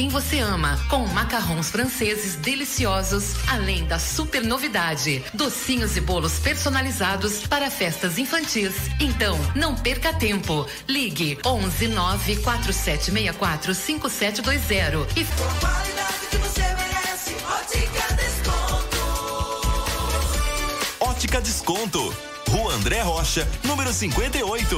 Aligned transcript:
quem 0.00 0.08
você 0.08 0.38
ama, 0.38 0.80
com 0.88 1.06
macarrons 1.08 1.68
franceses 1.68 2.34
deliciosos, 2.36 3.34
além 3.46 3.84
da 3.84 3.98
super 3.98 4.42
novidade, 4.42 5.22
docinhos 5.34 5.94
e 5.94 6.00
bolos 6.00 6.38
personalizados 6.38 7.46
para 7.46 7.70
festas 7.70 8.16
infantis. 8.16 8.72
Então, 8.98 9.38
não 9.54 9.74
perca 9.74 10.10
tempo. 10.14 10.66
Ligue 10.88 11.38
11 11.44 11.88
9 11.88 12.36
4764 12.36 13.74
5720 13.74 15.06
e 15.16 15.24
qualidade 15.60 16.26
que 16.30 16.36
você 16.38 16.62
merece. 16.62 17.36
Ótica 17.44 18.14
Desconto. 18.14 18.96
Ótica 21.00 21.42
Desconto. 21.42 22.29
Rua 22.50 22.74
André 22.74 23.00
Rocha, 23.02 23.46
número 23.62 23.92
58. 23.92 24.76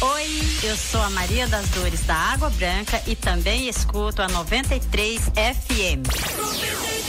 Oi, 0.00 0.58
eu 0.62 0.76
sou 0.76 1.02
a 1.02 1.10
Maria 1.10 1.48
das 1.48 1.68
Dores 1.70 2.00
da 2.02 2.14
Água 2.14 2.48
Branca 2.50 3.02
e 3.08 3.16
também 3.16 3.68
escuto 3.68 4.22
a 4.22 4.28
93 4.28 5.20
FM. 5.34 7.01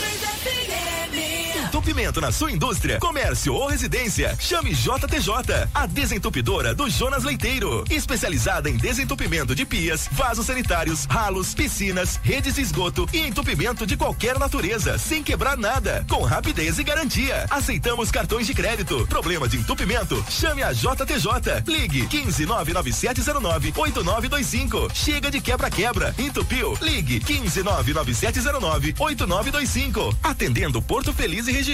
93 1.84 1.94
Entupimento 1.94 2.18
na 2.18 2.32
sua 2.32 2.50
indústria, 2.50 2.98
comércio 2.98 3.52
ou 3.52 3.66
residência, 3.66 4.34
chame 4.40 4.74
JTJ, 4.74 5.68
a 5.74 5.84
desentupidora 5.84 6.74
do 6.74 6.88
Jonas 6.88 7.24
Leiteiro, 7.24 7.84
especializada 7.90 8.70
em 8.70 8.76
desentupimento 8.78 9.54
de 9.54 9.66
pias, 9.66 10.08
vasos 10.10 10.46
sanitários, 10.46 11.04
ralos, 11.04 11.52
piscinas, 11.52 12.18
redes 12.22 12.54
de 12.54 12.62
esgoto 12.62 13.06
e 13.12 13.18
entupimento 13.18 13.86
de 13.86 13.98
qualquer 13.98 14.38
natureza, 14.38 14.96
sem 14.96 15.22
quebrar 15.22 15.58
nada, 15.58 16.06
com 16.08 16.22
rapidez 16.22 16.78
e 16.78 16.82
garantia. 16.82 17.46
Aceitamos 17.50 18.10
cartões 18.10 18.46
de 18.46 18.54
crédito. 18.54 19.06
Problema 19.06 19.46
de 19.46 19.58
entupimento? 19.58 20.24
Chame 20.30 20.62
a 20.62 20.72
JTJ. 20.72 21.64
Ligue 21.66 22.06
15 22.06 22.46
99709 22.46 23.74
8925. 23.76 24.88
Chega 24.94 25.30
de 25.30 25.38
quebra-quebra. 25.38 26.14
Entupiu? 26.18 26.78
Ligue 26.80 27.20
15 27.20 27.62
99709 27.62 28.94
8925. 28.98 30.16
Atendendo 30.22 30.80
Porto 30.80 31.12
Feliz 31.12 31.46
e 31.46 31.52
região 31.52 31.73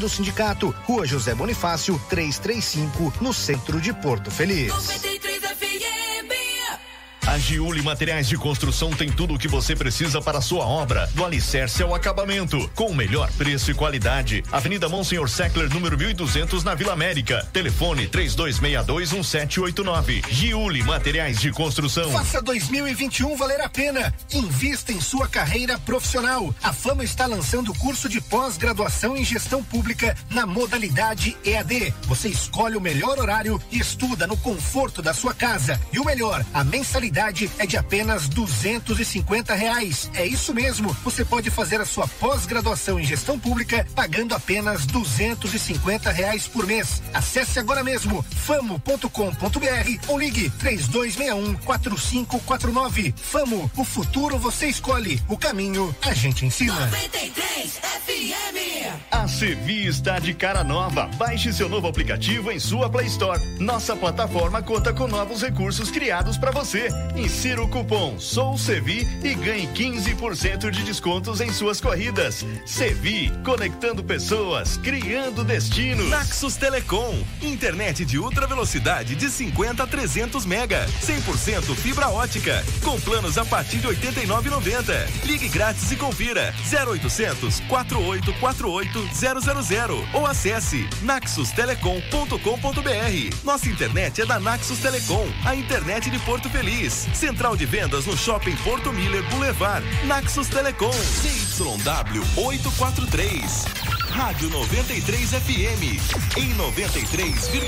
do 0.01 0.09
sindicato, 0.09 0.73
Rua 0.85 1.07
José 1.07 1.35
Bonifácio, 1.35 2.01
335, 2.09 3.13
no 3.21 3.31
centro 3.31 3.79
de 3.79 3.93
Porto 3.93 4.31
Feliz. 4.31 4.73
93 7.21 7.27
a 7.27 7.37
Giuli 7.37 7.81
Materiais 7.81 8.27
de 8.27 8.35
Construção 8.35 8.91
tem 8.91 9.09
tudo 9.11 9.35
o 9.35 9.39
que 9.39 9.47
você 9.47 9.75
precisa 9.75 10.19
para 10.21 10.39
a 10.39 10.41
sua 10.41 10.65
obra, 10.65 11.07
do 11.13 11.23
alicerce 11.23 11.83
ao 11.83 11.93
acabamento, 11.93 12.67
com 12.75 12.87
o 12.87 12.95
melhor 12.95 13.31
preço 13.33 13.69
e 13.71 13.73
qualidade. 13.73 14.43
Avenida 14.51 14.89
Monsenhor 14.89 15.29
Seckler, 15.29 15.69
número 15.69 15.97
1200, 15.97 16.63
na 16.63 16.75
Vila 16.75 16.91
América. 16.93 17.47
Telefone 17.53 18.07
32621789. 18.07 20.23
Giuli 20.29 20.83
Materiais 20.83 21.39
de 21.39 21.51
Construção. 21.51 22.11
Faça 22.11 22.41
2021 22.41 23.37
valer 23.37 23.61
a 23.61 23.69
pena. 23.69 24.13
Invista 24.33 24.91
em 24.91 24.99
sua 24.99 25.27
carreira 25.27 25.77
profissional. 25.79 26.53
A 26.61 26.73
Fama 26.73 27.03
está 27.03 27.27
lançando 27.27 27.71
o 27.71 27.77
curso 27.77 28.09
de 28.09 28.19
pós-graduação 28.19 29.15
em 29.15 29.23
gestão 29.23 29.63
pública 29.63 30.17
na 30.29 30.45
modalidade 30.45 31.37
EAD. 31.45 31.93
Você 32.07 32.27
escolhe 32.29 32.75
o 32.75 32.81
melhor 32.81 33.19
horário 33.19 33.61
e 33.71 33.79
estuda 33.79 34.27
no 34.27 34.37
conforto 34.37 35.01
da 35.01 35.13
sua 35.13 35.33
casa. 35.33 35.79
E 35.93 35.99
o 35.99 36.05
melhor, 36.05 36.45
a 36.53 36.63
mensalidade 36.63 37.10
mensalidade 37.11 37.51
é 37.59 37.65
de 37.65 37.77
apenas 37.77 38.27
duzentos 38.27 38.99
e 38.99 39.05
cinquenta 39.05 39.53
reais. 39.53 40.09
É 40.15 40.25
isso 40.25 40.53
mesmo. 40.53 40.93
Você 41.03 41.25
pode 41.25 41.49
fazer 41.49 41.81
a 41.81 41.85
sua 41.85 42.07
pós-graduação 42.07 42.99
em 42.99 43.03
gestão 43.03 43.37
pública 43.37 43.85
pagando 43.93 44.33
apenas 44.33 44.85
duzentos 44.85 45.53
e 45.53 45.59
cinquenta 45.59 46.11
reais 46.11 46.47
por 46.47 46.65
mês. 46.65 47.03
Acesse 47.13 47.59
agora 47.59 47.83
mesmo 47.83 48.23
famo.com.br 48.23 50.07
ou 50.07 50.17
ligue 50.17 50.49
três 50.51 50.87
dois 50.87 51.11
um 51.21 51.53
quatro 51.53 51.97
cinco 51.99 52.39
quatro 52.39 52.71
nove. 52.71 53.13
Famo, 53.15 53.69
o 53.75 53.83
futuro 53.83 54.39
você 54.39 54.67
escolhe. 54.67 55.21
O 55.27 55.37
caminho 55.37 55.93
a 56.01 56.13
gente 56.13 56.45
ensina. 56.45 56.73
93 56.87 57.79
FM. 58.05 59.01
A 59.11 59.27
Sevi 59.27 59.85
está 59.85 60.17
de 60.19 60.33
cara 60.33 60.63
nova. 60.63 61.07
Baixe 61.17 61.53
seu 61.53 61.67
novo 61.67 61.87
aplicativo 61.87 62.51
em 62.51 62.59
sua 62.59 62.89
Play 62.89 63.07
Store. 63.07 63.39
Nossa 63.59 63.95
plataforma 63.95 64.61
conta 64.61 64.93
com 64.93 65.07
novos 65.07 65.41
recursos 65.41 65.91
criados 65.91 66.37
para 66.37 66.51
você 66.51 66.89
Insira 67.15 67.61
o 67.61 67.67
cupom 67.67 68.19
SOUCEVI 68.19 69.07
e 69.23 69.35
ganhe 69.35 69.67
15% 69.67 70.71
de 70.71 70.81
descontos 70.83 71.39
em 71.41 71.51
suas 71.51 71.81
corridas. 71.81 72.45
Sevi, 72.65 73.31
conectando 73.43 74.03
pessoas, 74.03 74.77
criando 74.77 75.43
destinos. 75.43 76.09
Naxos 76.09 76.55
Telecom, 76.55 77.13
internet 77.41 78.05
de 78.05 78.17
ultra 78.17 78.47
velocidade 78.47 79.13
de 79.15 79.29
50 79.29 79.83
a 79.83 79.87
300 79.87 80.45
mega, 80.45 80.87
100% 81.01 81.75
fibra 81.75 82.07
ótica, 82.09 82.63
com 82.83 82.99
planos 83.01 83.37
a 83.37 83.43
partir 83.45 83.79
de 83.79 83.87
89,90. 83.87 85.25
Ligue 85.25 85.49
grátis 85.49 85.91
e 85.91 85.95
confira 85.95 86.53
0800 86.71 87.59
4848 87.61 89.63
000 89.63 90.07
ou 90.13 90.25
acesse 90.25 90.87
naxustelecom.com.br. 91.01 93.35
Nossa 93.43 93.69
internet 93.69 94.21
é 94.21 94.25
da 94.25 94.39
Naxos 94.39 94.79
Telecom, 94.79 95.27
a 95.45 95.55
internet 95.55 96.09
de 96.09 96.17
Porto 96.19 96.49
Feliz. 96.49 96.90
Central 96.91 97.55
de 97.55 97.65
vendas 97.65 98.05
no 98.05 98.17
Shopping 98.17 98.55
Porto 98.57 98.91
Miller 98.91 99.23
Boulevard. 99.29 99.85
Naxos 100.05 100.47
Telecom. 100.47 100.91
CYW 100.91 102.23
843. 102.35 103.65
Rádio 104.09 104.49
93 104.49 105.29
FM. 105.29 106.37
Em 106.37 106.53
93,5. 106.55 107.61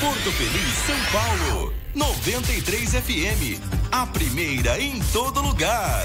Porto 0.00 0.32
Feliz, 0.32 0.74
São 0.86 0.96
Paulo. 1.12 1.72
93 1.94 2.94
FM. 2.94 3.60
A 3.90 4.06
primeira 4.06 4.80
em 4.80 5.00
todo 5.12 5.42
lugar. 5.42 6.04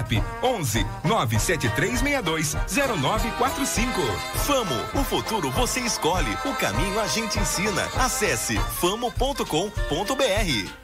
WhatsApp 0.00 0.22
11 0.42 0.86
97362 1.04 2.56
0945. 2.64 4.00
Famo, 4.46 5.00
o 5.00 5.04
futuro 5.04 5.50
você 5.50 5.80
escolhe, 5.80 6.30
o 6.44 6.54
caminho 6.54 6.98
a 7.00 7.06
gente 7.06 7.38
ensina. 7.38 7.84
Acesse 7.98 8.58
famo.com.br. 8.80 9.44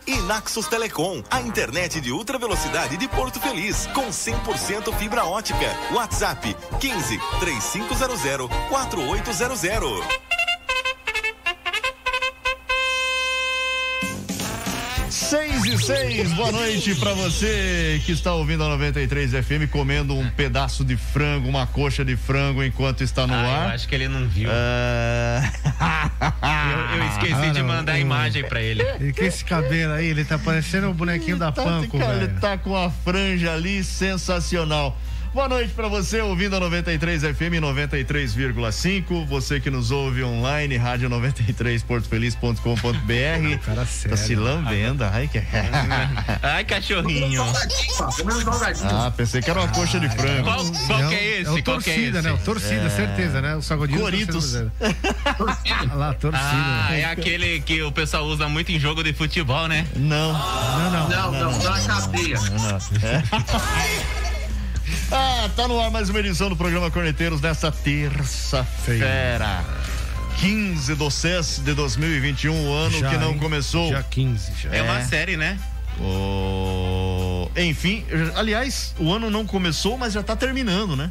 E 0.07 0.17
Naxos 0.23 0.69
Telecom, 0.69 1.23
a 1.31 1.41
internet 1.41 2.01
de 2.01 2.13
ultra 2.13 2.39
velocidade 2.39 2.97
de 2.97 3.09
Porto 3.09 3.41
Feliz, 3.41 3.87
com 3.89 4.09
100% 4.09 4.93
fibra 4.97 5.25
ótica. 5.25 5.67
WhatsApp 5.93 6.57
15 6.81 7.19
3500 7.41 8.49
4800. 8.69 10.27
6 15.67 15.81
e 15.81 15.85
6, 15.85 16.33
boa 16.35 16.53
noite 16.53 16.95
para 16.95 17.13
você 17.15 18.01
que 18.07 18.13
está 18.13 18.33
ouvindo 18.33 18.63
a 18.63 18.69
93 18.69 19.33
FM 19.33 19.69
comendo 19.69 20.15
um 20.15 20.31
pedaço 20.31 20.85
de 20.85 20.97
frango, 20.97 21.49
uma 21.49 21.67
coxa 21.67 22.05
de 22.05 22.17
frango 22.17 22.63
enquanto 22.63 23.03
está 23.03 23.27
no 23.27 23.35
ah, 23.35 23.39
ar. 23.39 23.69
Eu 23.69 23.75
acho 23.75 23.89
que 23.89 23.95
ele 23.97 24.07
não 24.07 24.29
viu. 24.29 24.49
Uh... 24.49 24.53
eu, 26.95 26.99
eu, 26.99 27.09
esqueci 27.09 27.49
ah, 27.49 27.53
de 27.53 27.63
mandar 27.65 27.95
a 27.95 27.99
imagem 27.99 28.45
para 28.45 28.63
ele. 28.63 28.85
E 29.01 29.13
que 29.13 29.25
esse 29.25 29.45
cabelo 29.45 29.95
aí, 29.95 30.07
ele 30.07 30.25
tá 30.25 30.39
parecendo 30.39 30.89
o 30.89 30.95
bonequinho 30.95 31.37
da 31.37 31.51
tá, 31.51 31.65
Panko, 31.65 31.99
cara, 31.99 32.15
Ele 32.15 32.29
tá 32.41 32.57
com 32.57 32.77
a 32.77 32.89
franja 32.89 33.53
ali 33.53 33.83
sensacional. 33.83 34.97
Boa 35.37 35.51
noite 35.51 35.75
para 35.75 35.87
você, 35.87 36.23
ouvindo 36.23 36.57
a 36.57 36.61
93 36.61 37.21
FM 37.21 37.61
93,5. 37.61 39.27
Você 39.27 39.61
que 39.61 39.69
nos 39.69 39.91
ouve 39.91 40.25
online, 40.25 40.79
rádio 40.79 41.11
93 41.11 41.83
portofeliz.com.br. 41.83 43.59
Cara 43.63 43.85
sério. 43.85 44.17
Tá 44.17 44.25
se 44.25 44.35
lambendo. 44.35 45.05
Ai, 45.05 45.29
que... 45.29 45.43
Ai, 46.43 46.65
cachorrinho. 46.65 47.45
Ah, 48.91 49.13
pensei 49.15 49.43
que 49.43 49.51
era 49.51 49.61
uma 49.61 49.69
coxa 49.69 50.01
de 50.01 50.09
frango. 50.09 50.45
Qual, 50.45 50.65
qual 50.87 51.09
que 51.11 51.15
é 51.15 51.41
esse? 51.41 51.51
É 51.51 51.53
o 51.53 51.63
qual 51.63 51.77
torcida, 51.77 52.01
é 52.01 52.09
esse? 52.09 52.23
né? 52.23 52.33
O 52.33 52.39
torcida, 52.39 52.87
é... 52.87 52.89
certeza, 52.89 53.43
né? 53.43 53.57
O 53.57 53.63
sagodinho. 53.63 54.01
Coritos. 54.01 54.53
torcida. 55.37 55.95
lá, 55.95 56.15
torcida. 56.15 56.43
Ah, 56.51 56.95
é 56.95 57.05
aquele 57.05 57.61
que 57.61 57.83
o 57.83 57.93
pessoal 57.93 58.25
usa 58.25 58.49
muito 58.49 58.73
em 58.73 58.81
jogo 58.81 59.05
de 59.05 59.13
futebol, 59.13 59.69
né? 59.69 59.87
Não. 59.97 60.33
Não, 60.33 60.91
não. 60.91 61.09
Não, 61.11 61.31
não, 61.31 61.53
não, 61.53 61.59
na 61.59 61.81
cadeia. 61.83 62.41
Não, 62.41 62.57
não. 62.57 62.79
É? 63.07 64.23
Ah, 65.11 65.49
tá 65.55 65.69
no 65.69 65.81
ar 65.81 65.89
mais 65.89 66.11
uma 66.11 66.19
edição 66.19 66.49
do 66.49 66.57
programa 66.57 66.91
Corneteiros 66.91 67.41
dessa 67.41 67.71
terça-feira. 67.71 69.65
15 70.41 70.95
do 70.97 71.11
CES 71.11 71.63
de 71.65 71.75
2021, 71.75 72.53
o 72.53 72.73
ano 72.73 72.99
já, 72.99 73.11
que 73.11 73.17
não 73.17 73.31
hein? 73.31 73.39
começou. 73.39 73.89
Já 73.89 74.03
15, 74.03 74.53
já. 74.63 74.75
É, 74.75 74.79
é 74.79 74.83
uma 74.83 75.05
série, 75.05 75.37
né? 75.37 75.59
Oh, 76.01 77.49
enfim, 77.57 78.05
aliás, 78.35 78.95
o 78.99 79.13
ano 79.13 79.31
não 79.31 79.47
começou, 79.47 79.97
mas 79.97 80.13
já 80.13 80.23
tá 80.23 80.35
terminando, 80.35 80.97
né? 80.97 81.11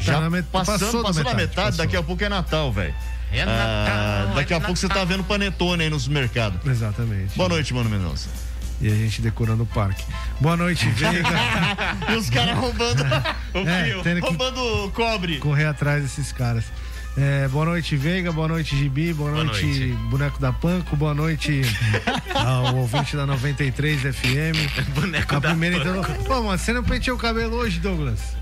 Já 0.00 0.20
tá 0.20 0.28
met... 0.28 0.46
passando, 0.50 0.80
passou, 0.80 1.02
passou 1.02 1.24
da 1.24 1.30
metade, 1.30 1.36
metade 1.36 1.66
passou. 1.70 1.84
daqui 1.84 1.96
a 1.96 2.02
pouco 2.02 2.24
é 2.24 2.28
Natal, 2.28 2.72
velho. 2.72 2.94
É 3.32 3.44
Natal. 3.44 3.66
Ah, 3.66 4.32
daqui 4.34 4.52
é 4.52 4.56
a 4.56 4.58
Natal. 4.58 4.60
pouco 4.60 4.76
você 4.76 4.88
tá 4.88 5.04
vendo 5.04 5.22
panetone 5.22 5.84
aí 5.84 5.90
nos 5.90 6.08
mercados. 6.08 6.60
Exatamente. 6.66 7.36
Boa 7.36 7.48
noite, 7.48 7.72
Mano 7.72 7.88
Mendonça 7.88 8.47
e 8.80 8.88
a 8.88 8.94
gente 8.94 9.20
decorando 9.20 9.62
o 9.64 9.66
parque. 9.66 10.04
Boa 10.40 10.56
noite, 10.56 10.88
Veiga. 10.90 11.28
e 12.10 12.14
os 12.14 12.30
caras 12.30 12.56
roubando 12.56 13.02
o 13.54 13.58
é, 13.68 13.84
fio, 13.84 14.20
roubando 14.20 14.90
cobre. 14.92 15.38
Correr 15.38 15.66
atrás 15.66 16.02
desses 16.02 16.32
caras. 16.32 16.64
É, 17.16 17.48
boa 17.48 17.64
noite, 17.64 17.96
Veiga. 17.96 18.30
Boa 18.30 18.46
noite, 18.46 18.76
Gibi. 18.76 19.12
Boa, 19.12 19.32
boa 19.32 19.44
noite, 19.44 19.66
noite, 19.66 19.86
Boneco 20.08 20.40
da 20.40 20.52
Panco. 20.52 20.94
Boa 20.94 21.12
noite 21.12 21.62
ao 22.34 22.76
ouvinte 22.76 23.16
da 23.16 23.26
93 23.26 24.02
FM. 24.02 24.94
Boneco 24.94 25.34
a 25.34 25.38
da 25.40 25.48
primeira 25.48 25.80
Panco. 25.80 26.24
Pô, 26.24 26.42
mano, 26.42 26.56
você 26.56 26.72
não 26.72 26.84
penteou 26.84 27.16
o 27.16 27.20
cabelo 27.20 27.56
hoje, 27.56 27.80
Douglas? 27.80 28.37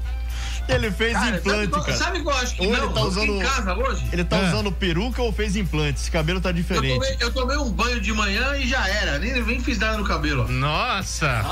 Ele 0.69 0.91
fez 0.91 1.13
cara, 1.13 1.37
implante, 1.37 1.71
sabe, 1.71 1.85
cara. 1.85 1.99
Sabe 1.99 2.21
qual 2.23 2.37
eu 2.37 2.43
acho 2.43 2.55
que 2.57 2.67
ou 2.67 2.73
não? 2.73 2.85
Ele 2.85 2.93
tá 2.93 3.01
usando, 3.03 3.33
em 3.33 3.39
casa 3.41 3.75
hoje. 3.75 4.07
Ele 4.13 4.25
tá 4.25 4.37
é. 4.37 4.49
usando 4.49 4.73
peruca 4.73 5.23
ou 5.23 5.33
fez 5.33 5.57
implante? 5.57 6.01
Esse 6.01 6.11
cabelo 6.11 6.41
tá 6.41 6.51
diferente. 6.51 6.89
Eu 6.89 7.01
tomei, 7.01 7.17
eu 7.21 7.33
tomei, 7.33 7.57
um 7.57 7.71
banho 7.71 8.01
de 8.01 8.13
manhã 8.13 8.57
e 8.57 8.67
já 8.67 8.87
era. 8.89 9.19
Nem, 9.19 9.43
nem 9.43 9.61
fiz 9.61 9.79
nada 9.79 9.97
no 9.97 10.05
cabelo. 10.05 10.49
Nossa! 10.49 11.45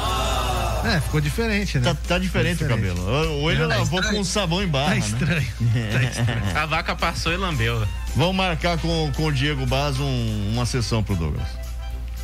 É, 0.84 1.00
ficou 1.00 1.20
diferente, 1.20 1.78
né? 1.78 1.84
Tá, 1.84 1.96
tá 2.08 2.18
diferente, 2.18 2.58
tá 2.58 2.66
diferente, 2.66 2.92
o 2.92 3.02
cabelo. 3.04 3.40
Ou 3.40 3.50
ele 3.50 3.60
tá 3.60 3.66
lavou 3.66 4.00
estranho. 4.00 4.18
com 4.18 4.24
sabão 4.24 4.62
em 4.62 4.68
barra. 4.68 4.88
Tá 4.88 4.94
né? 4.94 4.98
estranho. 4.98 5.46
Né? 5.60 5.90
tá 5.92 6.02
estranho. 6.02 6.58
A 6.58 6.66
vaca 6.66 6.96
passou 6.96 7.32
e 7.32 7.36
lambeu. 7.36 7.86
Vamos 8.16 8.36
marcar 8.36 8.78
com, 8.78 9.12
com 9.14 9.26
o 9.26 9.32
Diego 9.32 9.64
Baz 9.66 9.98
um, 9.98 10.52
uma 10.52 10.66
sessão 10.66 11.02
pro 11.02 11.16
Douglas. 11.16 11.46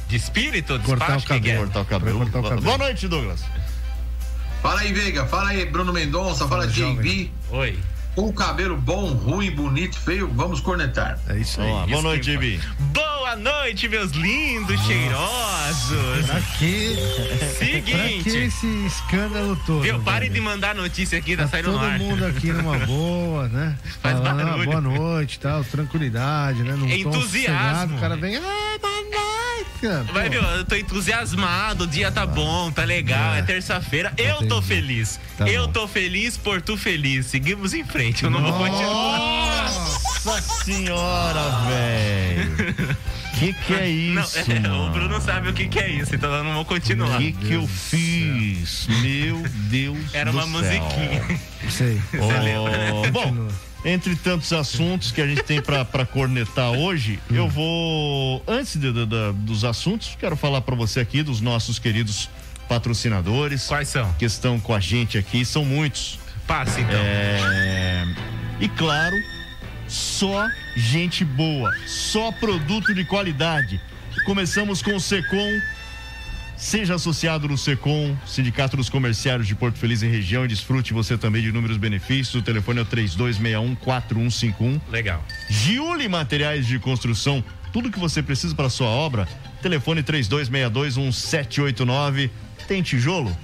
De 0.09 0.17
espírito? 0.17 0.79
Cortar 0.81 1.19
o 1.19 1.23
cabelo. 1.23 1.59
Cortar 1.59 1.81
o 1.81 1.85
cabelo. 1.85 2.19
Cortar 2.19 2.41
o 2.41 2.43
cabelo. 2.43 2.63
Boa 2.63 2.79
noite, 2.79 3.07
Douglas. 3.07 3.41
Fala 4.62 4.81
aí, 4.81 4.93
Veiga. 4.93 5.27
Fala 5.27 5.51
aí, 5.51 5.65
Bruno 5.65 5.93
Mendonça. 5.93 6.47
Fala, 6.47 6.67
JB. 6.67 7.31
Oi. 7.51 7.79
Com 8.15 8.29
o 8.29 8.33
cabelo 8.33 8.77
bom, 8.77 9.07
ruim, 9.15 9.51
bonito, 9.53 9.97
feio, 9.99 10.29
vamos 10.35 10.61
cornetar. 10.61 11.19
É 11.29 11.39
isso 11.39 11.61
aí. 11.61 11.71
Boa 11.89 12.03
noite, 12.03 12.33
JB. 12.37 12.61
Boa 12.93 13.37
noite, 13.37 13.89
meus 13.89 14.11
lindos, 14.11 14.77
Nossa. 14.77 14.89
cheirosos. 14.89 16.27
Pra 16.27 16.41
quê? 16.59 16.97
Seguinte. 17.57 17.93
Pra 17.93 18.09
que 18.33 18.37
esse 18.37 18.67
escândalo 18.87 19.57
todo? 19.65 19.83
Viu? 19.83 20.01
Pare 20.03 20.29
de 20.29 20.41
mandar 20.41 20.75
notícia 20.75 21.17
aqui, 21.19 21.37
tá, 21.37 21.45
tá 21.45 21.49
saindo 21.51 21.67
todo 21.71 21.79
no 21.79 21.85
ar. 21.87 21.99
Todo 21.99 22.09
mundo 22.09 22.27
aqui 22.27 22.53
numa 22.53 22.79
boa, 22.85 23.49
né? 23.49 23.79
Faz 24.03 24.19
Falando, 24.19 24.45
barulho. 24.45 24.65
boa 24.71 24.81
noite, 24.81 25.39
tal, 25.39 25.62
tranquilidade, 25.65 26.65
né? 26.65 26.73
Num 26.75 26.89
Entusiasmo. 26.89 27.97
o 27.97 28.01
cara 28.01 28.17
vem, 28.17 28.37
ah, 28.37 28.79
cara. 29.81 30.05
Vai, 30.12 30.29
meu, 30.29 30.43
eu 30.43 30.65
tô 30.65 30.75
entusiasmado, 30.75 31.85
o 31.85 31.87
dia 31.87 32.11
tá 32.11 32.27
bom, 32.27 32.71
tá 32.71 32.85
legal, 32.85 33.35
é, 33.35 33.41
é 33.41 33.43
terça-feira. 33.43 34.12
Eu 34.17 34.47
tô 34.49 34.61
feliz. 34.61 35.19
Tá 35.37 35.49
eu 35.49 35.67
bom. 35.67 35.73
tô 35.73 35.89
feliz 35.89 36.37
por 36.37 36.61
tu 36.61 36.77
feliz. 36.77 37.27
Seguimos 37.27 37.75
em 37.75 37.85
frente, 37.85 38.25
eu 38.25 38.31
não 38.31 38.41
Nossa 38.41 38.59
vou 38.59 38.67
continuar. 38.67 39.71
Nossa 40.25 40.65
senhora, 40.65 41.43
velho. 41.69 42.30
Que 43.41 43.55
que 43.55 43.75
é 43.75 43.89
isso? 43.89 44.39
Não, 44.61 44.87
é, 44.87 44.89
o 44.89 44.93
Bruno 44.93 45.21
sabe 45.21 45.49
o 45.49 45.55
que 45.55 45.67
que 45.67 45.79
é 45.79 45.89
isso, 45.89 46.15
então 46.15 46.31
eu 46.31 46.45
não 46.45 46.53
vou 46.53 46.65
continuar. 46.67 47.17
O 47.17 47.19
que 47.19 47.33
que 47.33 47.53
eu 47.55 47.67
fiz? 47.67 48.87
Meu 49.01 49.43
Deus 49.71 49.99
Era 50.13 50.31
uma 50.31 50.43
céu. 50.43 50.51
musiquinha. 50.51 51.41
Sei. 51.71 52.01
Oh, 52.21 53.11
bom, 53.11 53.49
entre 53.85 54.15
tantos 54.15 54.53
assuntos 54.53 55.11
que 55.11 55.23
a 55.23 55.27
gente 55.27 55.43
tem 55.43 55.61
para 55.63 56.05
cornetar 56.05 56.71
hoje, 56.73 57.19
hum. 57.31 57.35
eu 57.35 57.49
vou, 57.49 58.43
antes 58.47 58.77
de, 58.77 58.93
de, 58.93 59.07
de, 59.07 59.33
dos 59.33 59.65
assuntos, 59.65 60.17
quero 60.21 60.37
falar 60.37 60.61
para 60.61 60.77
você 60.77 61.01
aqui 61.01 61.23
dos 61.23 61.41
nossos 61.41 61.79
queridos 61.79 62.29
patrocinadores. 62.69 63.67
Quais 63.67 63.89
são? 63.89 64.13
Que 64.15 64.27
estão 64.27 64.61
com 64.61 64.75
a 64.75 64.81
gente 64.81 65.17
aqui, 65.17 65.45
são 65.45 65.65
muitos. 65.65 66.19
Passe 66.47 66.81
então. 66.81 67.01
É... 67.01 68.05
E 68.61 68.69
claro, 68.69 69.17
só 69.91 70.49
gente 70.77 71.25
boa, 71.25 71.75
só 71.87 72.31
produto 72.33 72.95
de 72.95 73.05
qualidade. 73.05 73.81
Começamos 74.25 74.83
com 74.83 74.95
o 74.95 75.01
Secom 75.01 75.61
Seja 76.61 76.95
associado 76.97 77.49
no 77.49 77.57
SECOM, 77.57 78.15
Sindicato 78.27 78.77
dos 78.77 78.91
Comerciários 78.91 79.49
de 79.49 79.55
Porto 79.55 79.79
Feliz 79.79 80.03
e 80.03 80.07
região, 80.07 80.45
e 80.45 80.49
desfrute 80.49 80.93
você 80.93 81.17
também 81.17 81.41
de 81.41 81.49
inúmeros 81.49 81.79
benefícios. 81.79 82.35
O 82.35 82.43
telefone 82.43 82.83
é 82.83 82.85
3261-4151. 82.85 84.79
Legal. 84.91 85.25
Giuli 85.49 86.07
Materiais 86.07 86.67
de 86.67 86.79
Construção, 86.79 87.43
tudo 87.73 87.91
que 87.91 87.99
você 87.99 88.23
precisa 88.23 88.55
para 88.55 88.69
sua 88.69 88.89
obra. 88.89 89.27
Telefone 89.63 90.03
3262-1789. 90.03 92.29
Tem 92.69 92.83
tijolo? 92.83 93.35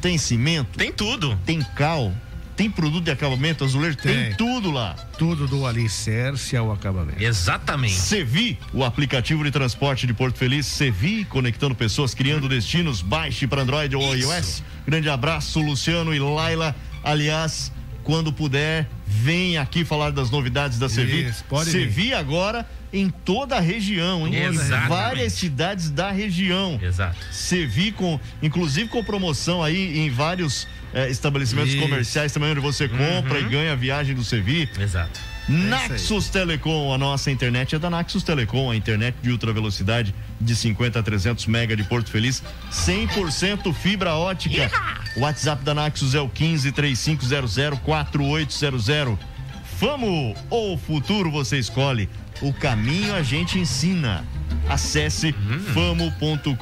Tem 0.00 0.16
cimento? 0.16 0.78
Tem 0.78 0.92
tudo. 0.92 1.36
Tem 1.44 1.60
cal? 1.74 2.14
Tem 2.58 2.68
produto 2.68 3.04
de 3.04 3.12
acabamento, 3.12 3.64
azulejo? 3.64 3.96
Tem, 3.98 4.12
tem 4.12 4.34
tudo 4.34 4.72
lá. 4.72 4.96
Tudo 5.16 5.46
do 5.46 5.64
alicerce 5.64 6.56
ao 6.56 6.72
acabamento. 6.72 7.22
Exatamente. 7.22 7.94
Sevi, 7.94 8.58
o 8.74 8.84
aplicativo 8.84 9.44
de 9.44 9.52
transporte 9.52 10.08
de 10.08 10.12
Porto 10.12 10.36
Feliz. 10.36 10.66
Sevi, 10.66 11.24
conectando 11.24 11.72
pessoas, 11.76 12.14
criando 12.14 12.48
destinos. 12.48 13.00
Baixe 13.00 13.46
para 13.46 13.62
Android 13.62 13.94
ou 13.94 14.12
iOS. 14.12 14.64
Grande 14.84 15.08
abraço, 15.08 15.60
Luciano 15.60 16.12
e 16.12 16.18
Laila. 16.18 16.74
Aliás, 17.04 17.70
quando 18.02 18.32
puder, 18.32 18.88
vem 19.06 19.56
aqui 19.56 19.84
falar 19.84 20.10
das 20.10 20.28
novidades 20.28 20.80
da 20.80 20.88
Sevi. 20.88 21.28
Isso, 21.28 21.44
pode 21.44 21.70
Sevi 21.70 22.12
agora 22.12 22.68
em 22.92 23.08
toda 23.08 23.56
a 23.56 23.60
região, 23.60 24.26
hein? 24.26 24.34
Exatamente. 24.34 24.88
Várias 24.88 25.32
cidades 25.34 25.90
da 25.90 26.10
região. 26.10 26.76
Exato. 26.82 27.18
Sevi 27.30 27.92
com, 27.92 28.18
inclusive 28.42 28.88
com 28.88 29.04
promoção 29.04 29.62
aí 29.62 29.98
em 30.00 30.10
vários 30.10 30.66
é, 30.92 31.08
estabelecimentos 31.08 31.72
Isso. 31.72 31.82
comerciais 31.82 32.32
também 32.32 32.50
onde 32.50 32.60
você 32.60 32.88
compra 32.88 33.38
uhum. 33.38 33.46
e 33.46 33.48
ganha 33.48 33.72
a 33.72 33.76
viagem 33.76 34.14
do 34.14 34.24
Sevi. 34.24 34.68
Exato. 34.78 35.20
É 35.48 35.52
Naxos 35.52 36.28
Telecom, 36.28 36.92
a 36.92 36.98
nossa 36.98 37.30
internet 37.30 37.74
é 37.74 37.78
da 37.78 37.88
Naxos 37.88 38.22
Telecom, 38.22 38.70
a 38.70 38.76
internet 38.76 39.16
de 39.22 39.30
ultra 39.30 39.50
velocidade 39.50 40.14
de 40.38 40.54
50 40.54 40.98
a 40.98 41.02
300 41.02 41.46
mega 41.46 41.74
de 41.74 41.84
Porto 41.84 42.10
Feliz, 42.10 42.42
100% 42.70 43.72
fibra 43.72 44.14
ótica. 44.14 44.70
O 45.16 45.20
WhatsApp 45.20 45.64
da 45.64 45.74
Naxos 45.74 46.14
é 46.14 46.20
o 46.20 46.28
15 46.28 46.70
3500 46.72 47.78
4800. 47.80 49.18
Famo 49.78 50.34
ou 50.50 50.76
futuro 50.76 51.30
você 51.30 51.58
escolhe. 51.58 52.10
O 52.42 52.52
caminho 52.52 53.14
a 53.14 53.22
gente 53.22 53.58
ensina. 53.58 54.24
Acesse 54.68 55.28
hum. 55.28 55.60
famo.com.br. 55.72 56.54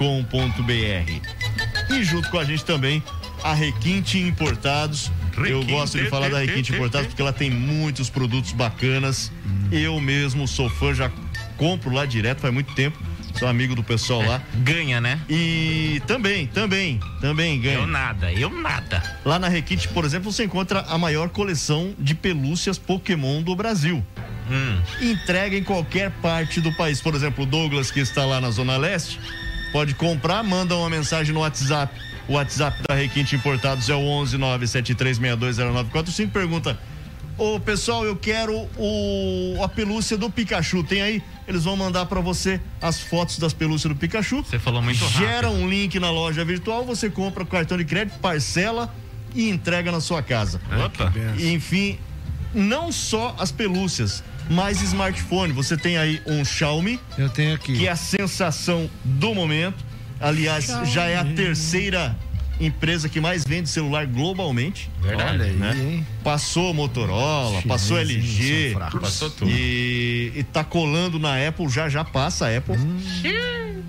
E 1.91 2.05
junto 2.05 2.31
com 2.31 2.39
a 2.39 2.45
gente 2.45 2.65
também 2.65 3.03
a 3.43 3.55
Requinte 3.55 4.19
Importados. 4.19 5.11
Requinte, 5.31 5.51
eu 5.51 5.65
gosto 5.65 5.99
de 5.99 6.09
falar 6.09 6.31
da 6.31 6.39
Requinte 6.39 6.73
Importados 6.73 7.09
porque 7.09 7.23
ela 7.23 7.33
tem 7.33 7.51
muitos 7.51 8.09
produtos 8.09 8.53
bacanas. 8.53 9.31
Hum. 9.47 9.69
Eu 9.73 10.01
mesmo 10.01 10.47
sou 10.47 10.69
fã, 10.69 10.95
já 10.95 11.11
compro 11.57 11.93
lá 11.93 12.07
direto 12.07 12.41
faz 12.41 12.53
muito 12.53 12.75
tempo. 12.75 12.99
Sou 13.39 13.47
amigo 13.47 13.75
do 13.75 13.83
pessoal 13.83 14.23
é, 14.23 14.27
lá. 14.29 14.43
Ganha, 14.57 14.99
né? 14.99 15.21
E 15.29 16.01
também, 16.07 16.47
também, 16.47 16.99
também 17.21 17.61
ganha. 17.61 17.81
Eu 17.81 17.87
nada, 17.87 18.33
eu 18.33 18.49
nada. 18.49 19.03
Lá 19.27 19.39
na 19.39 19.49
Requinte, 19.49 19.89
por 19.89 20.07
exemplo, 20.07 20.33
você 20.33 20.45
encontra 20.45 20.81
a 20.89 20.97
maior 20.97 21.29
coleção 21.29 21.95
de 21.99 22.15
pelúcias 22.15 22.79
Pokémon 22.79 23.43
do 23.43 23.55
Brasil. 23.55 24.05
Hum. 24.51 24.81
Entrega 25.03 25.57
em 25.57 25.63
qualquer 25.63 26.11
parte 26.23 26.61
do 26.63 26.73
país. 26.73 27.01
Por 27.01 27.15
exemplo, 27.15 27.45
o 27.45 27.47
Douglas, 27.47 27.91
que 27.91 28.01
está 28.01 28.25
lá 28.25 28.41
na 28.41 28.51
Zona 28.51 28.79
Leste, 28.79 29.21
pode 29.71 29.95
comprar, 29.95 30.43
manda 30.43 30.75
uma 30.75 30.89
mensagem 30.89 31.35
no 31.35 31.41
WhatsApp. 31.41 31.95
O 32.29 32.33
WhatsApp 32.33 32.77
da 32.89 32.95
Requinte 32.95 33.37
Importados 33.37 33.89
é 33.89 33.95
o 33.95 34.01
11 34.01 34.37
973620945. 34.39 36.31
Pergunta: 36.31 36.79
Ô 37.39 37.61
pessoal, 37.61 38.05
eu 38.05 38.17
quero 38.17 38.69
o, 38.77 39.61
a 39.63 39.69
pelúcia 39.69 40.17
do 40.17 40.31
Pikachu. 40.31 40.83
Tem 40.83 41.03
aí? 41.03 41.23
Eles 41.47 41.65
vão 41.65 41.77
mandar 41.77 42.07
para 42.07 42.21
você 42.21 42.61
as 42.81 43.01
fotos 43.01 43.39
das 43.39 43.53
pelúcias 43.53 43.93
do 43.93 43.99
Pikachu. 43.99 44.43
Você 44.43 44.59
falou 44.59 44.83
muito 44.83 45.05
rápido. 45.05 45.19
Gera 45.19 45.51
um 45.51 45.69
link 45.69 46.01
na 46.01 46.11
loja 46.11 46.45
virtual, 46.45 46.85
você 46.85 47.11
compra 47.11 47.45
com 47.45 47.51
cartão 47.51 47.77
de 47.77 47.85
crédito, 47.85 48.19
parcela 48.19 48.93
e 49.35 49.51
entrega 49.51 49.93
na 49.93 50.01
sua 50.01 50.23
casa. 50.23 50.61
Opa. 50.85 51.13
Enfim, 51.39 51.99
não 52.55 52.91
só 52.91 53.37
as 53.39 53.53
pelúcias, 53.53 54.25
mas 54.49 54.81
smartphone. 54.81 55.53
Você 55.53 55.77
tem 55.77 55.99
aí 55.99 56.23
um 56.27 56.45
Xiaomi. 56.45 56.99
Eu 57.19 57.29
tenho 57.29 57.55
aqui. 57.55 57.75
Que 57.75 57.87
é 57.87 57.91
a 57.91 57.97
sensação 57.97 58.89
do 59.05 59.35
momento. 59.35 59.85
Aliás, 60.21 60.65
Xiaomi. 60.65 60.91
já 60.91 61.05
é 61.05 61.17
a 61.17 61.25
terceira 61.25 62.17
empresa 62.59 63.09
que 63.09 63.21
mais 63.21 63.45
vende 63.45 63.69
celular 63.69 64.07
globalmente. 64.07 64.91
Verdade. 65.01 65.31
Olha 65.31 65.45
aí, 65.45 65.53
né? 65.53 65.77
hein? 65.79 66.07
Passou 66.25 66.73
Motorola, 66.73 67.61
passou 67.63 67.99
LG. 67.99 68.77
Passou 69.01 69.31
tudo. 69.31 69.51
E, 69.51 70.33
e 70.35 70.43
tá 70.43 70.65
colando 70.65 71.19
na 71.19 71.47
Apple, 71.47 71.69
já 71.69 71.89
já 71.89 72.05
passa 72.05 72.47
a 72.47 72.57
Apple. 72.57 72.77
Hum. 72.77 73.83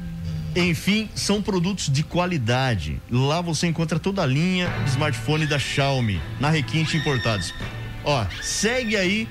Enfim, 0.56 1.08
são 1.14 1.42
produtos 1.42 1.88
de 1.92 2.04
qualidade. 2.04 3.00
Lá 3.12 3.42
você 3.42 3.68
encontra 3.68 4.00
toda 4.00 4.24
a 4.24 4.26
linha 4.26 4.68
de 4.84 4.90
smartphone 4.90 5.46
da 5.46 5.60
Xiaomi, 5.60 6.20
na 6.40 6.50
Requinte 6.50 6.98
Importados. 6.98 7.54
Ó, 8.04 8.26
segue 8.42 8.96
aí 8.96 9.28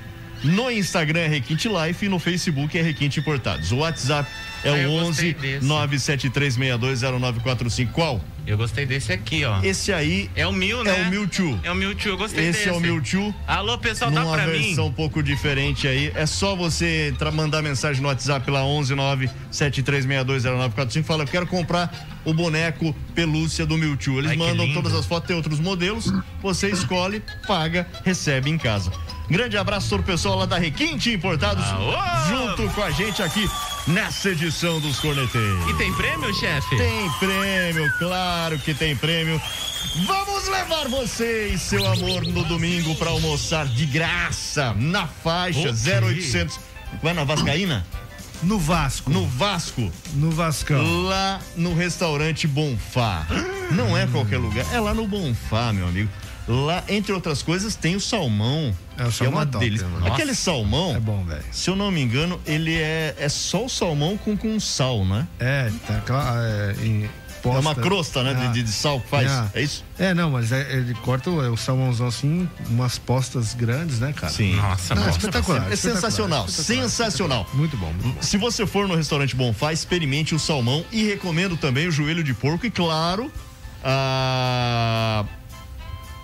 no 0.46 0.70
Instagram 0.70 1.20
é 1.20 1.28
Requinte 1.28 1.68
Life 1.68 2.06
e 2.06 2.08
no 2.08 2.18
Facebook 2.18 2.78
é 2.78 2.82
Requinte 2.82 3.20
Importados. 3.20 3.72
O 3.72 3.78
WhatsApp 3.78 4.30
é 4.64 4.84
ah, 4.84 4.88
o 4.88 4.92
11 4.92 5.36
973620945. 5.62 7.92
Qual? 7.92 8.20
Eu 8.46 8.56
gostei 8.56 8.86
desse 8.86 9.12
aqui, 9.12 9.44
ó. 9.44 9.60
Esse 9.62 9.92
aí 9.92 10.30
é 10.36 10.46
o 10.46 10.52
Mil, 10.52 10.84
né? 10.84 11.02
É 11.02 11.08
o 11.08 11.10
Mewtwo. 11.10 11.58
É 11.64 11.72
o 11.72 11.74
Mewtwo, 11.74 12.10
eu 12.10 12.16
gostei 12.16 12.48
Esse 12.48 12.60
desse. 12.60 12.68
é 12.68 12.72
o 12.72 12.78
Mewtwo. 12.78 13.34
Alô, 13.44 13.76
pessoal, 13.76 14.08
dá 14.08 14.24
pra 14.24 14.46
mim? 14.46 14.52
Uma 14.52 14.56
versão 14.62 14.86
um 14.86 14.92
pouco 14.92 15.20
diferente 15.20 15.88
aí. 15.88 16.12
É 16.14 16.26
só 16.26 16.54
você 16.54 17.12
mandar 17.32 17.60
mensagem 17.60 18.00
no 18.00 18.06
WhatsApp 18.06 18.48
lá 18.48 18.60
11973620945. 18.62 21.02
Fala, 21.02 21.24
eu 21.24 21.28
quero 21.28 21.48
comprar 21.48 21.92
o 22.24 22.32
boneco 22.32 22.94
pelúcia 23.16 23.66
do 23.66 23.76
Mewtwo. 23.76 24.20
Eles 24.20 24.30
Ai, 24.30 24.36
mandam 24.36 24.72
todas 24.72 24.94
as 24.94 25.06
fotos, 25.06 25.26
tem 25.26 25.36
outros 25.36 25.58
modelos. 25.58 26.12
Você 26.40 26.68
escolhe, 26.68 27.20
paga, 27.48 27.84
recebe 28.04 28.48
em 28.48 28.58
casa. 28.58 28.92
Grande 29.28 29.56
abraço 29.56 29.90
todo 29.90 29.98
o 30.00 30.04
pessoal 30.04 30.38
lá 30.38 30.46
da 30.46 30.56
Requinte 30.56 31.12
Importados, 31.12 31.64
Aô! 31.64 31.92
junto 32.28 32.68
com 32.72 32.80
a 32.80 32.92
gente 32.92 33.20
aqui 33.20 33.50
nessa 33.86 34.30
edição 34.30 34.80
dos 34.80 34.98
Corneteiros. 34.98 35.68
E 35.68 35.74
tem 35.74 35.92
prêmio, 35.94 36.34
chefe? 36.34 36.76
Tem 36.76 37.10
prêmio, 37.18 37.92
claro 37.98 38.58
que 38.58 38.74
tem 38.74 38.96
prêmio. 38.96 39.40
Vamos 40.06 40.48
levar 40.48 40.88
você 40.88 41.48
e 41.54 41.58
seu 41.58 41.86
amor 41.86 42.24
no 42.24 42.44
domingo 42.44 42.94
para 42.96 43.10
almoçar 43.10 43.66
de 43.66 43.86
graça 43.86 44.74
na 44.74 45.06
faixa 45.06 45.70
okay. 45.70 46.00
0800. 46.00 46.58
Vai 47.02 47.14
na 47.14 47.24
Vascaína? 47.24 47.86
No 48.42 48.58
Vasco. 48.58 49.10
No 49.10 49.26
Vasco. 49.26 49.90
No 50.14 50.30
Vascão. 50.30 51.04
Lá 51.04 51.40
no 51.56 51.74
restaurante 51.74 52.46
Bonfá. 52.46 53.26
Não 53.70 53.96
é 53.96 54.06
qualquer 54.06 54.38
lugar, 54.38 54.66
é 54.72 54.80
lá 54.80 54.92
no 54.92 55.06
Bonfá, 55.06 55.72
meu 55.72 55.86
amigo. 55.86 56.10
Lá, 56.46 56.84
entre 56.88 57.12
outras 57.12 57.42
coisas, 57.42 57.74
tem 57.74 57.96
o 57.96 58.00
salmão. 58.00 58.74
É, 58.98 59.24
é 59.24 59.28
uma 59.28 59.42
é 59.42 59.46
top, 59.46 59.64
delícia. 59.64 59.86
Aquele 60.06 60.34
salmão. 60.34 60.94
É 60.94 61.00
bom, 61.00 61.24
velho. 61.24 61.44
Se 61.52 61.70
eu 61.70 61.76
não 61.76 61.90
me 61.90 62.00
engano, 62.00 62.40
ele 62.46 62.74
é, 62.74 63.14
é 63.18 63.28
só 63.28 63.64
o 63.64 63.68
salmão 63.68 64.16
com, 64.16 64.36
com 64.36 64.58
sal, 64.58 65.04
né? 65.04 65.26
É, 65.38 65.70
tá 65.86 66.00
claro. 66.04 66.38
É. 66.40 67.26
É 67.54 67.58
uma 67.58 67.74
crosta, 67.74 68.22
né? 68.22 68.34
Ah. 68.36 68.52
De, 68.52 68.62
de, 68.62 68.72
sal 68.72 69.00
que 69.00 69.08
faz. 69.08 69.30
É, 69.30 69.60
é 69.60 69.62
isso? 69.62 69.84
É, 69.98 70.14
não, 70.14 70.30
mas 70.30 70.50
é, 70.50 70.76
ele 70.76 70.94
corta 70.94 71.30
o, 71.30 71.52
o, 71.52 71.56
salmãozão 71.56 72.08
assim, 72.08 72.48
umas 72.68 72.98
postas 72.98 73.54
grandes, 73.54 74.00
né, 74.00 74.12
cara? 74.12 74.32
Sim. 74.32 74.56
Nossa, 74.56 74.94
não, 74.94 75.06
é 75.06 75.10
espetacular. 75.10 75.72
É 75.72 75.76
sensacional. 75.76 76.46
Espetacular. 76.46 76.88
Sensacional. 76.88 77.50
Muito 77.54 77.76
bom, 77.76 77.92
muito 77.92 78.14
bom. 78.14 78.22
Se 78.22 78.36
você 78.36 78.66
for 78.66 78.88
no 78.88 78.96
restaurante 78.96 79.36
Bonfá, 79.36 79.72
experimente 79.72 80.34
o 80.34 80.38
salmão 80.38 80.84
e 80.90 81.04
recomendo 81.04 81.56
também 81.56 81.86
o 81.86 81.92
joelho 81.92 82.24
de 82.24 82.34
porco 82.34 82.66
e, 82.66 82.70
claro, 82.70 83.30
a 83.84 85.24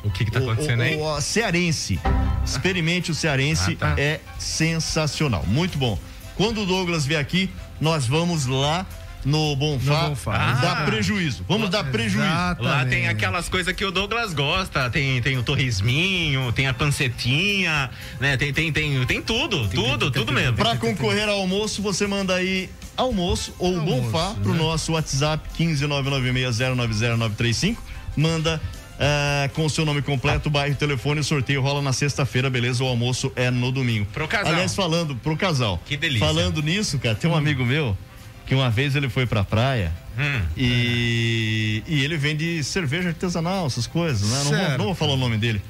o 0.02 0.10
que 0.10 0.24
está 0.24 0.38
acontecendo 0.38 0.80
o, 0.80 0.82
aí? 0.82 0.96
O, 0.96 1.04
o 1.04 1.20
cearense. 1.20 2.00
Experimente 2.44 3.10
o 3.10 3.14
cearense, 3.14 3.76
ah, 3.80 3.94
tá. 3.94 3.96
é 3.98 4.20
sensacional. 4.38 5.44
Muito 5.46 5.78
bom. 5.78 5.98
Quando 6.36 6.62
o 6.62 6.66
Douglas 6.66 7.06
vier 7.06 7.20
aqui, 7.20 7.48
nós 7.80 8.06
vamos 8.06 8.46
lá 8.46 8.86
no 9.24 9.56
Bonfá, 9.56 10.02
no 10.02 10.10
Bonfá. 10.10 10.34
Ah, 10.34 10.52
dar 10.60 10.84
prejuízo. 10.84 11.44
Vamos 11.48 11.70
dar 11.70 11.84
prejuízo. 11.84 12.26
Exatamente. 12.26 12.62
Lá 12.62 12.84
tem 12.84 13.08
aquelas 13.08 13.48
coisas 13.48 13.74
que 13.74 13.82
o 13.84 13.90
Douglas 13.90 14.34
gosta. 14.34 14.90
Tem, 14.90 15.22
tem 15.22 15.38
o 15.38 15.42
torresminho, 15.42 16.52
tem 16.52 16.66
a 16.66 16.74
pancetinha, 16.74 17.88
né? 18.20 18.36
Tem, 18.36 18.52
tem, 18.52 18.70
tem, 18.72 19.06
tem 19.06 19.22
tudo, 19.22 19.66
tem, 19.68 19.80
tudo, 19.80 20.10
tem, 20.10 20.20
tudo 20.20 20.32
mesmo. 20.32 20.56
Para 20.56 20.76
concorrer 20.76 21.28
ao 21.28 21.38
almoço, 21.38 21.80
você 21.82 22.06
manda 22.06 22.34
aí 22.34 22.68
almoço 22.96 23.54
ou 23.58 23.78
almoço, 23.78 24.02
Bonfá 24.02 24.34
pro 24.42 24.52
né? 24.52 24.58
nosso 24.58 24.92
WhatsApp 24.92 25.48
15996090935. 25.58 27.76
Manda 28.16 28.60
Uh, 29.02 29.52
com 29.54 29.64
o 29.64 29.70
seu 29.70 29.84
nome 29.84 30.00
completo, 30.00 30.48
bairro, 30.48 30.76
telefone, 30.76 31.18
o 31.18 31.24
sorteio 31.24 31.60
rola 31.60 31.82
na 31.82 31.92
sexta-feira, 31.92 32.48
beleza? 32.48 32.84
O 32.84 32.86
almoço 32.86 33.32
é 33.34 33.50
no 33.50 33.72
domingo. 33.72 34.06
Pro 34.12 34.28
casal. 34.28 34.52
Aliás, 34.52 34.76
falando 34.76 35.16
pro 35.16 35.36
casal. 35.36 35.82
Que 35.84 35.96
delícia. 35.96 36.24
Falando 36.24 36.62
nisso, 36.62 37.00
cara, 37.00 37.16
tem 37.16 37.28
um 37.28 37.34
hum. 37.34 37.36
amigo 37.36 37.64
meu 37.64 37.98
que 38.46 38.54
uma 38.54 38.70
vez 38.70 38.94
ele 38.94 39.08
foi 39.08 39.26
pra 39.26 39.42
praia 39.42 39.92
hum. 40.16 40.42
e, 40.56 41.82
e 41.88 42.04
ele 42.04 42.16
vende 42.16 42.62
cerveja 42.62 43.08
artesanal, 43.08 43.66
essas 43.66 43.88
coisas, 43.88 44.30
né? 44.30 44.38
Não 44.44 44.50
vou, 44.50 44.78
não 44.78 44.84
vou, 44.84 44.94
falar 44.94 45.14
o 45.14 45.16
nome 45.16 45.36
dele. 45.36 45.60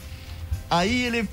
Aí 0.68 1.06
ele 1.06 1.26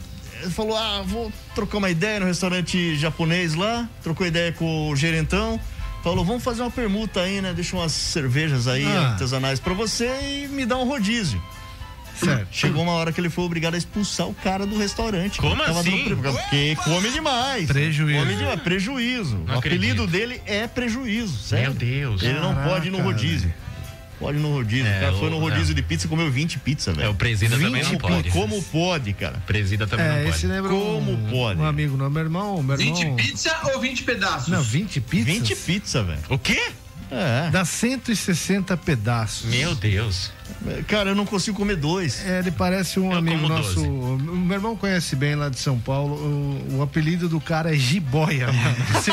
falou: 0.52 0.78
Ah, 0.78 1.02
vou 1.06 1.34
trocar 1.54 1.80
uma 1.80 1.90
ideia 1.90 2.22
no 2.22 2.28
restaurante 2.28 2.96
japonês 2.96 3.56
lá, 3.56 3.90
trocou 4.02 4.26
ideia 4.26 4.54
com 4.54 4.90
o 4.90 4.96
gerentão. 4.96 5.60
Falou, 6.02 6.24
vamos 6.24 6.42
fazer 6.42 6.62
uma 6.62 6.72
permuta 6.72 7.20
aí, 7.20 7.42
né? 7.42 7.54
Deixa 7.54 7.76
umas 7.76 7.92
cervejas 7.92 8.70
aí 8.70 8.86
ah. 8.86 9.10
artesanais 9.10 9.60
para 9.60 9.74
você 9.74 10.08
e 10.22 10.48
me 10.48 10.66
dá 10.66 10.78
um 10.78 10.88
rodízio. 10.88 11.42
Certo. 12.26 12.48
Chegou 12.52 12.84
uma 12.84 12.94
hora 12.94 13.12
que 13.12 13.20
ele 13.22 13.30
foi 13.30 13.44
obrigado 13.44 13.76
a 13.76 13.78
expulsar 13.78 14.28
o 14.28 14.34
cara 14.34 14.66
do 14.66 14.78
restaurante. 14.78 15.40
Como 15.40 15.62
assim? 15.62 16.10
Dando, 16.10 16.22
porque 16.22 16.76
come 16.84 17.10
demais. 17.12 17.68
Prejuízo. 17.68 18.20
Come 18.20 18.36
demais, 18.36 18.62
prejuízo. 18.62 19.38
Não 19.46 19.56
o 19.56 19.58
acredito. 19.60 19.84
apelido 19.84 20.08
dele 20.08 20.42
é 20.46 20.68
prejuízo, 20.68 21.38
sério. 21.38 21.72
Meu 21.72 21.74
Deus. 21.74 22.22
Ele 22.22 22.34
Caraca, 22.34 22.54
não 22.54 22.64
pode 22.70 22.88
ir 22.88 22.92
no 22.92 23.02
rodízio. 23.02 23.54
Pode 24.20 24.38
ir 24.38 24.42
no 24.42 24.52
rodízio. 24.52 24.86
É, 24.86 24.98
o 24.98 25.00
cara 25.00 25.14
foi 25.14 25.30
no 25.30 25.40
rodízio 25.40 25.74
de 25.74 25.82
pizza 25.82 26.06
e 26.06 26.10
comeu 26.10 26.30
20 26.30 26.60
pizzas, 26.60 26.94
velho. 26.94 27.08
É, 27.08 27.10
o 27.10 27.16
presida 27.16 27.58
também 27.58 27.82
não 27.84 27.98
pode. 27.98 28.30
Como 28.32 28.62
pode, 28.64 29.14
cara? 29.14 29.42
Presida 29.48 29.88
também 29.88 30.06
é, 30.06 30.10
não 30.10 30.24
pode. 30.24 30.30
Esse 30.36 30.46
lembra 30.46 30.70
Como 30.70 31.14
um, 31.14 31.30
pode? 31.30 31.62
Um 31.62 31.66
amigo, 31.66 31.96
não, 31.96 32.10
meu 32.10 32.24
irmão, 32.24 32.62
meu 32.62 32.78
irmão. 32.78 32.96
20 32.96 33.16
pizza 33.16 33.58
ou 33.74 33.80
20 33.80 34.04
pedaços? 34.04 34.50
Não, 34.50 34.62
20 34.62 35.00
pizzas. 35.02 35.34
20 35.34 35.56
pizza, 35.56 36.04
velho. 36.04 36.20
O 36.28 36.38
quê? 36.38 36.72
É. 37.12 37.50
Dá 37.50 37.66
160 37.66 38.78
pedaços. 38.78 39.50
Meu 39.50 39.74
Deus. 39.74 40.32
Cara, 40.88 41.10
eu 41.12 41.16
não 41.16 41.26
consigo 41.26 41.58
comer 41.58 41.76
dois. 41.76 42.26
É, 42.26 42.40
ele 42.40 42.52
parece 42.52 43.00
um 43.00 43.12
eu 43.12 43.18
amigo 43.18 43.48
nosso. 43.48 43.82
O 43.82 44.18
meu 44.18 44.58
irmão 44.58 44.76
conhece 44.76 45.16
bem 45.16 45.36
lá 45.36 45.50
de 45.50 45.58
São 45.60 45.80
Paulo. 45.80 46.16
O, 46.16 46.78
o 46.78 46.82
apelido 46.82 47.28
do 47.30 47.40
cara 47.40 47.74
é 47.74 47.78
Jiboia, 47.78 48.48
mano. 48.52 48.76
Você, 48.94 49.12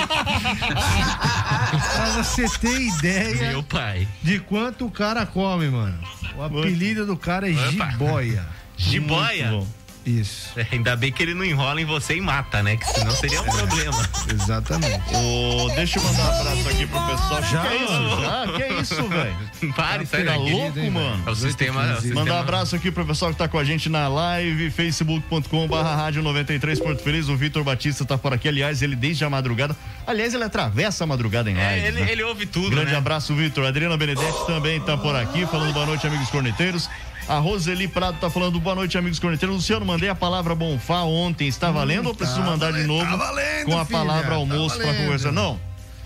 pra 1.94 2.22
você 2.22 2.48
ter 2.58 2.80
ideia 2.80 3.50
Meu 3.50 3.62
pai. 3.62 4.06
de 4.22 4.40
quanto 4.40 4.86
o 4.86 4.90
cara 4.90 5.24
come, 5.26 5.68
mano. 5.68 5.98
O 6.36 6.42
apelido 6.42 7.06
do 7.06 7.16
cara 7.16 7.50
é 7.50 7.52
Jiboia. 7.52 8.46
Jiboia? 8.76 9.62
Isso. 10.06 10.52
É, 10.56 10.64
ainda 10.70 10.94
bem 10.94 11.10
que 11.10 11.20
ele 11.20 11.34
não 11.34 11.44
enrola 11.44 11.80
em 11.80 11.84
você 11.84 12.14
e 12.14 12.20
mata, 12.20 12.62
né? 12.62 12.76
Que 12.76 12.86
senão 12.86 13.10
seria 13.10 13.42
um 13.42 13.44
problema. 13.44 14.08
Exatamente. 14.32 15.02
Oh, 15.12 15.68
deixa 15.74 15.98
eu 15.98 16.04
mandar 16.04 16.22
um 16.22 16.40
abraço 16.40 16.68
aqui 16.68 16.86
pro 16.86 17.06
pessoal. 17.06 17.42
Já? 17.42 17.62
Que 17.62 17.66
é 17.66 17.82
isso? 17.82 18.20
Já? 18.20 18.52
Que 18.52 18.62
é 18.62 18.80
isso, 18.80 19.08
velho? 19.10 19.74
Pare, 19.74 20.06
sai 20.06 20.24
tá 20.24 20.36
louco, 20.36 20.90
mano. 20.92 21.24
É 21.26 21.30
o 21.30 21.34
sistema, 21.34 21.84
é 21.84 21.98
o 21.98 22.14
Mandar 22.14 22.34
um 22.34 22.38
abraço 22.38 22.76
aqui 22.76 22.92
pro 22.92 23.04
pessoal 23.04 23.32
que 23.32 23.38
tá 23.38 23.48
com 23.48 23.58
a 23.58 23.64
gente 23.64 23.88
na 23.88 24.06
live, 24.06 24.70
facebook.com 24.70 25.66
barra 25.66 25.96
rádio 25.96 26.22
93 26.22 26.78
Porto 26.78 27.02
Feliz. 27.02 27.28
O 27.28 27.36
Vitor 27.36 27.64
Batista 27.64 28.04
tá 28.04 28.16
por 28.16 28.32
aqui. 28.32 28.48
Aliás, 28.48 28.82
ele 28.82 28.94
desde 28.94 29.24
a 29.24 29.30
madrugada. 29.30 29.74
Aliás, 30.06 30.32
ele 30.32 30.44
atravessa 30.44 31.02
a 31.02 31.06
madrugada 31.06 31.50
em 31.50 31.58
é, 31.58 31.64
live. 31.64 31.84
É, 31.84 31.88
ele, 31.88 32.00
né? 32.00 32.12
ele 32.12 32.22
ouve 32.22 32.46
tudo, 32.46 32.70
Grande 32.70 32.92
né? 32.92 32.96
abraço, 32.96 33.34
Vitor. 33.34 33.66
Adriana 33.66 33.96
Benedetti 33.96 34.46
também 34.46 34.80
tá 34.80 34.96
por 34.96 35.16
aqui, 35.16 35.44
falando 35.46 35.72
boa 35.72 35.86
noite, 35.86 36.06
amigos 36.06 36.30
corneteiros. 36.30 36.88
A 37.28 37.38
Roseli 37.38 37.88
Prado 37.88 38.18
tá 38.20 38.30
falando 38.30 38.60
boa 38.60 38.76
noite, 38.76 38.96
amigos 38.96 39.18
corneteiros. 39.18 39.56
Luciano, 39.56 39.84
mandei 39.84 40.08
a 40.08 40.14
palavra 40.14 40.54
bonfá 40.54 41.02
ontem. 41.02 41.48
Está 41.48 41.72
valendo 41.72 42.06
hum, 42.06 42.08
ou 42.10 42.14
preciso 42.14 42.38
tá 42.38 42.46
mandar 42.46 42.66
valendo, 42.70 42.82
de 42.82 42.86
novo 42.86 43.04
tá 43.04 43.16
valendo, 43.16 43.64
com 43.66 43.78
a 43.78 43.84
filha, 43.84 43.98
palavra 43.98 44.34
almoço 44.36 44.78
tá 44.78 44.84
para 44.84 44.94
conversar? 44.94 45.32
Não. 45.32 45.58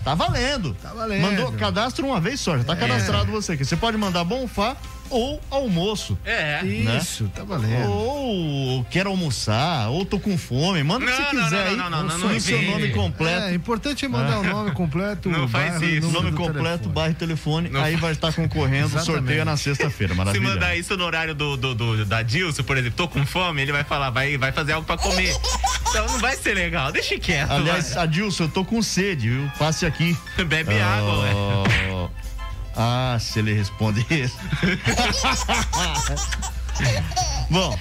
Tá 0.03 0.15
valendo. 0.15 0.75
Tá 0.81 0.93
valendo. 0.93 1.21
Mandou 1.21 1.51
cadastro 1.53 2.07
uma 2.07 2.19
vez 2.19 2.39
só, 2.39 2.57
já 2.57 2.63
tá 2.63 2.73
é. 2.73 2.75
cadastrado 2.75 3.31
você 3.31 3.51
aqui. 3.51 3.63
Você 3.63 3.77
pode 3.77 3.97
mandar 3.97 4.23
Bonfá 4.23 4.75
ou 5.11 5.41
almoço. 5.49 6.17
É. 6.25 6.63
Né? 6.63 6.97
Isso, 6.97 7.29
tá 7.35 7.43
valendo. 7.43 7.89
Ou 7.89 8.83
quero 8.85 9.09
almoçar, 9.09 9.89
ou 9.89 10.05
tô 10.05 10.19
com 10.19 10.37
fome. 10.37 10.81
Manda 10.83 11.05
o 11.05 11.07
que 11.07 11.13
você 11.13 11.23
quiser 11.23 11.67
aí. 11.67 11.75
Não, 11.75 11.89
não, 11.89 12.03
não, 12.03 12.17
não, 12.17 12.29
não, 12.29 12.39
seu 12.39 12.61
nome 12.61 12.89
completo. 12.89 13.47
É, 13.47 13.53
importante 13.53 14.05
é 14.05 14.07
mandar 14.07 14.39
o 14.39 14.43
nome 14.43 14.71
completo. 14.71 15.29
Não 15.29 15.47
faz 15.47 15.79
bairro, 15.79 15.85
isso. 15.85 16.11
Nome 16.11 16.31
completo, 16.31 16.89
bairro 16.89 17.11
e 17.11 17.15
telefone. 17.15 17.69
Não 17.69 17.81
aí 17.81 17.95
vai 17.95 18.13
estar 18.13 18.33
concorrendo, 18.33 18.99
sorteio 19.03 19.45
na 19.45 19.57
sexta-feira. 19.57 20.13
Maravilha. 20.15 20.43
Se 20.43 20.53
mandar 20.53 20.75
isso 20.75 20.97
no 20.97 21.03
horário 21.03 21.35
do, 21.35 21.57
do, 21.57 21.75
do, 21.75 22.05
da 22.05 22.21
Dilson, 22.21 22.63
por 22.63 22.77
exemplo, 22.77 22.95
tô 22.95 23.07
com 23.07 23.25
fome, 23.25 23.61
ele 23.61 23.71
vai 23.71 23.83
falar, 23.83 24.09
vai, 24.09 24.37
vai 24.37 24.51
fazer 24.51 24.73
algo 24.73 24.87
pra 24.87 24.97
comer. 24.97 25.35
Então 25.89 26.07
não 26.07 26.19
vai 26.19 26.37
ser 26.37 26.53
legal, 26.53 26.91
deixa 26.91 27.19
quieto. 27.19 27.51
Aliás, 27.51 27.97
Adilson, 27.97 28.45
eu 28.45 28.49
tô 28.49 28.63
com 28.63 28.81
sede, 28.81 29.29
viu? 29.29 29.51
Passe 29.59 29.85
aqui. 29.85 30.17
Bebe 30.47 30.73
uh, 30.73 30.83
água, 30.83 31.19
ué. 31.19 32.00
Ah, 32.83 33.15
se 33.19 33.37
ele 33.37 33.53
responde 33.53 34.03
isso. 34.09 34.35
Bom, 37.47 37.77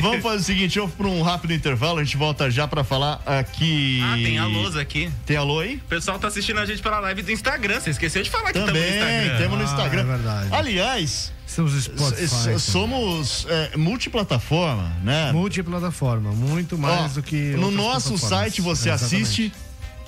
vamos 0.00 0.22
fazer 0.22 0.36
o 0.36 0.44
seguinte, 0.44 0.78
eu 0.78 0.86
vou 0.86 0.96
para 0.96 1.06
um 1.08 1.20
rápido 1.20 1.52
intervalo, 1.52 1.98
a 1.98 2.04
gente 2.04 2.16
volta 2.16 2.50
já 2.50 2.66
para 2.66 2.82
falar 2.82 3.20
aqui. 3.26 4.00
Ah, 4.02 4.14
tem 4.14 4.38
alôs 4.38 4.76
aqui. 4.76 5.10
Tem 5.26 5.36
alô 5.36 5.60
aí? 5.60 5.76
O 5.76 5.88
pessoal 5.88 6.18
tá 6.18 6.28
assistindo 6.28 6.58
a 6.58 6.64
gente 6.64 6.80
pela 6.80 7.00
live 7.00 7.22
do 7.22 7.30
Instagram, 7.30 7.80
você 7.80 7.90
esqueceu 7.90 8.22
de 8.22 8.30
falar 8.30 8.50
Também, 8.52 8.72
que 8.72 8.78
estamos 8.78 9.02
no 9.02 9.18
Instagram. 9.18 9.38
temos 9.38 9.58
no 9.58 9.64
Instagram. 9.64 10.00
Ah, 10.00 10.04
é 10.04 10.16
verdade. 10.16 10.48
Aliás, 10.52 11.32
somos 11.46 11.84
Spotify. 11.84 12.58
Somos 12.58 13.46
é, 13.50 13.76
multiplataforma, 13.76 14.90
né? 15.02 15.32
Multiplataforma, 15.32 16.32
muito 16.32 16.78
mais 16.78 17.12
Ó, 17.12 17.14
do 17.16 17.22
que. 17.22 17.52
No 17.58 17.70
nosso 17.70 18.16
site 18.16 18.62
você 18.62 18.88
é, 18.88 18.92
assiste, 18.92 19.52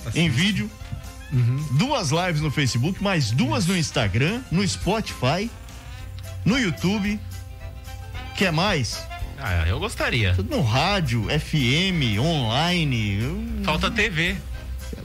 assiste 0.07 0.19
em 0.19 0.31
vídeo 0.31 0.71
Uhum. 1.33 1.67
Duas 1.79 2.11
lives 2.11 2.41
no 2.41 2.51
Facebook, 2.51 3.03
mais 3.03 3.31
duas 3.31 3.67
no 3.67 3.77
Instagram, 3.77 4.43
no 4.51 4.67
Spotify, 4.67 5.51
no 6.45 6.59
YouTube. 6.59 7.19
Quer 8.37 8.53
mais? 8.53 9.07
Ah, 9.39 9.67
eu 9.67 9.81
gostaria. 9.81 10.35
Tudo 10.35 10.55
no 10.57 10.63
rádio, 10.63 11.27
FM, 11.29 12.21
online. 12.21 13.63
Falta 13.65 13.91
TV. 13.91 14.37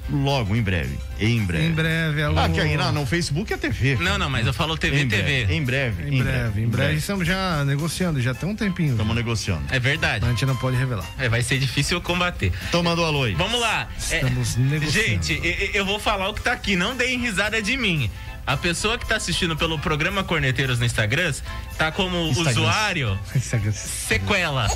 Logo, 0.09 0.55
em 0.55 0.61
breve. 0.61 0.97
Em 1.19 1.43
breve. 1.43 1.65
Em 1.65 1.71
breve, 1.71 2.23
alô. 2.23 2.39
Ah, 2.39 2.49
que 2.49 2.59
aí, 2.59 2.77
não, 2.77 2.91
no 2.91 3.05
Facebook 3.05 3.51
é 3.51 3.57
TV. 3.57 3.97
Não, 3.97 4.17
não, 4.17 4.29
mas 4.29 4.47
eu 4.47 4.53
falo 4.53 4.77
TV, 4.77 5.01
em 5.01 5.07
TV. 5.07 5.23
Breve, 5.23 5.53
em 5.53 5.63
breve. 5.63 6.03
Em, 6.03 6.05
em 6.05 6.17
breve, 6.17 6.39
breve, 6.39 6.61
em 6.61 6.67
breve. 6.67 6.95
Estamos 6.95 7.27
já 7.27 7.65
negociando, 7.65 8.21
já 8.21 8.33
tem 8.33 8.47
um 8.47 8.55
tempinho. 8.55 8.91
Estamos 8.91 9.15
negociando. 9.15 9.63
É 9.69 9.79
verdade. 9.79 10.25
A 10.25 10.29
gente 10.29 10.45
não 10.45 10.55
pode 10.55 10.77
revelar. 10.77 11.05
É, 11.17 11.27
vai 11.27 11.41
ser 11.41 11.59
difícil 11.59 11.99
combater. 12.01 12.51
Tomando 12.71 13.03
alô 13.03 13.23
aí. 13.23 13.33
Vamos 13.33 13.59
lá. 13.59 13.89
Estamos 13.97 14.55
é, 14.55 14.59
negociando. 14.59 15.07
Gente, 15.07 15.41
eu 15.73 15.85
vou 15.85 15.99
falar 15.99 16.29
o 16.29 16.33
que 16.33 16.41
tá 16.41 16.53
aqui, 16.53 16.75
não 16.75 16.95
deem 16.95 17.19
risada 17.19 17.61
de 17.61 17.75
mim. 17.75 18.09
A 18.47 18.55
pessoa 18.55 18.97
que 18.97 19.03
está 19.03 19.17
assistindo 19.17 19.57
pelo 19.57 19.77
programa 19.77 20.23
Corneteiros 20.23 20.79
no 20.79 20.85
Instagram 20.85 21.33
tá 21.77 21.91
como 21.91 22.29
Instagram. 22.29 22.51
usuário 22.51 23.19
Sequela. 23.73 24.69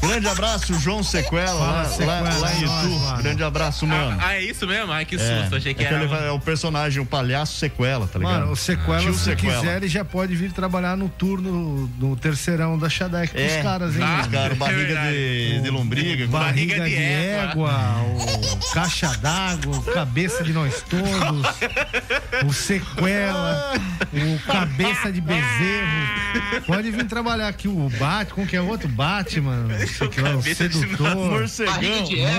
Grande 0.00 0.26
abraço, 0.26 0.74
João 0.80 1.04
Sequela, 1.04 1.52
lá, 1.52 1.84
Sequela, 1.84 2.20
lá, 2.22 2.38
lá 2.38 2.54
em 2.54 2.62
YouTube. 2.62 3.22
Grande 3.22 3.44
abraço, 3.44 3.86
mano. 3.86 4.18
Ah, 4.20 4.28
ah, 4.28 4.34
é 4.34 4.42
isso 4.42 4.66
mesmo? 4.66 4.90
Ai, 4.90 5.04
que 5.04 5.14
é, 5.14 5.18
susto. 5.18 5.54
Achei 5.54 5.74
que 5.74 5.84
é 5.84 5.86
era. 5.86 6.08
Que 6.08 6.12
ele, 6.12 6.26
é 6.26 6.30
o 6.32 6.40
personagem, 6.40 7.00
o 7.00 7.06
palhaço 7.06 7.56
Sequela, 7.56 8.08
tá 8.08 8.18
ligado? 8.18 8.40
Mano, 8.40 8.52
o 8.52 8.56
Sequela, 8.56 8.98
ah, 8.98 9.12
se 9.12 9.18
sequela. 9.20 9.60
quiser, 9.60 9.76
ele 9.76 9.88
já 9.88 10.04
pode 10.04 10.34
vir 10.34 10.50
trabalhar 10.50 10.96
no 10.96 11.08
turno, 11.08 11.88
no 12.00 12.16
terceirão 12.16 12.76
da 12.76 12.88
Xadec 12.88 13.32
é, 13.40 13.58
os 13.58 13.62
caras, 13.62 13.94
hein? 13.94 14.02
Ah, 14.02 14.26
cara, 14.28 14.54
barriga 14.56 15.00
de, 15.12 15.60
de 15.60 15.70
lombriga. 15.70 16.26
Barriga, 16.26 16.78
barriga 16.78 16.84
de, 16.84 16.96
de 16.96 17.02
égua, 17.02 17.72
o 18.02 18.72
caixa 18.74 19.08
d'água, 19.18 19.82
cabeça 19.94 20.42
de 20.42 20.52
nós 20.52 20.82
todos, 20.82 21.46
o 22.44 22.52
Sequela 22.52 22.87
sequela, 22.94 23.72
o 24.12 24.38
cabeça 24.46 25.12
de 25.12 25.20
bezerro. 25.20 26.64
Pode 26.66 26.90
vir 26.90 27.06
trabalhar 27.06 27.48
aqui 27.48 27.68
o 27.68 27.88
Batman, 27.98 28.34
como 28.34 28.46
que 28.46 28.56
é 28.56 28.60
outro 28.60 28.88
Batman, 28.88 29.66
o, 29.68 30.38
o 30.38 30.42
sedutor. 30.42 31.14
Morcegão. 31.14 31.72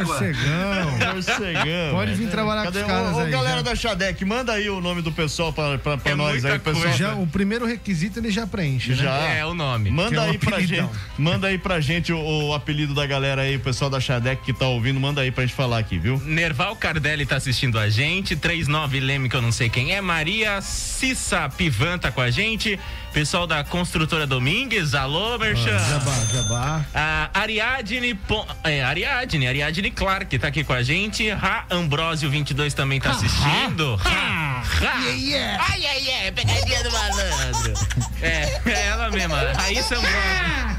Morcegão. 0.06 1.14
Morcegão. 1.14 1.92
Pode 1.92 2.14
vir 2.14 2.30
trabalhar 2.30 2.64
Cadê? 2.64 2.80
com 2.80 2.86
os 2.86 2.92
caras 2.92 3.16
ô, 3.16 3.20
aí. 3.20 3.32
galera 3.32 3.58
já. 3.58 3.62
da 3.62 3.76
Xadec, 3.76 4.26
manda 4.26 4.54
aí 4.54 4.70
o 4.70 4.82
nome 4.82 5.02
do 5.02 5.12
pessoal 5.12 5.54
pra, 5.54 5.78
pra, 5.78 5.98
pra 5.98 6.12
é 6.12 6.16
nós 6.16 6.46
aí. 6.46 6.60
Pessoal. 6.60 6.94
Já, 6.94 7.16
o 7.16 7.28
primeiro 7.28 7.66
requisito 7.66 8.20
ele 8.20 8.32
já 8.32 8.46
preenche, 8.46 8.94
já. 8.94 9.12
né? 9.12 9.40
É 9.40 9.46
o 9.46 9.54
nome. 9.54 9.90
Manda 9.90 10.24
é 10.26 10.30
aí 10.30 10.38
pra 10.38 10.60
gente. 10.60 10.90
Manda 11.18 11.48
aí 11.48 11.58
pra 11.58 11.80
gente 11.80 12.12
o, 12.12 12.20
o, 12.20 12.54
apelido 12.54 12.94
da 12.94 13.06
galera 13.06 13.44
aí, 13.44 13.56
o 13.56 13.60
pessoal 13.60 13.90
da 13.90 14.00
Xadec 14.00 14.44
que 14.44 14.54
tá 14.54 14.68
ouvindo, 14.68 15.00
manda 15.00 15.22
aí 15.22 15.32
pra 15.32 15.46
gente 15.46 15.56
falar 15.56 15.80
aqui, 15.80 15.98
viu? 15.98 16.20
Nerval 16.26 16.76
Cardelli 16.76 17.26
tá 17.26 17.36
assistindo 17.36 17.78
a 17.80 17.90
gente, 17.90 18.36
39 18.36 19.00
Leme 19.00 19.30
que 19.30 19.36
eu 19.36 19.42
não 19.42 19.52
sei 19.52 19.70
quem 19.70 19.94
é, 19.94 20.02
Maria 20.02 20.39
Maria 20.40 20.62
Cissa 20.62 21.50
Pivan 21.50 21.98
tá 21.98 22.14
com 22.14 22.22
a 22.22 22.32
gente. 22.32 22.80
Pessoal 23.12 23.46
da 23.46 23.62
Construtora 23.62 24.26
Domingues, 24.26 24.96
alô, 24.96 25.38
Merchan. 25.38 25.76
Ah, 25.76 25.90
jabá, 25.90 26.14
jabá. 26.32 26.86
A 26.94 27.30
Ariadne, 27.34 28.18
é, 28.64 28.82
Ariadne, 28.82 29.48
Ariadne 29.50 29.92
Clark 29.92 30.40
tá 30.40 30.48
aqui 30.48 30.64
com 30.64 30.72
a 30.72 30.82
gente. 30.82 31.30
Ra 31.30 31.66
Ambrósio 31.70 32.30
22 32.30 32.74
também 32.74 33.02
tá 33.02 33.12
assistindo. 33.12 34.00
Ha, 34.06 34.64
ha. 34.64 35.00
Yeah, 35.02 35.10
yeah. 35.10 35.66
Ai, 35.70 35.86
ai, 35.86 36.10
ai, 36.24 36.32
pegadinha 36.32 36.84
do 36.84 36.92
malandro. 36.94 37.74
é, 38.22 38.62
é 38.66 38.88
ela 38.88 39.12
mesma, 39.12 39.40
Raíssa 39.58 39.98
Ambrósio. 39.98 40.70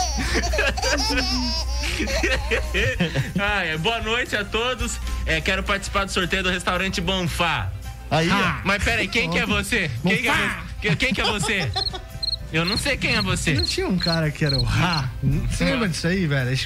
ah, 3.38 3.78
boa 3.78 4.00
noite 4.00 4.36
a 4.36 4.44
todos. 4.44 4.98
É, 5.26 5.40
quero 5.40 5.62
participar 5.62 6.04
do 6.04 6.12
sorteio 6.12 6.42
do 6.42 6.50
restaurante 6.50 7.00
Bonfá. 7.00 7.70
Aí, 8.10 8.28
ah, 8.30 8.60
mas 8.64 8.82
peraí, 8.82 9.06
quem 9.06 9.30
que 9.30 9.38
é 9.38 9.46
você? 9.46 9.90
Quem 10.02 10.22
que 10.22 10.28
é 10.28 10.32
você? 10.32 10.96
Quem 10.96 11.14
que 11.14 11.20
é 11.20 11.24
você? 11.24 11.70
Eu 12.52 12.64
não 12.64 12.76
sei 12.76 12.96
quem 12.96 13.14
é 13.14 13.22
você. 13.22 13.54
Não 13.54 13.64
tinha 13.64 13.88
um 13.88 13.98
cara 13.98 14.30
que 14.30 14.44
era 14.44 14.58
o 14.58 14.64
Ra? 14.64 15.08
Você 15.48 15.64
lembra 15.64 15.88
disso 15.88 16.08
aí, 16.08 16.26
velho? 16.26 16.58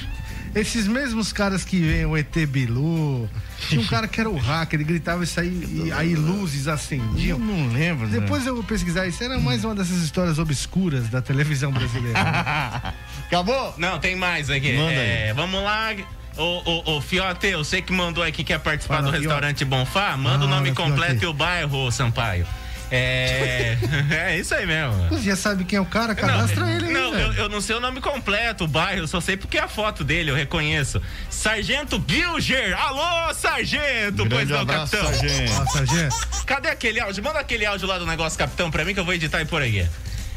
Esses 0.55 0.87
mesmos 0.87 1.33
caras 1.33 1.65
que 1.65 1.81
vêm 1.81 2.05
o 2.05 2.15
ET 2.15 2.33
Bilu. 2.47 3.29
Tinha 3.67 3.81
um 3.81 3.85
cara 3.85 4.07
que 4.07 4.21
era 4.21 4.29
o 4.29 4.37
hacker, 4.37 4.79
ele 4.79 4.87
gritava 4.87 5.21
isso 5.23 5.37
aí 5.37 5.83
e 5.85 5.91
aí 5.91 6.15
luzes 6.15 6.69
acendiam. 6.69 7.37
Eu 7.37 7.45
não 7.45 7.67
lembro. 7.73 8.07
Né? 8.07 8.21
Depois 8.21 8.45
né? 8.45 8.51
eu 8.51 8.55
vou 8.55 8.63
pesquisar. 8.63 9.05
Isso 9.05 9.21
era 9.21 9.37
mais 9.37 9.65
uma 9.65 9.75
dessas 9.75 9.97
histórias 9.97 10.39
obscuras 10.39 11.09
da 11.09 11.21
televisão 11.21 11.73
brasileira. 11.73 12.23
Né? 12.23 12.93
Acabou? 13.27 13.73
Não, 13.77 13.99
tem 13.99 14.15
mais 14.15 14.49
aqui. 14.49 14.71
Manda 14.77 14.93
é, 14.93 15.33
vamos 15.33 15.61
lá. 15.61 15.93
Ô, 16.37 16.61
ô, 16.65 16.95
ô, 16.95 17.01
Fiote, 17.01 17.47
eu 17.47 17.63
sei 17.63 17.81
que 17.81 17.91
mandou 17.91 18.23
aqui 18.23 18.37
que 18.37 18.43
quer 18.45 18.59
participar 18.59 18.97
Fala, 18.97 19.11
do 19.11 19.17
restaurante 19.17 19.57
Fiote. 19.59 19.65
Bonfá. 19.65 20.15
Manda 20.15 20.45
ah, 20.45 20.47
o 20.47 20.49
nome 20.49 20.73
completo 20.73 21.19
Fiote. 21.19 21.25
e 21.25 21.27
o 21.27 21.33
bairro, 21.33 21.91
Sampaio. 21.91 22.47
É. 22.91 23.77
é 24.11 24.37
isso 24.37 24.53
aí 24.53 24.65
mesmo. 24.65 25.09
Você 25.09 25.29
já 25.29 25.35
sabe 25.35 25.63
quem 25.65 25.77
é 25.77 25.81
o 25.81 25.85
cara, 25.85 26.13
cadastra 26.13 26.65
não, 26.65 26.69
ele 26.71 26.85
aí. 26.87 26.93
Não, 26.93 27.15
eu, 27.15 27.33
eu, 27.33 27.49
não 27.49 27.61
sei 27.61 27.75
o 27.75 27.79
nome 27.79 28.01
completo, 28.01 28.65
o 28.65 28.67
bairro, 28.67 29.01
eu 29.01 29.07
só 29.07 29.19
sei 29.19 29.37
porque 29.37 29.57
é 29.57 29.61
a 29.61 29.67
foto 29.67 30.03
dele, 30.03 30.31
eu 30.31 30.35
reconheço. 30.35 31.01
Sargento 31.29 32.03
Gilger! 32.07 32.77
Alô, 32.79 33.33
Sargento! 33.33 34.25
Grande 34.25 34.29
pois 34.29 34.49
não, 34.49 34.59
abraço, 34.59 34.91
capitão. 34.91 35.19
Sargento. 35.19 35.51
Ah, 35.51 35.65
sargento. 35.67 36.45
Cadê 36.45 36.69
aquele 36.69 36.99
áudio? 36.99 37.23
Manda 37.23 37.39
aquele 37.39 37.65
áudio 37.65 37.87
lá 37.87 37.97
do 37.97 38.05
negócio, 38.05 38.37
capitão, 38.37 38.69
pra 38.69 38.85
mim 38.85 38.93
que 38.93 38.99
eu 38.99 39.05
vou 39.05 39.13
editar 39.13 39.41
e 39.41 39.45
por 39.45 39.61
aí. 39.61 39.87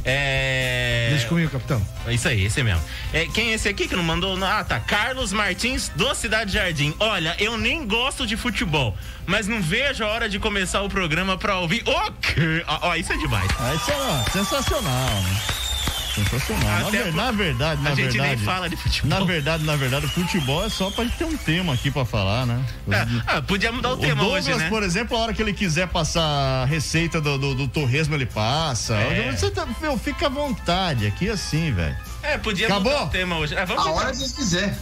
É. 0.05 1.09
Deixa 1.11 1.27
comigo, 1.29 1.51
capitão. 1.51 1.87
É 2.07 2.15
isso 2.15 2.29
aí, 2.29 2.45
esse 2.45 2.63
mesmo. 2.63 2.83
É, 3.13 3.27
quem 3.27 3.51
é 3.51 3.55
esse 3.55 3.69
aqui 3.69 3.89
que 3.89 3.97
não 3.97 4.03
mandou? 4.03 4.37
Ah, 4.45 4.65
tá. 4.65 4.81
Carlos 4.81 5.33
Martins, 5.33 5.91
do 5.95 6.15
Cidade 6.15 6.53
Jardim. 6.53 6.95
Olha, 6.99 7.37
eu 7.39 7.57
nem 7.57 7.87
gosto 7.87 8.27
de 8.27 8.37
futebol, 8.37 8.97
mas 9.27 9.47
não 9.47 9.61
vejo 9.61 10.05
a 10.05 10.09
hora 10.09 10.29
de 10.29 10.39
começar 10.39 10.83
o 10.83 10.89
programa 10.89 11.37
pra 11.37 11.59
ouvir. 11.59 11.83
Ok! 11.87 12.65
Ó, 12.67 12.89
ó 12.89 12.95
isso 12.95 13.13
é 13.13 13.17
demais. 13.17 13.51
Ah, 13.59 13.75
isso 13.75 13.91
é 13.91 14.31
sensacional, 14.31 15.23
né? 15.23 15.68
Sensacional. 16.25 16.91
Na, 16.91 17.13
na, 17.13 17.33
verdade, 17.33 17.83
na 17.83 17.91
a 17.91 17.95
gente 17.95 18.13
verdade. 18.13 18.37
nem 18.37 18.45
fala 18.45 18.69
de 18.69 18.77
futebol. 18.77 19.19
Na 19.19 19.25
verdade, 19.25 19.65
na 19.65 19.77
verdade, 19.77 20.07
o 20.07 20.09
futebol 20.09 20.65
é 20.65 20.69
só 20.69 20.91
pra 20.91 21.05
gente 21.05 21.17
ter 21.17 21.25
um 21.25 21.37
tema 21.37 21.75
aqui 21.75 21.91
pra 21.91 22.05
falar, 22.05 22.47
né? 22.47 22.65
É, 22.91 23.07
ah, 23.27 23.43
podia 23.43 23.71
mudar 23.71 23.91
o, 23.91 23.93
o 23.95 23.97
tema 23.97 24.23
Douglas, 24.23 24.47
hoje, 24.47 24.59
né? 24.59 24.69
por 24.69 24.83
exemplo, 24.83 25.17
a 25.17 25.21
hora 25.21 25.35
que 25.35 25.43
ele 25.43 25.53
quiser 25.53 25.89
passar 25.89 26.23
a 26.63 26.65
receita 26.65 27.21
do, 27.21 27.39
do, 27.39 27.55
do 27.55 27.69
torresmo, 27.69 28.15
ele 28.15 28.27
passa. 28.27 28.95
É. 28.95 29.31
Você 29.33 29.51
tá, 29.51 29.67
meu, 29.81 29.99
fica 29.99 30.27
à 30.27 30.29
vontade, 30.29 31.07
aqui 31.07 31.29
assim, 31.29 31.73
velho. 31.73 31.97
É, 32.23 32.37
podia 32.37 32.67
Acabou? 32.67 32.93
mudar 32.93 33.05
o 33.05 33.09
tema 33.11 33.39
hoje. 33.39 33.55
É, 33.55 33.65
vamos 33.65 33.87
a 33.87 33.91
hora 33.91 34.13
que 34.13 34.19
quiser. 34.19 34.77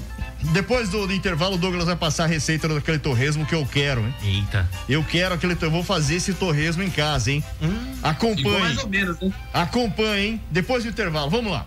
Depois 0.52 0.88
do, 0.90 1.06
do, 1.06 1.12
intervalo, 1.12 1.54
o 1.54 1.58
Douglas 1.58 1.86
vai 1.86 1.96
passar 1.96 2.24
a 2.24 2.26
receita 2.26 2.68
daquele 2.68 2.98
torresmo 2.98 3.46
que 3.46 3.54
eu 3.54 3.64
quero, 3.66 4.02
hein? 4.02 4.14
Eita. 4.22 4.68
Eu 4.88 5.02
quero 5.02 5.34
aquele. 5.34 5.56
Eu 5.60 5.70
vou 5.70 5.82
fazer 5.82 6.16
esse 6.16 6.34
torresmo 6.34 6.82
em 6.82 6.90
casa, 6.90 7.32
hein? 7.32 7.42
Hum, 7.60 7.94
Acompanhe. 8.02 8.58
mais 8.58 8.78
ou 8.78 8.88
menos, 8.88 9.20
hein? 9.20 9.34
Acompanhe, 9.52 10.26
hein? 10.26 10.40
Depois 10.50 10.84
do 10.84 10.90
intervalo, 10.90 11.30
vamos 11.30 11.50
lá. 11.52 11.66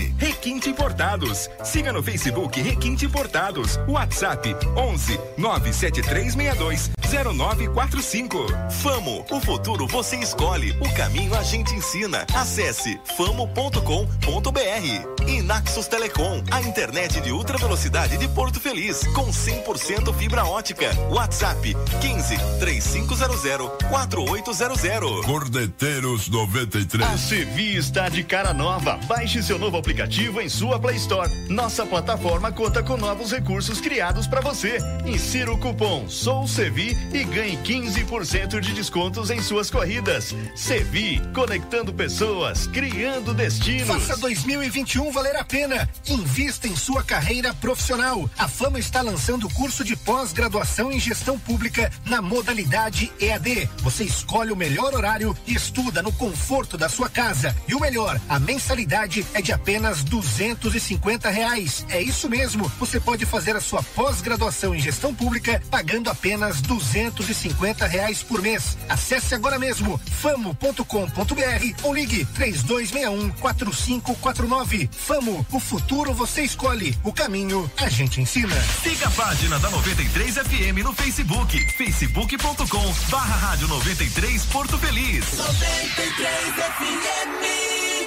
Requinte 0.17 0.69
Importados. 0.69 1.49
Siga 1.63 1.93
no 1.93 2.01
Facebook 2.01 2.59
Requinte 2.59 3.05
Importados. 3.05 3.79
WhatsApp 3.87 4.55
11 4.75 5.19
97362 5.37 6.91
0945. 7.11 8.45
Famo, 8.81 9.25
o 9.29 9.39
futuro 9.41 9.85
você 9.87 10.17
escolhe, 10.17 10.71
o 10.79 10.93
caminho 10.93 11.35
a 11.35 11.43
gente 11.43 11.73
ensina. 11.73 12.25
Acesse 12.33 12.99
famo.com.br. 13.15 13.81
E 15.27 15.41
Naxos 15.41 15.87
Telecom, 15.87 16.41
a 16.49 16.61
internet 16.61 17.21
de 17.21 17.31
ultra 17.31 17.57
velocidade 17.57 18.17
de 18.17 18.27
Porto 18.29 18.59
Feliz, 18.59 19.05
com 19.07 19.27
100% 19.27 20.13
fibra 20.15 20.45
ótica. 20.45 20.89
WhatsApp 21.09 21.75
15 22.01 22.37
3500 22.59 23.41
4800. 23.89 25.25
Cordeteiros 25.25 26.29
93. 26.29 27.07
A 27.07 27.17
Sevi 27.17 27.75
está 27.75 28.09
de 28.09 28.23
cara 28.23 28.53
nova. 28.53 28.97
Baixe 29.07 29.43
seu 29.43 29.59
novo 29.59 29.77
aplicativo 29.77 29.90
em 30.41 30.47
sua 30.47 30.79
Play 30.79 30.95
Store. 30.95 31.29
Nossa 31.49 31.85
plataforma 31.85 32.49
conta 32.51 32.81
com 32.81 32.95
novos 32.95 33.31
recursos 33.31 33.81
criados 33.81 34.25
para 34.25 34.39
você. 34.39 34.77
Insira 35.05 35.51
o 35.51 35.57
cupom 35.57 36.07
Sou 36.07 36.47
Sevi 36.47 36.97
e 37.13 37.23
ganhe 37.25 37.57
15% 37.57 38.61
de 38.61 38.73
descontos 38.73 39.29
em 39.29 39.41
suas 39.41 39.69
corridas. 39.69 40.33
Sevi, 40.55 41.21
conectando 41.33 41.93
pessoas, 41.93 42.67
criando 42.67 43.33
destinos. 43.33 43.87
Faça 43.87 44.15
2021 44.17 45.11
valer 45.11 45.35
a 45.35 45.43
pena. 45.43 45.89
Invista 46.07 46.67
em 46.67 46.75
sua 46.75 47.03
carreira 47.03 47.53
profissional. 47.53 48.29
A 48.37 48.47
Fama 48.47 48.79
está 48.79 49.01
lançando 49.01 49.45
o 49.45 49.53
curso 49.53 49.83
de 49.83 49.95
pós-graduação 49.97 50.89
em 50.89 50.99
gestão 50.99 51.37
pública 51.37 51.91
na 52.05 52.21
modalidade 52.21 53.11
EAD. 53.19 53.69
Você 53.79 54.05
escolhe 54.05 54.51
o 54.51 54.55
melhor 54.55 54.93
horário 54.93 55.35
e 55.45 55.53
estuda 55.53 56.01
no 56.01 56.13
conforto 56.13 56.77
da 56.77 56.87
sua 56.87 57.09
casa. 57.09 57.55
E 57.67 57.75
o 57.75 57.79
melhor, 57.79 58.19
a 58.29 58.39
mensalidade 58.39 59.25
é 59.33 59.41
de 59.41 59.51
apenas 59.51 59.80
duzentos 60.03 60.75
e 60.75 60.79
cinquenta 60.79 61.29
reais. 61.29 61.85
É 61.89 62.01
isso 62.01 62.29
mesmo. 62.29 62.71
Você 62.79 62.99
pode 62.99 63.25
fazer 63.25 63.55
a 63.55 63.61
sua 63.61 63.81
pós-graduação 63.81 64.75
em 64.75 64.79
gestão 64.79 65.13
pública 65.13 65.61
pagando 65.69 66.09
apenas 66.09 66.61
duzentos 66.61 67.29
e 67.29 67.33
cinquenta 67.33 67.87
reais 67.87 68.21
por 68.21 68.41
mês. 68.41 68.77
Acesse 68.87 69.33
agora 69.33 69.57
mesmo 69.57 69.99
famo.com.br 70.21 71.83
ou 71.83 71.93
ligue 71.93 72.25
três 72.25 72.63
dois 72.63 72.91
meia 72.91 73.09
um 73.09 73.29
quatro 73.29 73.73
cinco 73.73 74.15
quatro 74.15 74.47
nove. 74.47 74.89
Famo, 74.91 75.45
o 75.51 75.59
futuro 75.59 76.13
você 76.13 76.43
escolhe, 76.43 76.97
o 77.03 77.11
caminho 77.11 77.69
a 77.77 77.89
gente 77.89 78.21
ensina. 78.21 78.55
Siga 78.83 79.07
a 79.07 79.11
página 79.11 79.59
da 79.59 79.69
93 79.69 80.35
FM 80.35 80.83
no 80.83 80.93
Facebook, 80.93 81.59
facebook.com 81.73 82.93
barra 83.09 83.35
rádio 83.35 83.67
93 83.67 84.45
Porto 84.45 84.77
Feliz. 84.77 85.25
93 85.37 86.37
FM. 86.55 88.00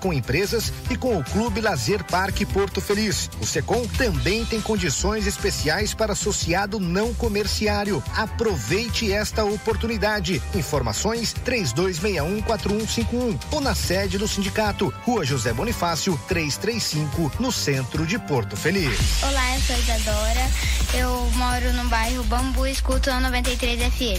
com 0.00 0.12
empresas 0.12 0.72
e 0.90 0.96
com 0.96 1.16
o 1.16 1.24
Clube 1.24 1.60
Lazer 1.60 2.02
Parque 2.04 2.44
Porto 2.44 2.80
Feliz. 2.80 3.30
O 3.40 3.46
Secom 3.46 3.86
também 3.96 4.44
tem 4.44 4.60
condições 4.60 5.24
especiais 5.26 5.94
para 5.94 6.14
associado 6.14 6.80
não 6.80 7.14
comerciário. 7.14 8.02
Aproveite 8.16 9.12
esta 9.12 9.44
oportunidade. 9.44 10.42
Informações 10.54 11.32
32614151 11.44 13.38
ou 13.52 13.60
na 13.60 13.74
sede 13.74 14.18
do 14.18 14.26
sindicato, 14.26 14.92
Rua 15.04 15.24
José 15.24 15.52
Bonifácio, 15.52 16.18
335, 16.26 17.32
no 17.38 17.52
centro 17.52 18.04
de 18.04 18.18
Porto 18.18 18.56
Feliz. 18.56 19.22
Olá, 19.22 19.54
eu 19.54 19.60
sou 19.62 19.76
Isadora. 19.76 20.50
Eu 20.94 21.30
moro 21.36 21.72
no 21.72 21.88
bairro 21.88 22.24
Bambu 22.24 22.66
e 22.66 22.72
escuto 22.72 23.10
a 23.10 23.20
93 23.20 23.80
FM. 23.92 24.18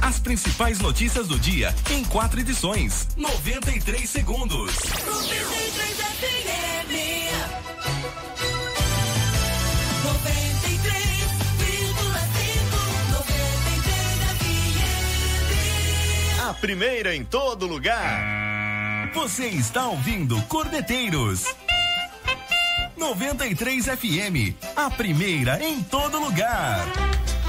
As 0.00 0.18
principais 0.18 0.78
notícias 0.80 1.28
do 1.28 1.38
dia 1.38 1.74
em 1.90 2.04
quatro 2.04 2.40
edições. 2.40 3.08
93 3.16 4.08
segundos. 4.08 4.74
93 4.76 5.96
FM. 6.20 6.92
93,5 16.42 16.48
A 16.48 16.54
primeira 16.54 17.14
em 17.14 17.24
todo 17.24 17.66
lugar. 17.66 19.10
Você 19.14 19.46
está 19.46 19.86
ouvindo 19.88 20.40
Cordeteiros. 20.42 21.44
93 22.96 23.84
FM, 23.84 24.56
a 24.74 24.88
primeira 24.90 25.62
em 25.62 25.82
todo 25.82 26.18
lugar. 26.18 26.86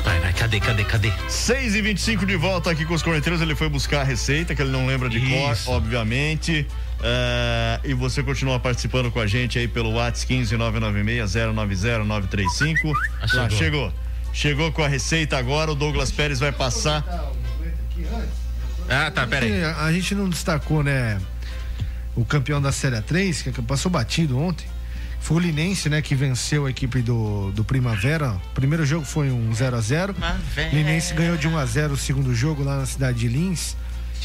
Vai, 0.06 0.20
vai, 0.20 0.34
cadê, 0.34 0.60
cadê, 0.60 0.84
cadê? 0.84 1.12
6 1.28 1.74
e 1.74 1.82
25 1.82 2.28
de 2.28 2.36
volta 2.36 2.70
aqui 2.70 2.86
com 2.86 2.94
os 2.94 3.02
corneteiros. 3.02 3.42
Ele 3.42 3.56
foi 3.56 3.68
buscar 3.68 4.02
a 4.02 4.04
receita, 4.04 4.54
que 4.54 4.62
ele 4.62 4.70
não 4.70 4.86
lembra 4.86 5.10
de 5.10 5.18
Isso. 5.18 5.66
cor, 5.66 5.78
obviamente. 5.78 6.68
Eh, 7.02 7.80
e 7.86 7.94
você 7.96 8.22
continua 8.22 8.60
participando 8.60 9.12
com 9.12 9.20
a 9.20 9.26
gente 9.26 9.58
aí 9.58 9.68
pelo 9.68 9.94
WhatsApp 9.94 10.32
15996090935. 10.46 12.94
Ah, 13.20 13.28
chegou. 13.28 13.50
chegou. 13.50 13.92
Chegou 14.32 14.72
com 14.72 14.84
a 14.84 14.88
receita 14.88 15.38
agora. 15.38 15.72
O 15.72 15.76
Douglas 15.76 16.12
Pérez 16.12 16.40
vai 16.40 16.52
passar. 16.52 17.04
Ah, 18.88 19.10
tá, 19.10 19.26
pera 19.26 19.44
aí. 19.44 19.64
A, 19.64 19.86
a 19.86 19.92
gente 19.92 20.14
não 20.14 20.30
destacou, 20.30 20.84
né? 20.84 21.20
O 22.16 22.24
campeão 22.24 22.62
da 22.62 22.72
Série 22.72 23.02
3, 23.02 23.42
que 23.42 23.52
passou 23.64 23.92
batido 23.92 24.40
ontem. 24.40 24.68
Foi 25.26 25.38
o 25.38 25.40
Linense, 25.40 25.90
né? 25.90 26.04
Que 26.04 26.14
venceu 26.14 26.68
a 26.68 26.70
equipe 26.70 27.02
do, 27.02 27.50
do 27.50 27.64
Primavera. 27.64 28.34
O 28.52 28.54
primeiro 28.54 28.86
jogo 28.86 29.04
foi 29.04 29.32
um 29.32 29.52
0 29.56 29.76
a 29.76 29.82
0 29.82 30.14
Primavera. 30.14 30.70
Linense 30.70 31.16
ganhou 31.16 31.36
de 31.36 31.48
1 31.48 31.58
a 31.58 31.66
0 31.66 31.94
o 31.96 31.98
segundo 31.98 32.36
jogo 32.36 32.64
lá 32.64 32.78
na 32.78 32.86
cidade 32.86 33.18
de 33.18 33.28
Lins. 33.28 33.76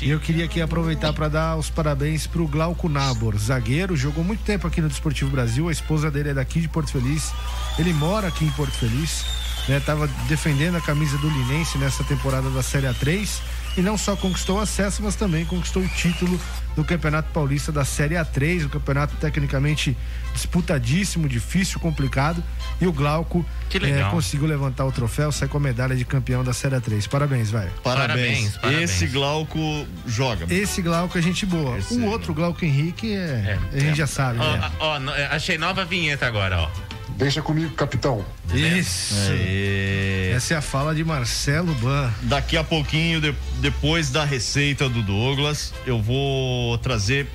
E 0.03 0.11
eu 0.11 0.21
queria 0.21 0.45
aqui 0.45 0.61
aproveitar 0.61 1.15
para 1.15 1.29
dar 1.29 1.57
os 1.57 1.71
parabéns 1.71 2.27
pro 2.27 2.47
Glauco 2.47 2.87
Nabor, 2.87 3.35
zagueiro, 3.39 3.97
jogou 3.97 4.23
muito 4.23 4.43
tempo 4.45 4.67
aqui 4.67 4.83
no 4.83 4.89
Desportivo 4.89 5.31
Brasil, 5.31 5.69
a 5.69 5.73
esposa 5.73 6.11
dele 6.11 6.31
é 6.31 6.35
daqui 6.35 6.61
de 6.61 6.69
Porto 6.69 6.91
Feliz, 6.91 7.33
ele 7.79 7.93
mora 7.93 8.29
aqui 8.29 8.47
em 8.47 8.51
Porto 8.51 8.73
Feliz, 8.73 9.25
né? 9.69 9.79
Tava 9.81 10.07
defendendo 10.27 10.77
a 10.77 10.81
camisa 10.81 11.19
do 11.19 11.29
Linense 11.29 11.77
nessa 11.77 12.03
temporada 12.05 12.49
da 12.49 12.63
Série 12.63 12.87
A3 12.87 13.41
e 13.77 13.81
não 13.83 13.97
só 13.97 14.17
conquistou 14.17 14.59
o 14.59 14.61
acesso, 14.61 15.03
mas 15.03 15.15
também 15.15 15.45
conquistou 15.45 15.83
o 15.83 15.89
título 15.89 16.39
do 16.77 16.85
Campeonato 16.85 17.31
Paulista 17.33 17.71
da 17.73 17.85
Série 17.85 18.15
A3, 18.15 18.67
um 18.67 18.69
campeonato 18.69 19.15
tecnicamente 19.17 19.97
disputadíssimo, 20.33 21.29
difícil, 21.29 21.79
complicado, 21.81 22.43
e 22.81 22.87
o 22.87 22.93
Glauco 22.93 23.45
Que 23.69 23.79
legal. 23.79 24.09
eh, 24.09 24.11
conseguiu 24.11 24.47
levantar 24.47 24.85
o 24.87 24.93
troféu, 24.93 25.31
sai 25.33 25.49
com 25.49 25.59
a 25.59 25.61
medalha 25.61 25.95
de 25.97 26.05
campeão 26.05 26.43
da 26.45 26.53
Série 26.53 26.77
A3. 26.77 27.09
Parabéns, 27.09 27.51
vai. 27.51 27.69
Parabéns. 27.83 28.57
Parabéns. 28.57 28.91
Esse 28.91 29.07
Glauco 29.09 29.59
joga. 30.07 30.47
Esse 30.53 30.81
Glauco 30.81 31.19
é 31.19 31.23
gente 31.23 31.45
boa. 31.45 31.77
Esse 31.79 31.95
o 31.95 32.05
é- 32.05 32.09
outro 32.09 32.33
Glauco 32.33 32.65
Henrique 32.65 33.13
é, 33.13 33.59
a 33.73 33.79
gente 33.79 33.99
já 33.99 34.07
sabe, 34.07 34.39
Ó, 34.39 34.57
né? 34.57 34.71
ó, 34.79 34.99
é, 35.15 35.27
achei 35.27 35.59
nova 35.59 35.85
vinheta 35.85 36.27
agora, 36.27 36.61
ó. 36.61 36.89
Deixa 37.21 37.43
comigo, 37.43 37.71
capitão. 37.75 38.25
Isso. 38.53 39.15
Aê. 39.31 40.33
Essa 40.35 40.55
é 40.55 40.57
a 40.57 40.63
fala 40.63 40.95
de 40.95 41.05
Marcelo 41.05 41.75
Ban. 41.75 42.11
Daqui 42.23 42.57
a 42.57 42.65
pouquinho, 42.65 43.21
de- 43.21 43.35
depois 43.61 44.09
da 44.11 44.25
receita 44.25 44.89
do 44.89 45.03
Douglas, 45.03 45.75
eu 45.87 46.01
vou 46.01 46.79
trazer 46.79 47.29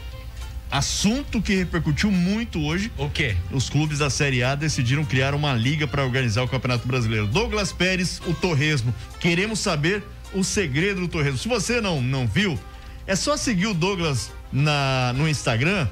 assunto 0.71 1.39
que 1.39 1.54
repercutiu 1.56 2.10
muito 2.12 2.60
hoje. 2.62 2.91
O 2.98 3.08
quê? 3.10 3.38
Os 3.52 3.69
clubes 3.69 4.00
da 4.00 4.10
Série 4.10 4.43
A 4.43 4.56
decidiram 4.56 5.06
criar 5.06 5.36
uma 5.36 5.54
liga 5.54 5.86
para 5.88 6.04
organizar 6.04 6.41
o 6.41 6.48
Campeonato 6.48 6.88
Brasileiro. 6.88 7.28
Douglas 7.28 7.71
Pérez, 7.71 8.19
o 8.26 8.34
Torresmo. 8.34 8.93
Queremos 9.19 9.60
saber 9.60 10.04
o 10.34 10.43
segredo 10.43 11.02
do 11.02 11.08
Torresmo. 11.08 11.38
Se 11.38 11.48
você 11.48 11.80
não, 11.80 12.02
não 12.02 12.26
viu, 12.26 12.60
é 13.06 13.15
só 13.15 13.38
seguir 13.38 13.67
o 13.67 13.74
Douglas 13.76 14.32
na, 14.52 15.13
no 15.15 15.30
Instagram. 15.30 15.88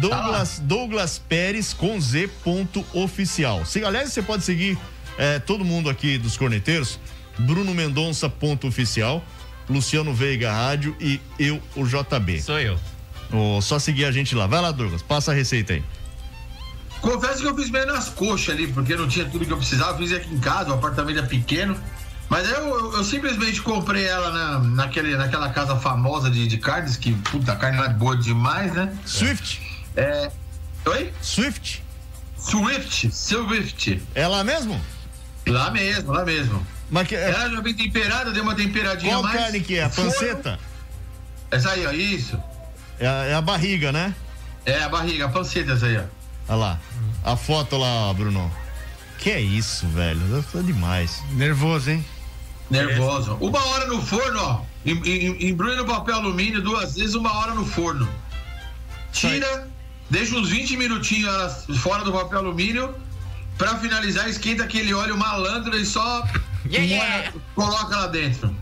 Douglas, 0.00 0.58
Douglas 0.60 1.18
Pérez 1.18 1.72
com 1.72 2.00
Z 2.00 2.28
ponto 2.42 2.84
oficial. 2.92 3.64
Se, 3.64 3.84
aliás, 3.84 4.12
você 4.12 4.22
pode 4.22 4.44
seguir 4.44 4.78
eh, 5.18 5.38
todo 5.38 5.64
mundo 5.64 5.88
aqui 5.88 6.18
dos 6.18 6.36
corneteiros. 6.36 6.98
Bruno 7.38 7.74
Mendonça 7.74 8.28
ponto 8.28 8.66
oficial. 8.66 9.24
Luciano 9.68 10.12
Veiga 10.12 10.52
Rádio 10.52 10.96
e 11.00 11.20
eu, 11.38 11.60
o 11.74 11.84
JB. 11.86 12.42
Sou 12.42 12.58
eu. 12.58 12.78
Ô, 13.32 13.60
só 13.60 13.78
seguir 13.78 14.04
a 14.04 14.12
gente 14.12 14.34
lá. 14.34 14.46
Vai 14.46 14.60
lá, 14.60 14.70
Douglas. 14.70 15.02
Passa 15.02 15.32
a 15.32 15.34
receita 15.34 15.72
aí. 15.72 15.82
Confesso 17.00 17.42
que 17.42 17.48
eu 17.48 17.54
fiz 17.54 17.70
meio 17.70 17.86
nas 17.86 18.08
coxas 18.08 18.54
ali, 18.54 18.66
porque 18.66 18.96
não 18.96 19.08
tinha 19.08 19.24
tudo 19.26 19.44
que 19.44 19.52
eu 19.52 19.56
precisava. 19.56 19.96
Fiz 19.98 20.12
aqui 20.12 20.32
em 20.34 20.38
casa, 20.38 20.70
o 20.70 20.74
apartamento 20.74 21.18
é 21.18 21.22
pequeno. 21.22 21.76
Mas 22.28 22.50
eu, 22.50 22.66
eu, 22.66 22.92
eu 22.94 23.04
simplesmente 23.04 23.60
comprei 23.60 24.06
ela 24.06 24.30
na, 24.30 24.58
naquele, 24.58 25.14
naquela 25.16 25.50
casa 25.50 25.76
famosa 25.76 26.30
de, 26.30 26.46
de 26.46 26.56
carnes, 26.56 26.96
que 26.96 27.12
puta, 27.12 27.52
a 27.52 27.56
carne 27.56 27.78
lá 27.78 27.86
é 27.86 27.92
boa 27.92 28.16
demais, 28.16 28.72
né? 28.72 28.92
Swift. 29.04 29.73
É. 29.96 30.30
Oi? 30.86 31.12
Swift. 31.22 31.82
Swift, 32.38 33.10
Swift. 33.10 34.02
É 34.14 34.26
lá 34.26 34.44
mesmo? 34.44 34.80
Lá 35.46 35.70
mesmo, 35.70 36.12
lá 36.12 36.24
mesmo. 36.24 36.66
Mas 36.90 37.08
que, 37.08 37.16
é, 37.16 37.30
Ela 37.30 37.48
já 37.50 37.60
vem 37.60 37.74
temperada, 37.74 38.32
deu 38.32 38.42
uma 38.42 38.54
temperadinha 38.54 39.12
qual 39.12 39.22
mais. 39.22 39.36
carne 39.40 39.60
que 39.60 39.76
é? 39.78 39.84
A 39.84 39.88
panceta? 39.90 40.58
Essa 41.50 41.70
aí, 41.70 41.86
ó, 41.86 41.92
isso. 41.92 42.38
É, 42.98 43.06
a- 43.06 43.24
é 43.24 43.34
a 43.34 43.40
barriga, 43.40 43.90
né? 43.92 44.14
É 44.66 44.82
a 44.82 44.88
barriga, 44.88 45.26
a 45.26 45.28
panceta 45.28 45.72
essa 45.72 45.86
aí, 45.86 45.96
ó. 45.98 46.04
Olha 46.48 46.56
lá. 46.56 46.80
A 47.24 47.36
foto 47.36 47.76
lá, 47.78 48.12
Bruno. 48.12 48.50
Que 49.18 49.30
é 49.30 49.40
isso, 49.40 49.86
velho? 49.88 50.20
Tá 50.52 50.60
demais. 50.60 51.22
Nervoso, 51.32 51.90
hein? 51.90 52.04
Nervoso. 52.70 53.34
Uma 53.40 53.64
hora 53.68 53.86
no 53.86 54.02
forno, 54.02 54.38
ó. 54.40 54.60
Em- 54.84 55.00
em- 55.08 55.48
Embrulha 55.48 55.76
no 55.76 55.86
papel 55.86 56.16
alumínio 56.16 56.60
duas 56.62 56.94
vezes, 56.96 57.14
uma 57.14 57.32
hora 57.38 57.54
no 57.54 57.64
forno. 57.64 58.06
Tira, 59.12 59.68
deixa 60.10 60.34
uns 60.36 60.48
20 60.50 60.76
minutinhos 60.76 61.64
fora 61.78 62.04
do 62.04 62.12
papel 62.12 62.38
alumínio. 62.38 62.94
Pra 63.56 63.76
finalizar, 63.76 64.28
esquenta 64.28 64.64
aquele 64.64 64.92
óleo 64.92 65.16
malandro 65.16 65.76
e 65.78 65.84
só 65.86 66.24
Yeah, 66.66 66.86
yeah. 66.86 67.32
coloca 67.54 67.94
lá 67.96 68.06
dentro. 68.08 68.54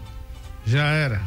Já 0.66 0.84
era. 0.86 1.20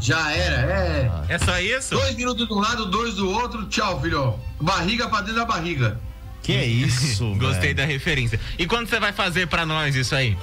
Já 0.00 0.32
era, 0.32 0.56
é. 0.72 1.10
É 1.28 1.38
só 1.38 1.58
isso? 1.60 1.94
Dois 1.94 2.14
minutos 2.16 2.46
de 2.46 2.52
um 2.52 2.58
lado, 2.58 2.86
dois 2.86 3.14
do 3.14 3.28
outro. 3.30 3.66
Tchau, 3.66 4.00
filho. 4.00 4.38
Barriga 4.60 5.08
pra 5.08 5.20
dentro 5.20 5.36
da 5.36 5.44
barriga. 5.44 6.00
Que 6.42 6.52
é 6.54 6.64
isso, 6.66 7.34
Gostei 7.38 7.74
da 7.74 7.84
referência. 7.84 8.40
E 8.58 8.66
quando 8.66 8.88
você 8.88 8.98
vai 8.98 9.12
fazer 9.12 9.46
pra 9.46 9.64
nós 9.66 9.94
isso 9.94 10.14
aí? 10.14 10.36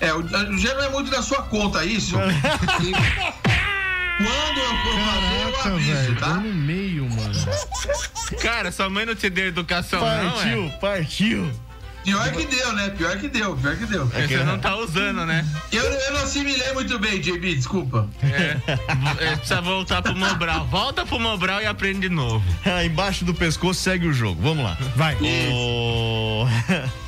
É, 0.00 0.12
o- 0.12 0.26
já 0.58 0.74
não 0.74 0.82
é 0.82 0.88
muito 0.88 1.10
da 1.10 1.22
sua 1.22 1.42
conta 1.42 1.84
isso. 1.84 2.16
Quando 4.22 4.58
eu 4.58 4.76
for 4.76 5.00
fazer, 5.00 5.42
eu 5.42 5.52
Caraca, 5.52 5.74
aviso, 5.74 5.92
velho. 5.92 6.16
tá? 6.16 6.26
Tô 6.34 6.40
no 6.40 6.54
meio, 6.54 7.08
mano. 7.08 7.34
Cara, 8.42 8.70
sua 8.72 8.90
mãe 8.90 9.06
não 9.06 9.14
te 9.14 9.30
deu 9.30 9.46
educação, 9.46 10.00
não, 10.00 10.08
é? 10.08 10.30
Partiu, 10.30 10.70
partiu. 10.80 11.52
Pior 12.04 12.30
que 12.32 12.46
deu, 12.46 12.72
né? 12.72 12.88
Pior 12.96 13.18
que 13.18 13.28
deu, 13.28 13.54
pior 13.56 13.76
que 13.76 13.84
deu. 13.86 14.10
É 14.14 14.26
que 14.26 14.28
Você 14.38 14.44
não 14.44 14.58
tá 14.58 14.74
usando, 14.76 15.26
né? 15.26 15.46
Eu, 15.70 15.82
eu 15.84 16.12
não 16.14 16.22
assimilei 16.22 16.72
muito 16.72 16.98
bem, 16.98 17.20
JB, 17.20 17.56
desculpa. 17.56 18.08
É, 18.22 19.36
precisa 19.36 19.60
voltar 19.60 20.00
pro 20.00 20.16
Mobral. 20.16 20.66
Volta 20.66 21.04
pro 21.04 21.20
Mobral 21.20 21.60
e 21.60 21.66
aprende 21.66 22.00
de 22.00 22.08
novo. 22.08 22.42
Ah, 22.64 22.82
Embaixo 22.84 23.24
do 23.24 23.34
pescoço 23.34 23.80
segue 23.80 24.06
o 24.06 24.12
jogo. 24.14 24.40
Vamos 24.40 24.64
lá. 24.64 24.78
Vai. 24.96 25.14
Ô, 25.52 26.46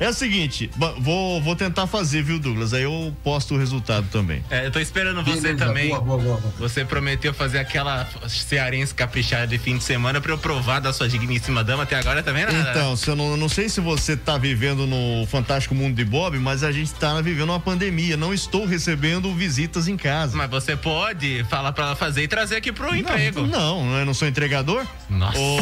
É 0.00 0.08
o 0.08 0.14
seguinte, 0.14 0.70
vou, 0.98 1.42
vou 1.42 1.54
tentar 1.54 1.86
fazer, 1.86 2.22
viu, 2.22 2.38
Douglas? 2.38 2.72
Aí 2.72 2.84
eu 2.84 3.14
posto 3.22 3.54
o 3.54 3.58
resultado 3.58 4.06
também. 4.10 4.42
É, 4.48 4.64
eu 4.64 4.70
tô 4.70 4.80
esperando 4.80 5.22
você 5.22 5.42
Beleza, 5.42 5.66
também. 5.66 5.90
Boa, 5.90 6.00
boa, 6.00 6.18
boa. 6.18 6.36
boa. 6.38 6.54
Você 6.58 6.86
prometeu 6.86 7.34
fazer 7.34 7.58
aquela 7.58 8.08
cearense 8.26 8.94
caprichada 8.94 9.46
de 9.46 9.58
fim 9.58 9.76
de 9.76 9.84
semana 9.84 10.18
pra 10.18 10.32
eu 10.32 10.38
provar 10.38 10.80
da 10.80 10.90
sua 10.90 11.06
digníssima 11.06 11.62
dama. 11.62 11.82
Até 11.82 11.96
agora 11.96 12.22
também 12.22 12.46
nada. 12.46 12.70
Então, 12.70 12.96
se 12.96 13.10
eu 13.10 13.14
não, 13.14 13.36
não 13.36 13.48
sei 13.50 13.68
se 13.68 13.78
você 13.78 14.16
tá 14.16 14.38
vivendo 14.38 14.86
no 14.86 15.26
fantástico 15.26 15.74
mundo 15.74 15.94
de 15.94 16.04
Bob, 16.06 16.38
mas 16.38 16.64
a 16.64 16.72
gente 16.72 16.94
tá 16.94 17.20
vivendo 17.20 17.50
uma 17.50 17.60
pandemia. 17.60 18.16
Não 18.16 18.32
estou 18.32 18.64
recebendo 18.64 19.30
visitas 19.34 19.86
em 19.86 19.98
casa. 19.98 20.34
Mas 20.34 20.48
você 20.48 20.76
pode 20.76 21.44
falar 21.50 21.72
pra 21.72 21.84
ela 21.84 21.96
fazer 21.96 22.22
e 22.22 22.28
trazer 22.28 22.56
aqui 22.56 22.72
pro 22.72 22.94
emprego. 22.96 23.46
Não, 23.46 23.84
não, 23.84 23.98
eu 23.98 24.06
não 24.06 24.14
sou 24.14 24.26
entregador. 24.26 24.86
Nossa. 25.10 25.38
Ô, 25.38 25.58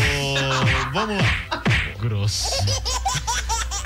vamos 0.93 1.17
lá. 1.17 1.63
Grosso. 1.99 2.51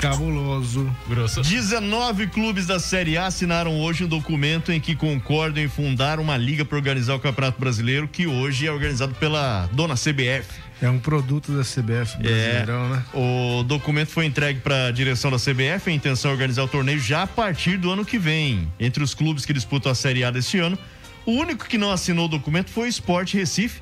Cabuloso. 0.03 0.93
Grosso. 1.07 1.41
19 1.41 2.27
clubes 2.27 2.67
da 2.67 2.77
Série 2.77 3.17
A 3.17 3.27
assinaram 3.27 3.79
hoje 3.79 4.03
um 4.03 4.07
documento 4.07 4.69
em 4.69 4.79
que 4.79 4.95
concordam 4.95 5.63
em 5.63 5.69
fundar 5.69 6.19
uma 6.19 6.35
liga 6.35 6.65
para 6.65 6.77
organizar 6.77 7.15
o 7.15 7.19
Campeonato 7.19 7.57
Brasileiro, 7.57 8.05
que 8.05 8.27
hoje 8.27 8.67
é 8.67 8.71
organizado 8.71 9.15
pela 9.15 9.69
dona 9.71 9.95
CBF. 9.95 10.45
É 10.81 10.89
um 10.89 10.99
produto 10.99 11.53
da 11.53 11.63
CBF 11.63 12.17
Brasileirão, 12.17 12.89
né? 12.89 13.03
O 13.13 13.63
documento 13.63 14.09
foi 14.09 14.25
entregue 14.25 14.59
para 14.59 14.87
a 14.87 14.91
direção 14.91 15.31
da 15.31 15.37
CBF. 15.37 15.89
A 15.89 15.93
intenção 15.93 16.31
é 16.31 16.33
organizar 16.33 16.63
o 16.63 16.67
torneio 16.67 16.99
já 16.99 17.23
a 17.23 17.27
partir 17.27 17.77
do 17.77 17.89
ano 17.89 18.03
que 18.03 18.19
vem. 18.19 18.67
Entre 18.77 19.01
os 19.01 19.13
clubes 19.13 19.45
que 19.45 19.53
disputam 19.53 19.89
a 19.89 19.95
Série 19.95 20.25
A 20.25 20.31
deste 20.31 20.59
ano, 20.59 20.77
o 21.25 21.31
único 21.31 21.65
que 21.65 21.77
não 21.77 21.89
assinou 21.89 22.25
o 22.25 22.27
documento 22.27 22.69
foi 22.69 22.87
o 22.87 22.89
Sport 22.89 23.35
Recife, 23.35 23.81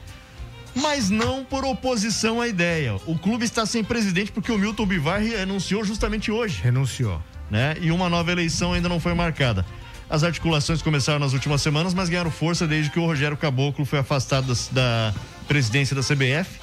mas 0.76 1.10
não 1.10 1.44
por 1.44 1.64
oposição 1.66 2.40
à 2.42 2.48
ideia. 2.48 2.96
O 3.06 3.18
clube 3.18 3.46
está 3.46 3.66
sem 3.66 3.84
presidente 3.84 4.32
porque 4.32 4.52
o 4.52 4.58
Milton 4.58 4.86
Bivar 4.86 5.22
renunciou 5.22 5.84
justamente 5.84 6.32
hoje 6.32 6.62
Renunciou. 6.62 7.22
né? 7.50 7.76
E 7.82 7.92
uma 7.92 8.10
nova 8.10 8.32
eleição 8.32 8.74
ainda 8.74 8.88
não 8.88 9.00
foi 9.00 9.14
marcada. 9.14 9.66
As 10.10 10.24
articulações 10.24 10.82
começaram 10.82 11.20
nas 11.20 11.32
últimas 11.32 11.62
semanas, 11.62 11.94
mas 11.94 12.10
ganharam 12.10 12.30
força 12.30 12.68
desde 12.68 12.92
que 12.92 13.00
o 13.00 13.06
Rogério 13.06 13.38
Caboclo 13.38 13.86
foi 13.86 14.00
afastado 14.00 14.54
da, 14.72 15.14
presidência 15.48 15.96
da 15.96 16.02
CBF. 16.02 16.60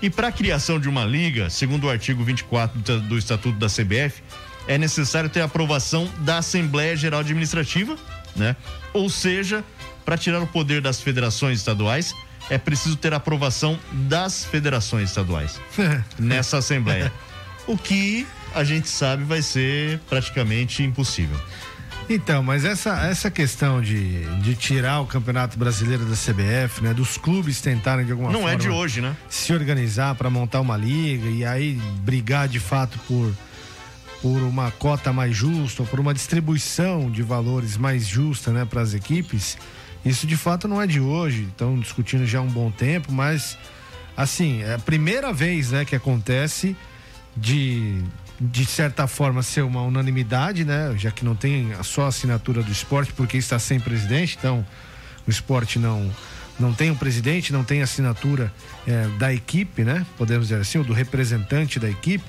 E 0.00 0.08
para 0.08 0.28
a 0.28 0.32
criação 0.32 0.78
de 0.78 0.88
uma 0.88 1.04
liga, 1.04 1.50
segundo 1.50 1.84
o 1.84 1.90
artigo 1.90 2.24
24 2.24 2.78
do, 2.80 3.00
do 3.00 3.18
Estatuto 3.18 3.58
da 3.58 3.66
CBF, 3.66 4.22
é 4.66 4.78
necessário 4.78 5.28
ter 5.28 5.40
a 5.40 5.44
aprovação 5.44 6.08
da 6.18 6.38
Assembleia 6.38 6.96
Geral 6.96 7.20
Administrativa, 7.20 7.96
né? 8.36 8.54
Ou 8.92 9.10
seja, 9.10 9.64
para 10.04 10.16
tirar 10.16 10.40
o 10.40 10.46
poder 10.46 10.80
das 10.80 11.00
federações 11.00 11.58
estaduais, 11.58 12.14
é 12.50 12.58
preciso 12.58 12.96
ter 12.96 13.12
a 13.12 13.16
aprovação 13.16 13.78
das 13.92 14.44
federações 14.44 15.10
estaduais 15.10 15.60
nessa 16.18 16.58
Assembleia. 16.58 17.12
O 17.66 17.76
que 17.76 18.26
a 18.54 18.64
gente 18.64 18.88
sabe 18.88 19.24
vai 19.24 19.42
ser 19.42 20.00
praticamente 20.08 20.82
impossível. 20.82 21.38
Então, 22.08 22.42
mas 22.42 22.64
essa, 22.64 23.06
essa 23.06 23.30
questão 23.30 23.82
de, 23.82 24.24
de 24.40 24.54
tirar 24.54 25.00
o 25.00 25.06
Campeonato 25.06 25.58
Brasileiro 25.58 26.06
da 26.06 26.14
CBF, 26.14 26.82
né? 26.82 26.94
Dos 26.94 27.18
clubes 27.18 27.60
tentarem 27.60 28.06
de 28.06 28.12
alguma 28.12 28.32
Não 28.32 28.40
forma 28.40 28.54
é 28.54 28.56
de 28.56 28.70
hoje, 28.70 29.02
né? 29.02 29.14
se 29.28 29.52
organizar 29.52 30.14
para 30.14 30.30
montar 30.30 30.62
uma 30.62 30.76
liga 30.76 31.28
e 31.28 31.44
aí 31.44 31.74
brigar 32.00 32.48
de 32.48 32.58
fato 32.58 32.98
por, 33.00 33.30
por 34.22 34.42
uma 34.42 34.70
cota 34.70 35.12
mais 35.12 35.36
justa, 35.36 35.82
ou 35.82 35.88
por 35.88 36.00
uma 36.00 36.14
distribuição 36.14 37.10
de 37.10 37.22
valores 37.22 37.76
mais 37.76 38.06
justa, 38.06 38.52
né, 38.52 38.64
para 38.64 38.80
as 38.80 38.94
equipes. 38.94 39.58
Isso 40.04 40.26
de 40.26 40.36
fato 40.36 40.68
não 40.68 40.80
é 40.80 40.86
de 40.86 41.00
hoje. 41.00 41.44
Estão 41.44 41.78
discutindo 41.78 42.26
já 42.26 42.38
há 42.38 42.42
um 42.42 42.48
bom 42.48 42.70
tempo, 42.70 43.12
mas 43.12 43.58
assim, 44.16 44.62
é 44.62 44.74
a 44.74 44.78
primeira 44.78 45.32
vez, 45.32 45.70
né, 45.70 45.84
que 45.84 45.94
acontece 45.94 46.76
de 47.36 48.02
de 48.40 48.64
certa 48.64 49.08
forma 49.08 49.42
ser 49.42 49.62
uma 49.62 49.82
unanimidade, 49.82 50.64
né, 50.64 50.94
já 50.96 51.10
que 51.10 51.24
não 51.24 51.34
tem 51.34 51.72
a 51.74 51.82
só 51.82 52.06
assinatura 52.06 52.62
do 52.62 52.70
esporte 52.70 53.12
porque 53.12 53.36
está 53.36 53.58
sem 53.58 53.80
presidente, 53.80 54.36
então 54.38 54.64
o 55.26 55.30
esporte 55.30 55.76
não 55.78 56.08
não 56.58 56.72
tem 56.72 56.90
um 56.90 56.94
presidente, 56.94 57.52
não 57.52 57.62
tem 57.62 57.82
assinatura 57.82 58.52
eh, 58.86 59.06
da 59.16 59.32
equipe, 59.32 59.84
né? 59.84 60.04
Podemos 60.16 60.48
dizer 60.48 60.60
assim, 60.60 60.78
ou 60.78 60.84
do 60.84 60.92
representante 60.92 61.78
da 61.78 61.88
equipe, 61.88 62.24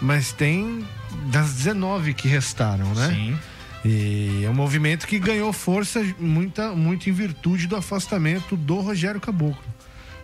mas 0.00 0.30
tem 0.30 0.86
das 1.32 1.54
19 1.54 2.14
que 2.14 2.28
restaram, 2.28 2.94
né? 2.94 3.08
Sim. 3.08 3.38
E 3.84 4.42
é 4.44 4.48
um 4.48 4.54
movimento 4.54 5.06
que 5.06 5.18
ganhou 5.18 5.52
força 5.52 6.02
muita, 6.18 6.72
muito 6.72 7.10
em 7.10 7.12
virtude 7.12 7.66
do 7.66 7.76
afastamento 7.76 8.56
do 8.56 8.80
Rogério 8.80 9.20
Caboclo, 9.20 9.62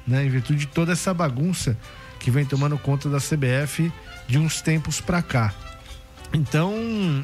né? 0.06 0.24
Em 0.24 0.30
virtude 0.30 0.60
de 0.60 0.66
toda 0.66 0.92
essa 0.92 1.12
bagunça 1.12 1.76
que 2.18 2.30
vem 2.30 2.44
tomando 2.44 2.78
conta 2.78 3.08
da 3.10 3.18
CBF 3.18 3.92
de 4.26 4.38
uns 4.38 4.62
tempos 4.62 5.00
para 5.00 5.20
cá. 5.20 5.52
Então, 6.32 6.74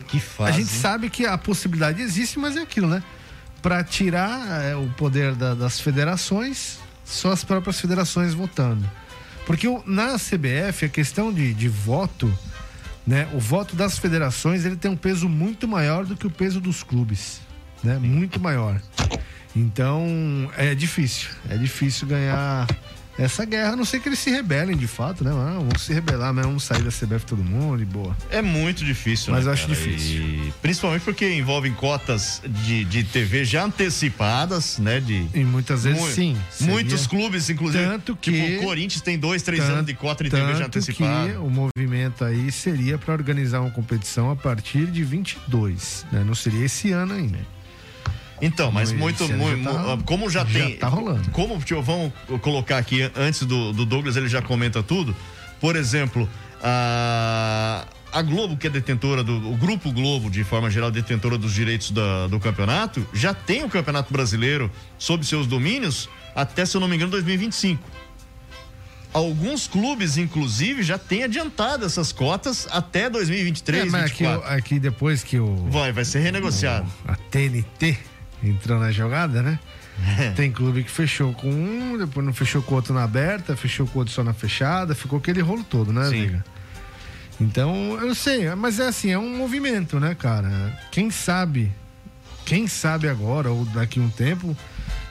que 0.08 0.20
fase, 0.20 0.50
a 0.50 0.52
gente 0.52 0.70
sabe 0.70 1.08
que 1.08 1.24
a 1.24 1.38
possibilidade 1.38 2.02
existe, 2.02 2.38
mas 2.38 2.56
é 2.56 2.62
aquilo, 2.62 2.88
né? 2.88 3.02
Para 3.62 3.82
tirar 3.82 4.62
é, 4.62 4.76
o 4.76 4.88
poder 4.90 5.34
da, 5.34 5.54
das 5.54 5.80
federações, 5.80 6.78
só 7.04 7.32
as 7.32 7.44
próprias 7.44 7.80
federações 7.80 8.34
votando. 8.34 8.88
Porque 9.46 9.68
o, 9.68 9.82
na 9.86 10.16
CBF, 10.16 10.84
a 10.84 10.88
questão 10.88 11.32
de, 11.32 11.54
de 11.54 11.68
voto 11.68 12.32
né? 13.06 13.28
O 13.32 13.38
voto 13.38 13.76
das 13.76 13.98
federações 13.98 14.64
ele 14.64 14.76
tem 14.76 14.90
um 14.90 14.96
peso 14.96 15.28
muito 15.28 15.68
maior 15.68 16.04
do 16.04 16.16
que 16.16 16.26
o 16.26 16.30
peso 16.30 16.60
dos 16.60 16.82
clubes, 16.82 17.40
né? 17.82 17.98
Muito 17.98 18.40
maior. 18.40 18.80
Então 19.54 20.50
é 20.56 20.74
difícil, 20.74 21.30
é 21.48 21.56
difícil 21.56 22.06
ganhar 22.06 22.66
essa 23.18 23.44
guerra, 23.44 23.72
a 23.72 23.76
não 23.76 23.84
sei 23.84 23.98
que 24.00 24.08
eles 24.08 24.18
se 24.18 24.30
rebelem 24.30 24.76
de 24.76 24.86
fato, 24.86 25.24
né? 25.24 25.30
Ah, 25.32 25.54
vamos 25.58 25.82
se 25.82 25.92
rebelar, 25.92 26.32
mas 26.34 26.44
vamos 26.44 26.64
sair 26.64 26.82
da 26.82 26.90
CBF 26.90 27.24
todo 27.26 27.42
mundo 27.42 27.80
e 27.82 27.84
boa. 27.86 28.16
É 28.30 28.42
muito 28.42 28.84
difícil, 28.84 29.32
Mas 29.32 29.44
né, 29.44 29.50
eu 29.50 29.54
acho 29.54 29.66
cara? 29.68 29.74
difícil. 29.78 30.20
E 30.22 30.52
principalmente 30.60 31.02
porque 31.02 31.28
envolvem 31.32 31.72
cotas 31.72 32.42
de, 32.46 32.84
de 32.84 33.04
TV 33.04 33.44
já 33.44 33.64
antecipadas, 33.64 34.78
né? 34.78 35.00
De, 35.00 35.26
E 35.34 35.44
muitas 35.44 35.84
vezes 35.84 36.00
Mu- 36.00 36.08
sim. 36.10 36.36
seria- 36.50 36.72
Muitos 36.72 37.06
clubes, 37.06 37.48
inclusive. 37.50 37.84
Tanto 37.84 38.14
que- 38.16 38.30
Tipo, 38.32 38.60
o 38.62 38.64
Corinthians 38.66 39.00
tem 39.02 39.18
dois, 39.18 39.42
três 39.42 39.62
Tanto- 39.62 39.72
anos 39.72 39.86
de 39.86 39.94
cota 39.94 40.22
de 40.24 40.30
TV 40.30 40.54
já 40.54 40.66
antecipada. 40.66 41.30
que 41.32 41.36
o 41.38 41.48
movimento 41.50 42.24
aí 42.24 42.50
seria 42.52 42.98
para 42.98 43.14
organizar 43.14 43.60
uma 43.60 43.70
competição 43.70 44.30
a 44.30 44.36
partir 44.36 44.86
de 44.86 45.02
22, 45.04 46.04
né? 46.12 46.22
Não 46.24 46.34
seria 46.34 46.64
esse 46.64 46.90
ano 46.92 47.14
ainda. 47.14 47.38
Então, 48.40 48.70
mas 48.70 48.92
muito, 48.92 49.26
muito, 49.32 49.62
já 49.64 49.72
tá- 49.72 49.98
como 50.04 50.28
já, 50.30 50.44
já 50.44 50.60
tem, 50.60 50.76
tá 50.76 50.88
rolando. 50.88 51.30
Como 51.30 51.58
tio, 51.60 51.82
vamos 51.82 52.12
colocar 52.42 52.78
aqui 52.78 53.10
antes 53.16 53.42
do, 53.44 53.72
do 53.72 53.86
Douglas, 53.86 54.16
ele 54.16 54.28
já 54.28 54.42
comenta 54.42 54.82
tudo. 54.82 55.16
Por 55.60 55.74
exemplo, 55.76 56.28
a 56.62 57.86
a 58.12 58.22
Globo 58.22 58.56
que 58.56 58.66
é 58.66 58.70
detentora 58.70 59.22
do 59.22 59.50
o 59.52 59.56
grupo 59.56 59.92
Globo 59.92 60.30
de 60.30 60.42
forma 60.44 60.70
geral 60.70 60.90
detentora 60.90 61.36
dos 61.36 61.52
direitos 61.52 61.90
da- 61.90 62.26
do 62.28 62.38
campeonato, 62.40 63.06
já 63.12 63.34
tem 63.34 63.62
o 63.64 63.68
Campeonato 63.68 64.10
Brasileiro 64.12 64.70
sob 64.98 65.24
seus 65.26 65.46
domínios 65.46 66.08
até, 66.34 66.64
se 66.64 66.76
eu 66.76 66.80
não 66.80 66.88
me 66.88 66.96
engano, 66.96 67.10
2025. 67.10 67.82
Alguns 69.12 69.66
clubes, 69.66 70.18
inclusive, 70.18 70.82
já 70.82 70.98
têm 70.98 71.24
adiantado 71.24 71.86
essas 71.86 72.12
cotas 72.12 72.68
até 72.70 73.08
2023, 73.08 73.84
É, 73.86 73.90
mas 73.90 74.10
aqui, 74.10 74.24
2024. 74.24 74.58
aqui 74.58 74.78
depois 74.78 75.22
que 75.24 75.38
o. 75.38 75.68
Vai, 75.70 75.90
vai 75.92 76.04
ser 76.04 76.18
renegociado. 76.20 76.86
A 77.06 77.16
TNT 77.16 77.98
entrou 78.42 78.78
na 78.78 78.92
jogada, 78.92 79.42
né? 79.42 79.58
É. 80.18 80.30
Tem 80.32 80.52
clube 80.52 80.84
que 80.84 80.90
fechou 80.90 81.32
com 81.32 81.48
um, 81.48 81.96
depois 81.96 82.24
não 82.24 82.32
fechou 82.32 82.62
com 82.62 82.74
o 82.74 82.76
outro 82.76 82.92
na 82.92 83.04
aberta, 83.04 83.56
fechou 83.56 83.86
com 83.86 83.98
o 83.98 83.98
outro 84.00 84.12
só 84.12 84.22
na 84.22 84.34
fechada, 84.34 84.94
ficou 84.94 85.18
aquele 85.18 85.40
rolo 85.40 85.64
todo, 85.64 85.92
né, 85.92 86.04
Sim. 86.08 86.20
Liga? 86.20 86.44
Então, 87.40 87.98
eu 88.00 88.14
sei, 88.14 88.54
mas 88.54 88.80
é 88.80 88.88
assim, 88.88 89.10
é 89.10 89.18
um 89.18 89.36
movimento, 89.36 90.00
né, 90.00 90.14
cara? 90.14 90.78
Quem 90.90 91.10
sabe, 91.10 91.72
quem 92.44 92.66
sabe 92.66 93.08
agora 93.08 93.50
ou 93.50 93.64
daqui 93.66 94.00
a 94.00 94.02
um 94.02 94.08
tempo 94.08 94.56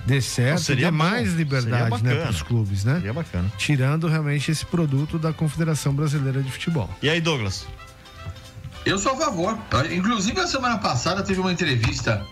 dê 0.06 0.22
certo, 0.22 0.62
seria 0.62 0.86
dê 0.86 0.92
bom, 0.92 0.98
mais 0.98 1.30
seria 1.30 1.38
liberdade, 1.38 2.04
né, 2.04 2.12
bacana. 2.12 2.22
pros 2.28 2.42
clubes, 2.42 2.84
né? 2.84 2.96
Seria 2.96 3.14
bacana. 3.14 3.52
Tirando 3.58 4.08
realmente 4.08 4.52
esse 4.52 4.66
produto 4.66 5.18
da 5.18 5.34
Confederação 5.34 5.94
Brasileira 5.94 6.42
de 6.42 6.52
Futebol. 6.52 6.90
E 7.02 7.10
aí, 7.10 7.20
Douglas? 7.22 7.68
Eu 8.86 9.00
sou 9.00 9.14
a 9.14 9.18
favor. 9.18 9.58
Inclusive, 9.92 10.40
a 10.40 10.48
semana 10.48 10.78
passada 10.78 11.24
teve 11.24 11.40
uma 11.40 11.52
entrevista 11.52 12.24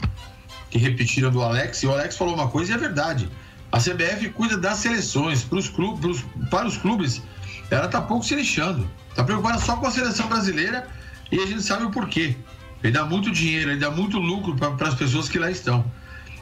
que 0.74 0.80
repetiram 0.80 1.30
do 1.30 1.40
Alex, 1.44 1.84
e 1.84 1.86
o 1.86 1.92
Alex 1.92 2.18
falou 2.18 2.34
uma 2.34 2.48
coisa 2.48 2.72
e 2.72 2.76
é 2.76 2.78
verdade. 2.80 3.30
A 3.72 3.78
CBF 3.78 4.30
cuida 4.30 4.58
das 4.58 4.80
seleções. 4.80 5.44
Pros 5.44 5.70
clubes, 5.70 6.00
pros- 6.02 6.50
para 6.50 6.66
os 6.68 6.78
clubes, 6.78 7.22
ela 7.70 7.88
tá 7.88 8.02
pouco 8.02 8.26
se 8.26 8.34
lixando. 8.34 8.90
Tá 9.14 9.24
preocupada 9.24 9.60
só 9.60 9.76
com 9.76 9.86
a 9.86 9.92
seleção 9.92 10.28
brasileira 10.28 10.88
e 11.32 11.38
a 11.40 11.46
gente 11.46 11.62
sabe 11.62 11.84
o 11.86 11.92
porquê. 11.92 12.36
Ele 12.84 12.92
dá 12.92 13.06
muito 13.06 13.30
dinheiro, 13.32 13.70
ele 13.70 13.80
dá 13.80 13.92
muito 13.92 14.18
lucro 14.18 14.56
para 14.56 14.88
as 14.88 14.96
pessoas 14.96 15.30
que 15.30 15.38
lá 15.38 15.52
estão. 15.52 15.86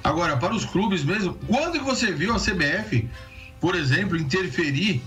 Agora, 0.01 0.37
para 0.37 0.55
os 0.55 0.63
clubes 0.63 1.03
mesmo, 1.03 1.33
quando 1.45 1.77
você 1.83 2.13
viu 2.13 2.33
a 2.33 2.39
CBF, 2.39 3.09
por 3.59 3.75
exemplo, 3.75 4.15
interferir 4.15 5.03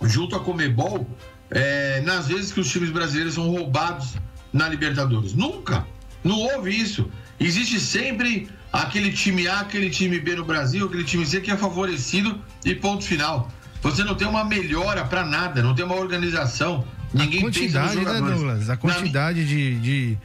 junto 0.00 0.34
à 0.34 0.40
Comebol 0.40 1.06
é, 1.50 2.00
nas 2.00 2.28
vezes 2.28 2.50
que 2.50 2.60
os 2.60 2.70
times 2.70 2.88
brasileiros 2.88 3.34
são 3.34 3.46
roubados 3.50 4.14
na 4.54 4.70
Libertadores. 4.70 5.34
Nunca. 5.34 5.86
Não 6.24 6.38
houve 6.38 6.70
isso. 6.74 7.10
Existe 7.42 7.80
sempre 7.80 8.48
aquele 8.72 9.12
time 9.12 9.46
A, 9.48 9.60
aquele 9.60 9.90
time 9.90 10.18
B 10.18 10.36
no 10.36 10.44
Brasil, 10.44 10.86
aquele 10.86 11.04
time 11.04 11.26
C 11.26 11.40
que 11.40 11.50
é 11.50 11.56
favorecido 11.56 12.40
e 12.64 12.74
ponto 12.74 13.04
final. 13.04 13.50
Você 13.82 14.04
não 14.04 14.14
tem 14.14 14.28
uma 14.28 14.44
melhora 14.44 15.04
para 15.04 15.24
nada, 15.24 15.62
não 15.62 15.74
tem 15.74 15.84
uma 15.84 15.96
organização. 15.96 16.86
Ninguém 17.12 17.40
a 17.40 17.42
quantidade, 17.42 17.96
pensa 17.96 18.12
nos 18.12 18.20
né. 18.22 18.34
Douglas? 18.36 18.70
A 18.70 18.72
Na 18.72 18.76
quantidade 18.76 19.44
de, 19.44 19.74
de, 19.80 20.18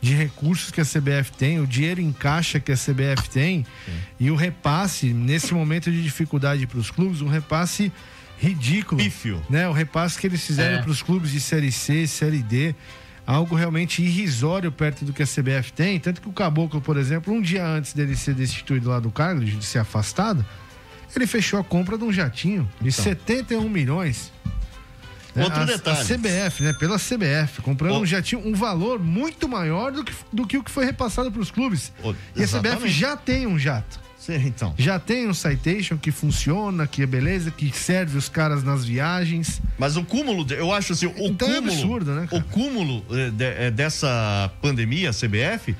de 0.00 0.14
recursos 0.14 0.70
que 0.70 0.80
a 0.80 0.84
CBF 0.84 1.32
tem, 1.36 1.58
o 1.58 1.66
dinheiro 1.66 2.00
em 2.00 2.12
caixa 2.12 2.60
que 2.60 2.70
a 2.70 2.76
CBF 2.76 3.28
tem 3.30 3.66
e 4.20 4.30
o 4.30 4.36
repasse, 4.36 5.12
nesse 5.12 5.54
momento 5.54 5.90
de 5.90 6.02
dificuldade 6.02 6.66
para 6.66 6.78
os 6.78 6.90
clubes, 6.90 7.22
um 7.22 7.28
repasse 7.28 7.90
ridículo. 8.38 9.02
Pífio. 9.02 9.42
Né? 9.50 9.66
O 9.66 9.72
repasse 9.72 10.18
que 10.18 10.26
eles 10.26 10.44
fizeram 10.44 10.78
É. 10.78 10.82
para 10.82 10.90
os 10.90 11.02
clubes 11.02 11.32
de 11.32 11.40
Série 11.40 11.72
C, 11.72 12.06
Série 12.06 12.42
D. 12.42 12.74
Algo 13.28 13.54
realmente 13.54 14.00
irrisório 14.00 14.72
perto 14.72 15.04
do 15.04 15.12
que 15.12 15.22
a 15.22 15.26
CBF 15.26 15.70
tem. 15.74 16.00
Tanto 16.00 16.18
que 16.22 16.28
o 16.30 16.32
Caboclo, 16.32 16.80
por 16.80 16.96
exemplo, 16.96 17.30
um 17.30 17.42
dia 17.42 17.62
antes 17.62 17.92
dele 17.92 18.16
ser 18.16 18.32
destituído 18.32 18.88
lá 18.88 18.98
do 18.98 19.10
cargo, 19.10 19.44
de 19.44 19.62
ser 19.66 19.80
afastado, 19.80 20.42
ele 21.14 21.26
fechou 21.26 21.60
a 21.60 21.62
compra 21.62 21.98
de 21.98 22.04
um 22.04 22.10
jatinho 22.10 22.66
de 22.80 22.90
71 22.90 23.68
milhões. 23.68 24.32
né? 25.34 25.44
Outro 25.44 25.60
a, 25.60 25.64
detalhe. 25.66 25.98
A 26.00 26.04
CBF, 26.04 26.62
né? 26.62 26.72
Pela 26.72 26.96
CBF, 26.96 27.60
comprando 27.60 27.96
Ô. 27.96 28.00
um 28.00 28.06
jatinho, 28.06 28.48
um 28.48 28.54
valor 28.54 28.98
muito 28.98 29.46
maior 29.46 29.92
do 29.92 30.02
que, 30.02 30.14
do 30.32 30.46
que 30.46 30.56
o 30.56 30.64
que 30.64 30.70
foi 30.70 30.86
repassado 30.86 31.30
para 31.30 31.42
os 31.42 31.50
clubes. 31.50 31.92
Ô, 32.02 32.12
e 32.12 32.12
a 32.12 32.14
CBF 32.14 32.42
exatamente. 32.42 32.88
já 32.88 33.14
tem 33.14 33.46
um 33.46 33.58
jato. 33.58 34.00
Sim, 34.28 34.46
então. 34.46 34.74
Já 34.76 34.98
tem 34.98 35.26
um 35.26 35.32
citation 35.32 35.96
que 35.96 36.10
funciona, 36.10 36.86
que 36.86 37.00
é 37.00 37.06
beleza, 37.06 37.50
que 37.50 37.74
serve 37.74 38.18
os 38.18 38.28
caras 38.28 38.62
nas 38.62 38.84
viagens. 38.84 39.62
Mas 39.78 39.96
o 39.96 40.04
cúmulo, 40.04 40.46
eu 40.52 40.70
acho 40.70 40.92
assim, 40.92 41.06
o 41.06 41.14
Então 41.16 41.48
é 41.48 41.54
cúmulo, 41.54 41.72
absurdo, 41.72 42.14
né, 42.14 42.26
cara? 42.30 42.42
o 42.42 42.44
cúmulo 42.46 43.04
eh, 43.10 43.30
de- 43.30 43.44
eh, 43.44 43.70
dessa 43.70 44.52
pandemia, 44.60 45.12
CBF, 45.14 45.74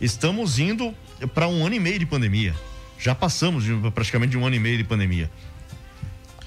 estamos 0.00 0.58
indo 0.58 0.92
para 1.32 1.46
um 1.46 1.64
ano 1.64 1.76
e 1.76 1.78
meio 1.78 2.00
de 2.00 2.06
pandemia. 2.06 2.52
Já 2.98 3.14
passamos 3.14 3.62
de, 3.62 3.72
praticamente 3.92 4.32
de 4.32 4.36
um 4.36 4.44
ano 4.44 4.56
e 4.56 4.58
meio 4.58 4.78
de 4.78 4.84
pandemia. 4.84 5.30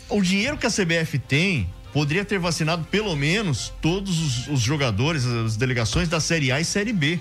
O 0.09 0.21
dinheiro 0.21 0.57
que 0.57 0.65
a 0.65 0.69
CBF 0.69 1.17
tem 1.19 1.69
poderia 1.93 2.25
ter 2.25 2.37
vacinado 2.37 2.83
pelo 2.91 3.15
menos 3.15 3.71
todos 3.81 4.19
os, 4.19 4.47
os 4.49 4.59
jogadores, 4.59 5.25
as 5.25 5.55
delegações 5.55 6.09
da 6.09 6.19
Série 6.19 6.51
A 6.51 6.59
e 6.59 6.65
Série 6.65 6.91
B 6.91 7.17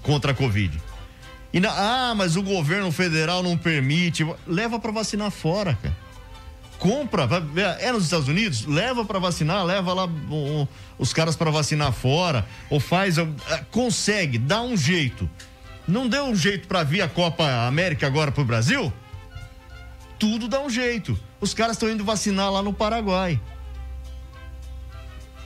contra 0.00 0.32
a 0.32 0.34
Covid. 0.34 0.80
E 1.56 1.60
na- 1.60 1.72
ah, 2.10 2.14
mas 2.14 2.36
o 2.36 2.42
governo 2.42 2.92
federal 2.92 3.42
não 3.42 3.56
permite. 3.56 4.22
Leva 4.46 4.78
para 4.78 4.92
vacinar 4.92 5.30
fora, 5.30 5.74
cara 5.82 5.96
compra, 6.78 7.26
é 7.80 7.90
nos 7.90 8.04
Estados 8.04 8.28
Unidos, 8.28 8.66
leva 8.66 9.02
para 9.02 9.18
vacinar, 9.18 9.64
leva 9.64 9.94
lá 9.94 10.06
os 10.98 11.10
caras 11.10 11.34
para 11.34 11.50
vacinar 11.50 11.90
fora, 11.90 12.46
ou 12.68 12.78
faz, 12.78 13.16
é, 13.16 13.26
consegue, 13.70 14.36
dá 14.36 14.60
um 14.60 14.76
jeito. 14.76 15.26
Não 15.88 16.06
deu 16.06 16.26
um 16.26 16.36
jeito 16.36 16.68
para 16.68 16.82
vir 16.82 17.00
a 17.00 17.08
Copa 17.08 17.48
América 17.66 18.06
agora 18.06 18.30
pro 18.30 18.44
Brasil? 18.44 18.92
Tudo 20.18 20.48
dá 20.48 20.60
um 20.60 20.68
jeito. 20.68 21.18
Os 21.40 21.54
caras 21.54 21.76
estão 21.76 21.88
indo 21.88 22.04
vacinar 22.04 22.52
lá 22.52 22.62
no 22.62 22.74
Paraguai. 22.74 23.40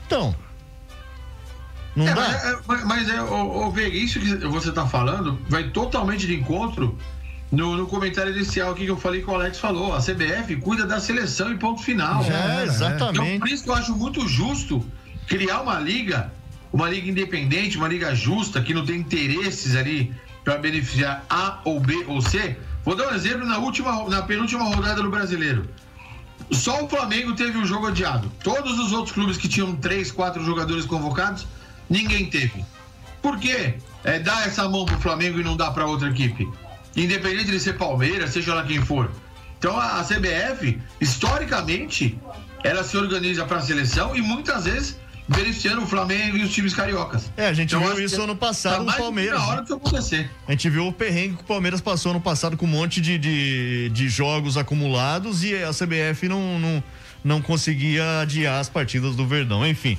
Então, 0.04 0.34
não 1.96 2.06
É, 2.06 2.14
dá? 2.14 2.60
mas, 2.66 2.80
é, 2.80 2.84
mas- 2.84 3.08
é, 3.08 3.22
ô, 3.22 3.66
ô, 3.66 3.70
Veiga, 3.70 3.96
isso 3.96 4.20
que 4.20 4.34
você 4.46 4.70
tá 4.72 4.86
falando 4.86 5.38
vai 5.48 5.64
totalmente 5.70 6.26
de 6.26 6.34
encontro 6.34 6.96
no, 7.50 7.76
no 7.76 7.86
comentário 7.86 8.34
inicial 8.34 8.70
aqui 8.72 8.84
que 8.84 8.90
eu 8.90 8.96
falei 8.96 9.22
que 9.22 9.30
o 9.30 9.34
Alex 9.34 9.58
falou. 9.58 9.94
A 9.94 9.98
CBF 10.00 10.56
cuida 10.56 10.86
da 10.86 11.00
seleção 11.00 11.52
e 11.52 11.56
ponto 11.56 11.82
final. 11.82 12.22
Já 12.24 12.34
era, 12.34 12.60
é. 12.62 12.64
exatamente. 12.64 13.20
Então, 13.20 13.38
por 13.40 13.48
isso 13.48 13.64
que 13.64 13.70
eu 13.70 13.74
acho 13.74 13.96
muito 13.96 14.26
justo 14.28 14.84
criar 15.26 15.60
uma 15.62 15.78
liga, 15.80 16.32
uma 16.72 16.88
liga 16.88 17.08
independente, 17.10 17.76
uma 17.76 17.88
liga 17.88 18.14
justa, 18.14 18.60
que 18.62 18.72
não 18.72 18.84
tem 18.84 18.96
interesses 18.96 19.74
ali 19.76 20.14
para 20.44 20.56
beneficiar 20.58 21.24
A 21.28 21.60
ou 21.64 21.80
B 21.80 22.04
ou 22.06 22.20
C. 22.22 22.56
Vou 22.84 22.96
dar 22.96 23.08
um 23.08 23.14
exemplo 23.14 23.44
na 23.46 23.58
última, 23.58 24.08
na 24.08 24.22
penúltima 24.22 24.64
rodada 24.64 25.02
do 25.02 25.10
brasileiro. 25.10 25.68
Só 26.50 26.84
o 26.84 26.88
Flamengo 26.88 27.34
teve 27.34 27.58
o 27.58 27.64
jogo 27.64 27.86
adiado. 27.88 28.30
Todos 28.42 28.78
os 28.78 28.92
outros 28.92 29.12
clubes 29.12 29.36
que 29.36 29.46
tinham 29.48 29.76
três, 29.76 30.10
quatro 30.10 30.42
jogadores 30.44 30.84
convocados, 30.86 31.46
ninguém 31.90 32.26
teve. 32.26 32.64
Por 33.20 33.38
quê? 33.38 33.74
É, 34.04 34.18
dá 34.18 34.44
essa 34.46 34.66
mão 34.68 34.86
pro 34.86 34.98
Flamengo 34.98 35.40
e 35.40 35.44
não 35.44 35.56
dá 35.56 35.70
para 35.70 35.84
outra 35.84 36.08
equipe. 36.08 36.48
Independente 36.96 37.50
de 37.50 37.60
ser 37.60 37.76
Palmeiras, 37.76 38.30
seja 38.30 38.54
lá 38.54 38.62
quem 38.62 38.80
for. 38.80 39.10
Então 39.58 39.78
a, 39.78 40.02
CBF, 40.02 40.80
historicamente, 41.00 42.18
ela 42.64 42.82
se 42.82 42.96
organiza 42.96 43.44
para 43.44 43.58
a 43.58 43.60
seleção 43.60 44.16
e 44.16 44.22
muitas 44.22 44.64
vezes 44.64 44.96
beneficiando 45.28 45.82
o 45.82 45.86
Flamengo 45.86 46.36
e 46.36 46.42
os 46.42 46.52
times 46.52 46.74
cariocas. 46.74 47.30
É, 47.36 47.46
a 47.46 47.52
gente 47.52 47.74
Então, 47.74 47.94
viu 47.94 48.04
isso 48.04 48.20
ano 48.20 48.34
tá 48.34 48.46
passado 48.46 48.78
no 48.78 48.86
mais 48.86 48.98
Palmeiras. 48.98 49.38
Na 49.38 49.46
hora 49.46 49.60
né? 49.60 49.66
que 49.66 49.72
acontecer. 49.72 50.30
A 50.48 50.50
gente 50.50 50.68
viu 50.70 50.88
o 50.88 50.92
perrengue 50.92 51.36
que 51.36 51.42
o 51.42 51.46
Palmeiras 51.46 51.80
passou 51.80 52.10
ano 52.10 52.20
passado 52.20 52.56
com 52.56 52.64
um 52.64 52.68
monte 52.68 53.00
de, 53.00 53.16
de, 53.18 53.90
de 53.90 54.08
jogos 54.08 54.56
acumulados 54.56 55.44
e 55.44 55.54
a 55.62 55.70
CBF 55.70 56.26
não, 56.26 56.58
não, 56.58 56.82
não 57.22 57.42
conseguia 57.42 58.20
adiar 58.20 58.58
as 58.60 58.68
partidas 58.68 59.14
do 59.14 59.26
Verdão. 59.26 59.64
Enfim. 59.64 59.96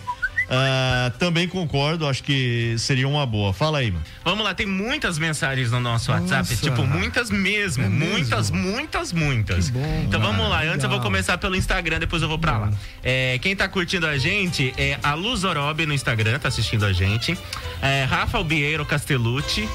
Ah, 0.54 1.12
também 1.18 1.48
concordo, 1.48 2.06
acho 2.06 2.22
que 2.24 2.76
seria 2.78 3.08
uma 3.08 3.26
boa. 3.26 3.54
Fala 3.54 3.78
aí, 3.78 3.90
mano. 3.90 4.04
Vamos 4.26 4.44
lá, 4.44 4.54
tem 4.54 4.66
muitas 4.66 5.18
mensagens 5.18 5.72
no 5.72 5.80
nosso 5.80 6.12
WhatsApp, 6.12 6.50
Nossa. 6.50 6.62
tipo, 6.70 6.84
muitas 6.86 7.32
mesmo, 7.32 7.86
É 7.86 7.88
mesmo? 7.90 8.12
muitas, 8.12 8.52
muitas, 8.52 9.14
muitas. 9.14 9.70
então 10.04 10.20
vamos 10.20 10.50
lá, 10.50 10.62
antes 10.64 10.84
eu 10.84 10.90
vou 10.90 10.98
legal. 10.98 11.04
começar 11.04 11.38
pelo 11.38 11.56
Instagram, 11.56 12.00
depois 12.00 12.22
eu 12.22 12.28
vou 12.28 12.38
pra 12.38 12.58
lá. 12.58 12.70
É, 13.02 13.40
quem 13.42 13.56
tá 13.56 13.68
curtindo 13.70 14.06
a 14.06 14.18
gente 14.18 14.74
é 14.78 15.00
a 15.02 15.14
Luz 15.14 15.46
Orobi 15.46 15.86
no 15.86 15.94
Instagram, 15.94 16.38
tá 16.38 16.50
assistindo 16.50 16.86
a 16.86 16.92
gente. 16.92 17.38
É, 17.82 18.04
Rafa 18.04 18.38
Albieiro 18.38 18.86
Castellucci. 18.86 19.70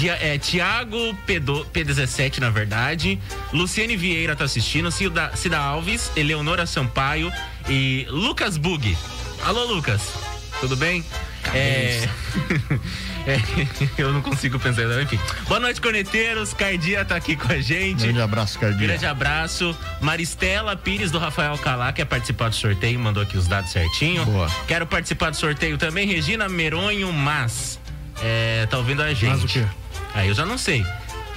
Dia, 0.00 0.18
é, 0.20 0.36
Tiago 0.38 1.14
P 1.26 1.38
do- 1.38 1.64
P17, 1.66 2.38
na 2.40 2.50
verdade. 2.50 3.18
Luciane 3.52 3.96
Vieira 3.96 4.34
tá 4.34 4.44
assistindo. 4.44 4.90
Cida, 4.90 5.30
Cida 5.34 5.56
Alves, 5.58 6.10
Eleonora 6.16 6.66
Sampaio 6.66 7.32
e 7.68 8.06
Lucas 8.10 8.56
Bug. 8.56 8.96
Alô, 9.44 9.64
Lucas. 9.64 10.02
Tudo 10.60 10.76
bem? 10.76 11.04
É... 11.54 12.08
é, 13.26 13.40
eu 13.96 14.12
não 14.12 14.20
consigo 14.20 14.58
pensar, 14.58 14.82
enfim. 15.00 15.18
Boa 15.46 15.60
noite, 15.60 15.80
corneteiros. 15.80 16.52
Cardia 16.52 17.04
tá 17.04 17.16
aqui 17.16 17.36
com 17.36 17.52
a 17.52 17.60
gente. 17.60 18.02
Grande 18.02 18.20
abraço, 18.20 18.58
Cardia. 18.58 18.88
Grande 18.88 19.06
abraço. 19.06 19.76
Maristela 20.00 20.76
Pires 20.76 21.10
do 21.10 21.18
Rafael 21.18 21.56
Calá, 21.58 21.92
quer 21.92 22.04
participar 22.04 22.48
do 22.48 22.56
sorteio, 22.56 22.98
mandou 22.98 23.22
aqui 23.22 23.36
os 23.36 23.46
dados 23.46 23.70
certinho. 23.70 24.24
Boa. 24.24 24.50
Quero 24.66 24.86
participar 24.86 25.30
do 25.30 25.36
sorteio 25.36 25.78
também. 25.78 26.06
Regina 26.06 26.48
Meronho 26.48 27.12
Mas. 27.12 27.78
É, 28.20 28.66
tá 28.66 28.78
ouvindo 28.78 29.02
a 29.02 29.14
gente. 29.14 29.30
Mas 29.30 29.44
o 29.44 29.46
quê? 29.46 29.64
Aí 30.14 30.28
eu 30.28 30.34
já 30.34 30.44
não 30.44 30.58
sei. 30.58 30.84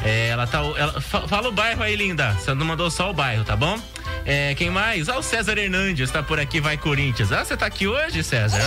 É, 0.04 0.30
ela 0.30 0.48
tá. 0.48 0.60
Ela, 0.60 1.00
fa- 1.02 1.28
fala 1.28 1.50
o 1.50 1.52
bairro 1.52 1.84
aí, 1.84 1.96
linda. 1.96 2.34
Você 2.34 2.54
não 2.54 2.66
mandou 2.66 2.90
só 2.90 3.10
o 3.10 3.14
bairro, 3.14 3.44
tá 3.44 3.56
bom? 3.56 3.80
É, 4.26 4.54
quem 4.56 4.70
mais? 4.70 5.10
Ah, 5.10 5.18
o 5.18 5.24
César 5.24 5.58
Hernandes 5.58 6.10
tá 6.12 6.22
por 6.24 6.40
aqui, 6.40 6.60
vai 6.60 6.78
Corinthians. 6.78 7.32
Ah, 7.32 7.44
você 7.46 7.56
tá 7.58 7.66
aqui 7.66 7.88
hoje, 7.88 8.24
César? 8.24 8.60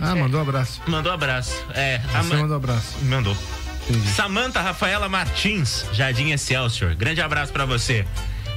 Ah, 0.00 0.10
Ah, 0.10 0.14
mandou 0.16 0.40
um 0.40 0.42
abraço. 0.42 0.80
mandou 0.86 1.12
abraço. 1.12 1.54
É, 1.74 1.98
Você 1.98 2.12
ma- 2.16 2.22
mandou 2.40 2.52
um 2.54 2.56
abraço. 2.56 2.96
Mandou. 3.02 3.36
Samanta 4.16 4.60
Rafaela 4.60 5.08
Martins, 5.08 5.84
Jardim 5.92 6.30
Excelsior. 6.30 6.94
Grande 6.94 7.20
abraço 7.20 7.52
pra 7.52 7.64
você. 7.64 8.04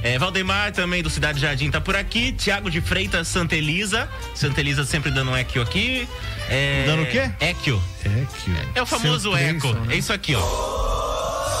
É, 0.02 0.18
Valdemar 0.18 0.72
também 0.72 1.02
do 1.02 1.10
Cidade 1.10 1.40
Jardim 1.40 1.70
tá 1.70 1.80
por 1.80 1.96
aqui. 1.96 2.32
Tiago 2.32 2.70
de 2.70 2.80
Freitas, 2.80 3.26
Santa 3.28 3.56
Elisa. 3.56 4.08
Santa 4.34 4.60
Elisa 4.60 4.84
sempre 4.84 5.10
dando 5.10 5.30
um 5.32 5.36
equio 5.36 5.62
aqui. 5.62 6.08
É, 6.48 6.84
Dando 6.86 7.02
o 7.02 7.06
quê? 7.06 7.28
Equio. 7.40 7.82
Equio. 8.04 8.54
É 8.74 8.82
o 8.82 8.86
famoso 8.86 9.34
eco. 9.36 9.72
Né? 9.72 9.94
É 9.94 9.96
isso 9.98 10.12
aqui, 10.12 10.34
ó. 10.36 10.85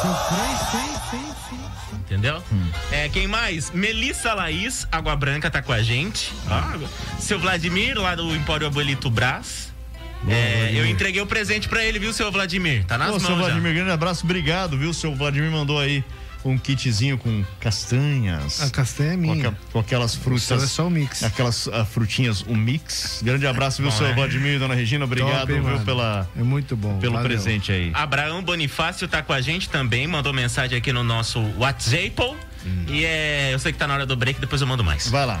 Seu 0.00 0.14
Cleison, 0.28 1.00
sim, 1.10 1.34
sim, 1.48 1.58
sim. 1.90 1.96
Entendeu? 2.00 2.42
Hum. 2.52 2.70
É, 2.90 3.08
quem 3.08 3.26
mais? 3.26 3.70
Melissa 3.70 4.34
Laís, 4.34 4.86
Água 4.90 5.16
Branca 5.16 5.50
tá 5.50 5.62
com 5.62 5.72
a 5.72 5.82
gente. 5.82 6.32
Ah, 6.48 6.74
seu 7.18 7.38
Vladimir, 7.38 7.98
lá 7.98 8.14
do 8.14 8.34
Empório 8.34 8.66
Abuelito 8.66 9.08
Brás. 9.10 9.72
É, 10.28 10.70
eu 10.74 10.86
entreguei 10.86 11.20
o 11.20 11.26
presente 11.26 11.68
pra 11.68 11.84
ele, 11.84 11.98
viu, 11.98 12.12
seu 12.12 12.30
Vladimir? 12.32 12.84
Tá 12.84 12.98
nas 12.98 13.08
Ô, 13.08 13.10
mãos 13.12 13.22
seu 13.22 13.36
já. 13.36 13.42
Vladimir, 13.42 13.74
grande 13.74 13.90
abraço, 13.90 14.24
obrigado, 14.24 14.76
viu? 14.76 14.92
Seu 14.92 15.14
Vladimir 15.14 15.50
mandou 15.50 15.78
aí 15.78 16.04
um 16.50 16.58
kitzinho 16.58 17.18
com 17.18 17.44
castanhas. 17.60 18.62
A 18.62 18.70
castanha 18.70 19.12
é 19.12 19.14
Com, 19.14 19.20
minha. 19.20 19.48
aqua- 19.48 19.58
com 19.72 19.78
aquelas 19.78 20.14
frutas. 20.14 20.62
é 20.62 20.66
só 20.66 20.86
o 20.86 20.90
mix. 20.90 21.22
Aquelas 21.22 21.68
ah, 21.68 21.84
frutinhas, 21.84 22.42
o 22.42 22.54
mix. 22.54 23.20
Grande 23.22 23.46
abraço, 23.46 23.82
viu, 23.82 23.90
seu 23.90 24.06
é. 24.06 24.14
Vladimir 24.14 24.56
e 24.56 24.58
dona 24.58 24.74
Regina. 24.74 25.04
Obrigado, 25.04 25.40
Top, 25.40 25.52
viu, 25.52 25.62
mano? 25.62 25.84
pela, 25.84 26.28
É 26.36 26.42
muito 26.42 26.76
bom. 26.76 26.98
pelo 26.98 27.14
valeu. 27.14 27.28
presente 27.28 27.70
aí. 27.72 27.90
Abraão 27.94 28.42
Bonifácio 28.42 29.06
tá 29.08 29.22
com 29.22 29.32
a 29.32 29.40
gente 29.40 29.68
também, 29.68 30.06
mandou 30.06 30.32
mensagem 30.32 30.76
aqui 30.78 30.92
no 30.92 31.02
nosso 31.04 31.40
WhatsApp. 31.58 32.14
E 32.88 33.04
é, 33.04 33.54
eu 33.54 33.58
sei 33.60 33.70
que 33.72 33.78
tá 33.78 33.86
na 33.86 33.94
hora 33.94 34.06
do 34.06 34.16
break, 34.16 34.40
depois 34.40 34.60
eu 34.60 34.66
mando 34.66 34.82
mais. 34.82 35.08
Vai 35.08 35.24
lá. 35.24 35.40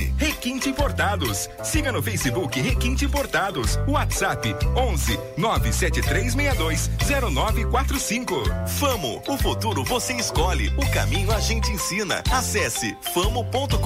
Requinte 0.17 0.69
Importados. 0.69 1.49
Siga 1.63 1.91
no 1.91 2.01
Facebook 2.01 2.59
Requinte 2.59 3.05
Importados. 3.05 3.77
WhatsApp 3.87 4.55
11 4.75 5.19
97362 5.37 6.89
0945. 7.31 8.43
Famo, 8.79 9.21
o 9.27 9.37
futuro 9.37 9.83
você 9.83 10.13
escolhe, 10.13 10.69
o 10.77 10.91
caminho 10.91 11.31
a 11.31 11.39
gente 11.39 11.71
ensina. 11.71 12.23
Acesse 12.31 12.97
famo.com.br. 13.13 13.77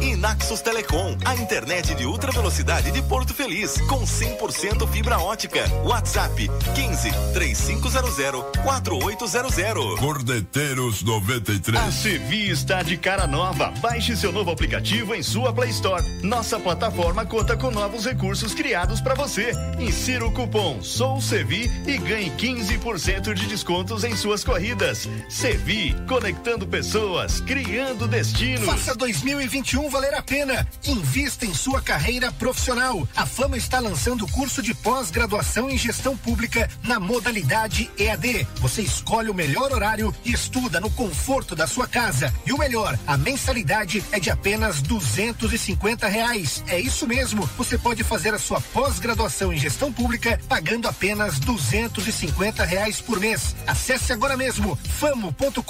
E 0.00 0.14
Naxos 0.14 0.60
Telecom, 0.60 1.16
a 1.24 1.34
internet 1.34 1.94
de 1.96 2.06
ultra 2.06 2.30
velocidade 2.30 2.92
de 2.92 3.02
Porto 3.02 3.34
Feliz, 3.34 3.80
com 3.88 4.04
100% 4.04 4.88
fibra 4.88 5.18
ótica. 5.18 5.64
WhatsApp 5.84 6.48
15 6.74 7.10
3500 7.34 8.46
4800. 8.62 9.98
Cordeteiros 9.98 11.02
93. 11.02 11.82
A 11.82 11.90
Sevi 11.90 12.48
está 12.50 12.82
de 12.82 12.96
cara 12.96 13.26
nova. 13.26 13.72
Baixe 13.80 14.16
seu 14.16 14.30
novo 14.30 14.52
aplicativo 14.52 14.67
em 15.16 15.22
sua 15.22 15.52
Play 15.52 15.70
Store. 15.70 16.04
Nossa 16.22 16.60
plataforma 16.60 17.24
conta 17.24 17.56
com 17.56 17.70
novos 17.70 18.04
recursos 18.04 18.52
criados 18.52 19.00
para 19.00 19.14
você. 19.14 19.52
Insira 19.78 20.26
o 20.26 20.30
cupom 20.30 20.82
SOUSEVI 20.82 21.70
e 21.86 21.96
ganhe 21.96 22.30
15% 22.30 23.32
de 23.32 23.46
descontos 23.46 24.04
em 24.04 24.14
suas 24.14 24.44
corridas. 24.44 25.08
Sevi, 25.28 25.96
conectando 26.06 26.66
pessoas, 26.66 27.40
criando 27.40 28.06
destinos. 28.06 28.66
Faça 28.66 28.94
2021 28.94 29.88
valer 29.88 30.14
a 30.14 30.22
pena. 30.22 30.68
Invista 30.86 31.46
em 31.46 31.54
sua 31.54 31.80
carreira 31.80 32.30
profissional. 32.30 33.08
A 33.16 33.24
Fama 33.24 33.56
está 33.56 33.80
lançando 33.80 34.26
o 34.26 34.30
curso 34.30 34.62
de 34.62 34.74
pós-graduação 34.74 35.70
em 35.70 35.78
gestão 35.78 36.16
pública 36.16 36.68
na 36.84 37.00
modalidade 37.00 37.90
EAD. 37.98 38.46
Você 38.56 38.82
escolhe 38.82 39.30
o 39.30 39.34
melhor 39.34 39.72
horário 39.72 40.14
e 40.24 40.32
estuda 40.32 40.78
no 40.78 40.90
conforto 40.90 41.56
da 41.56 41.66
sua 41.66 41.86
casa. 41.86 42.32
E 42.44 42.52
o 42.52 42.58
melhor, 42.58 42.98
a 43.06 43.16
mensalidade 43.16 44.04
é 44.12 44.20
de 44.20 44.30
apenas 44.30 44.57
duzentos 44.82 45.52
e 45.52 45.58
cinquenta 45.58 46.08
reais. 46.08 46.62
É 46.66 46.78
isso 46.80 47.06
mesmo. 47.06 47.48
Você 47.56 47.78
pode 47.78 48.02
fazer 48.02 48.34
a 48.34 48.38
sua 48.38 48.60
pós-graduação 48.60 49.52
em 49.52 49.58
gestão 49.58 49.92
pública 49.92 50.40
pagando 50.48 50.88
apenas 50.88 51.38
duzentos 51.38 52.06
e 52.06 52.12
cinquenta 52.12 52.64
reais 52.64 53.00
por 53.00 53.20
mês. 53.20 53.54
Acesse 53.66 54.12
agora 54.12 54.36
mesmo 54.36 54.76
famo.com.br 54.98 55.62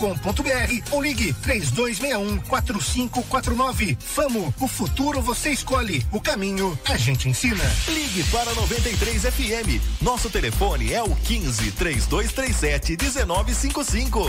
ou 0.91 1.03
ligue 1.03 1.33
três 1.35 1.71
dois 1.71 1.99
um 2.19 2.39
quatro 2.39 2.81
cinco 2.81 3.23
quatro 3.25 3.55
nove. 3.55 3.97
Famo, 4.01 4.55
o 4.61 4.69
futuro 4.69 5.21
você 5.21 5.51
escolhe, 5.51 6.07
o 6.13 6.21
caminho 6.21 6.79
a 6.87 6.97
gente 6.97 7.29
ensina. 7.29 7.65
Ligue 7.89 8.23
para 8.25 8.55
93 8.55 9.23
FM. 9.23 10.01
Nosso 10.01 10.31
telefone 10.31 10.93
é 10.93 11.03
o 11.03 11.15
15 11.15 11.73
3237 11.73 12.97
1955. 12.97 14.29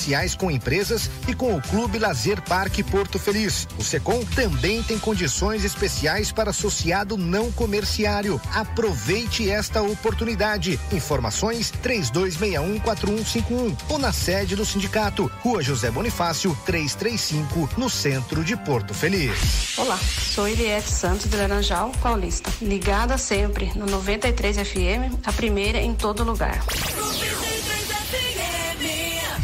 especiais 0.00 0.34
com 0.34 0.50
empresas 0.50 1.10
e 1.28 1.34
com 1.34 1.54
o 1.54 1.60
Clube 1.60 1.98
Lazer 1.98 2.40
Parque 2.42 2.82
Porto 2.82 3.18
Feliz. 3.18 3.68
O 3.78 3.84
Secom 3.84 4.24
também 4.34 4.82
tem 4.82 4.98
condições 4.98 5.62
especiais 5.62 6.32
para 6.32 6.48
associado 6.50 7.18
não 7.18 7.52
comerciário. 7.52 8.40
Aproveite 8.54 9.50
esta 9.50 9.82
oportunidade. 9.82 10.80
Informações 10.90 11.70
32614151 11.82 13.76
ou 13.90 13.98
na 13.98 14.10
sede 14.12 14.56
do 14.56 14.64
sindicato, 14.64 15.30
Rua 15.42 15.62
José 15.62 15.90
Bonifácio, 15.90 16.56
335, 16.64 17.68
no 17.76 17.90
centro 17.90 18.42
de 18.42 18.56
Porto 18.56 18.94
Feliz. 18.94 19.76
Olá, 19.76 19.98
sou 19.98 20.48
Eliette 20.48 20.90
Santos 20.90 21.28
de 21.28 21.36
Laranjal, 21.36 21.92
Paulista. 22.02 22.50
Ligada 22.62 23.18
sempre 23.18 23.70
no 23.76 23.84
93 23.84 24.56
FM, 24.56 25.20
a 25.26 25.32
primeira 25.32 25.78
em 25.78 25.94
todo 25.94 26.24
lugar. 26.24 26.64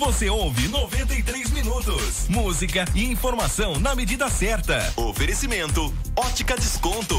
Você 0.00 0.28
ouve 0.30 0.66
93 0.68 1.50
minutos. 1.50 2.26
Música 2.26 2.86
e 2.94 3.04
informação 3.04 3.78
na 3.78 3.94
medida 3.94 4.30
certa. 4.30 4.90
Oferecimento: 4.96 5.92
Ótica 6.16 6.56
Desconto. 6.56 7.14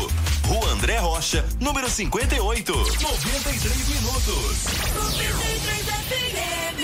Rua 0.47 0.71
André 0.71 0.97
Rocha, 0.97 1.47
número 1.59 1.88
58. 1.88 2.73
93 2.73 3.88
minutos. 3.88 4.63
93 4.95 5.86
FM. 6.07 6.82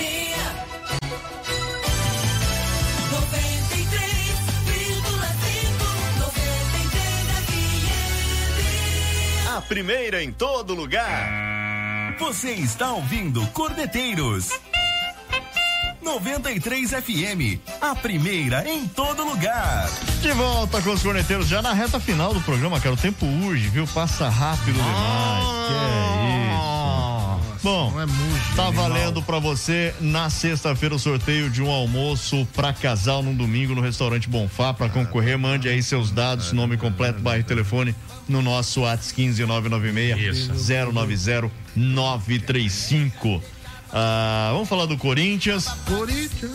93,5. 9.48 9.56
A 9.56 9.60
primeira 9.62 10.22
em 10.22 10.30
todo 10.30 10.76
lugar. 10.76 11.48
Você 12.20 12.52
está 12.52 12.92
ouvindo 12.92 13.44
Cordeteiros. 13.48 14.50
93 16.08 16.90
FM, 16.90 17.60
a 17.82 17.94
primeira 17.94 18.66
em 18.66 18.88
todo 18.88 19.22
lugar. 19.24 19.90
De 20.22 20.32
volta 20.32 20.80
com 20.80 20.90
os 20.90 21.02
corneteiros, 21.02 21.46
já 21.46 21.60
na 21.60 21.74
reta 21.74 22.00
final 22.00 22.32
do 22.32 22.40
programa, 22.40 22.80
cara. 22.80 22.94
O 22.94 22.98
tempo 22.98 23.26
urge, 23.26 23.68
viu? 23.68 23.86
Passa 23.86 24.26
rápido 24.26 24.72
demais. 24.72 25.44
Que 25.68 25.74
é 25.74 26.54
isso. 26.54 27.62
Bom, 27.62 27.92
tá 28.56 28.70
valendo 28.70 29.22
pra 29.22 29.38
você 29.38 29.94
na 30.00 30.30
sexta-feira 30.30 30.94
o 30.94 30.98
sorteio 30.98 31.50
de 31.50 31.62
um 31.62 31.70
almoço 31.70 32.48
pra 32.54 32.72
casal 32.72 33.22
num 33.22 33.34
domingo 33.34 33.74
no 33.74 33.82
restaurante 33.82 34.30
Bonfá. 34.30 34.72
Pra 34.72 34.88
concorrer, 34.88 35.36
mande 35.38 35.68
aí 35.68 35.82
seus 35.82 36.10
dados, 36.10 36.52
nome 36.52 36.78
completo, 36.78 37.20
bairro 37.20 37.42
e 37.42 37.44
telefone 37.44 37.94
no 38.26 38.40
nosso 38.40 38.80
WhatsApp 38.80 39.14
15996 39.14 40.48
090 40.90 41.50
935. 41.76 43.57
Ah, 43.92 44.50
vamos 44.52 44.68
falar 44.68 44.86
do 44.86 44.96
Corinthians. 44.96 45.66
Corinthians. 45.86 46.52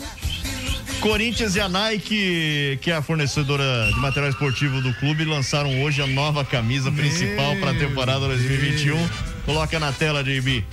Corinthians 1.00 1.54
e 1.56 1.60
a 1.60 1.68
Nike, 1.68 2.78
que 2.80 2.90
é 2.90 2.96
a 2.96 3.02
fornecedora 3.02 3.90
de 3.92 4.00
material 4.00 4.30
esportivo 4.30 4.80
do 4.80 4.92
clube, 4.94 5.24
lançaram 5.24 5.82
hoje 5.82 6.00
a 6.00 6.06
nova 6.06 6.44
camisa 6.44 6.90
principal 6.90 7.56
para 7.56 7.72
a 7.72 7.74
temporada 7.74 8.26
2021. 8.26 8.96
Coloca 9.44 9.78
na 9.78 9.92
tela, 9.92 10.24
JB. 10.24 10.64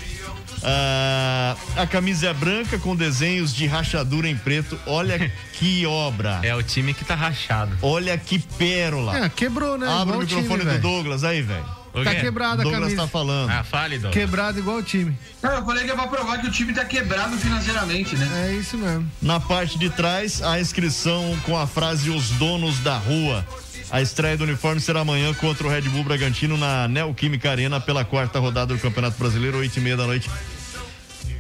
Ah, 0.64 1.56
a 1.76 1.88
camisa 1.88 2.28
é 2.30 2.34
branca 2.34 2.78
com 2.78 2.96
desenhos 2.96 3.54
de 3.54 3.66
rachadura 3.66 4.30
em 4.30 4.38
preto. 4.38 4.80
Olha 4.86 5.32
que 5.54 5.86
obra. 5.86 6.40
É 6.44 6.56
o 6.56 6.64
time 6.64 6.94
que 6.94 7.04
tá 7.04 7.16
rachado. 7.16 7.76
Olha 7.82 8.18
que 8.18 8.40
pérola. 8.40 9.26
É, 9.26 9.30
quebrou, 9.30 9.78
né? 9.78 9.88
Abre 9.88 10.02
Igual 10.02 10.18
o 10.18 10.22
microfone 10.22 10.48
time, 10.48 10.60
do 10.60 10.66
velho. 10.66 10.82
Douglas 10.82 11.24
aí, 11.24 11.42
velho. 11.42 11.81
Tá 11.94 12.16
quebrada 12.16 12.62
a 12.62 12.64
Douglas 12.64 12.82
camisa. 12.82 13.02
tá 13.02 13.08
falando. 13.08 13.50
Ah, 13.50 13.64
fale, 13.64 13.98
Douglas. 13.98 14.14
Quebrado 14.14 14.60
igual 14.60 14.78
o 14.78 14.84
time. 14.84 15.18
Não, 15.42 15.52
eu 15.52 15.66
falei 15.66 15.84
que 15.84 15.92
é 15.92 15.96
pra 15.96 16.08
provar 16.08 16.38
que 16.40 16.48
o 16.48 16.52
time 16.52 16.74
tá 16.74 16.86
quebrado 16.86 17.38
financeiramente, 17.38 18.16
né? 18.16 18.50
É 18.50 18.54
isso 18.54 18.78
mesmo. 18.78 19.10
Na 19.22 19.40
parte 19.40 19.78
de 19.78 19.90
trás, 19.90 20.42
a 20.42 20.60
inscrição 20.60 21.38
com 21.44 21.58
a 21.58 21.68
frase 21.68 22.10
Os 22.10 22.30
Donos 22.32 22.80
da 22.80 22.98
Rua. 22.98 23.46
A 23.90 24.02
estreia 24.02 24.38
do 24.38 24.46
uniforme 24.46 24.80
será 24.80 25.02
amanhã 25.02 25.34
contra 25.34 25.68
o 25.68 25.70
Red 25.70 25.82
Bull 25.82 26.06
Bragantino 26.06 26.58
na 26.58 26.88
Neoquímica 26.88 27.52
Arena 27.52 27.80
pela 27.82 28.06
quarta 28.06 28.40
rodada 28.40 28.74
do 28.74 28.80
Campeonato 28.80 29.18
Brasileiro, 29.18 29.58
oito 29.58 29.76
e 29.78 29.82
meia 29.82 29.98
da 29.98 30.08
noite. 30.08 30.30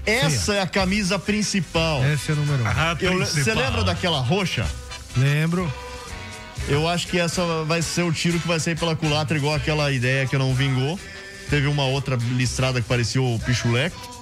Essa 0.06 0.56
é 0.56 0.62
a 0.62 0.68
camisa 0.68 1.18
principal. 1.18 2.04
Esse 2.04 2.32
é 2.32 2.34
o 2.34 2.38
número 2.38 2.64
um. 2.64 3.26
Você 3.26 3.54
lembra 3.54 3.84
daquela 3.84 4.20
roxa? 4.20 4.66
Lembro. 5.16 5.72
Eu 6.68 6.88
acho 6.88 7.08
que 7.08 7.20
essa 7.20 7.64
vai 7.66 7.82
ser 7.82 8.04
o 8.04 8.12
tiro 8.14 8.40
que 8.40 8.48
vai 8.48 8.60
sair 8.60 8.78
pela 8.78 8.96
culatra, 8.96 9.38
igual 9.38 9.54
aquela 9.56 9.92
ideia 9.92 10.26
que 10.28 10.38
não 10.38 10.54
vingou. 10.54 11.00
Teve 11.50 11.68
uma 11.68 11.84
outra 11.86 12.16
listrada 12.32 12.82
que 12.82 12.88
parecia 12.88 13.22
o 13.22 13.38
Pichuleco. 13.40 14.20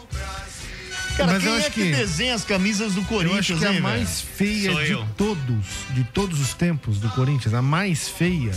Cara, 1.16 1.34
Mas 1.34 1.44
quem 1.44 1.52
eu 1.52 1.56
é 1.56 1.60
acho 1.60 1.72
que... 1.72 1.84
que- 1.84 1.96
desenha 1.96 2.34
as 2.34 2.44
camisas 2.46 2.94
do 2.94 3.02
Eu 3.02 3.06
Corinthians, 3.06 3.40
acho 3.52 3.60
que 3.60 3.66
a 3.66 3.74
hein, 3.74 3.82
mais 3.82 4.22
velho? 4.22 4.34
feia 4.36 4.72
Sou 4.72 4.84
de 4.84 4.92
eu. 4.92 5.08
todos, 5.18 5.66
de 5.92 6.04
todos 6.06 6.40
os 6.40 6.54
tempos 6.54 6.98
do 6.98 7.10
Corinthians, 7.10 7.54
a 7.54 7.62
mais 7.62 8.08
feia, 8.08 8.54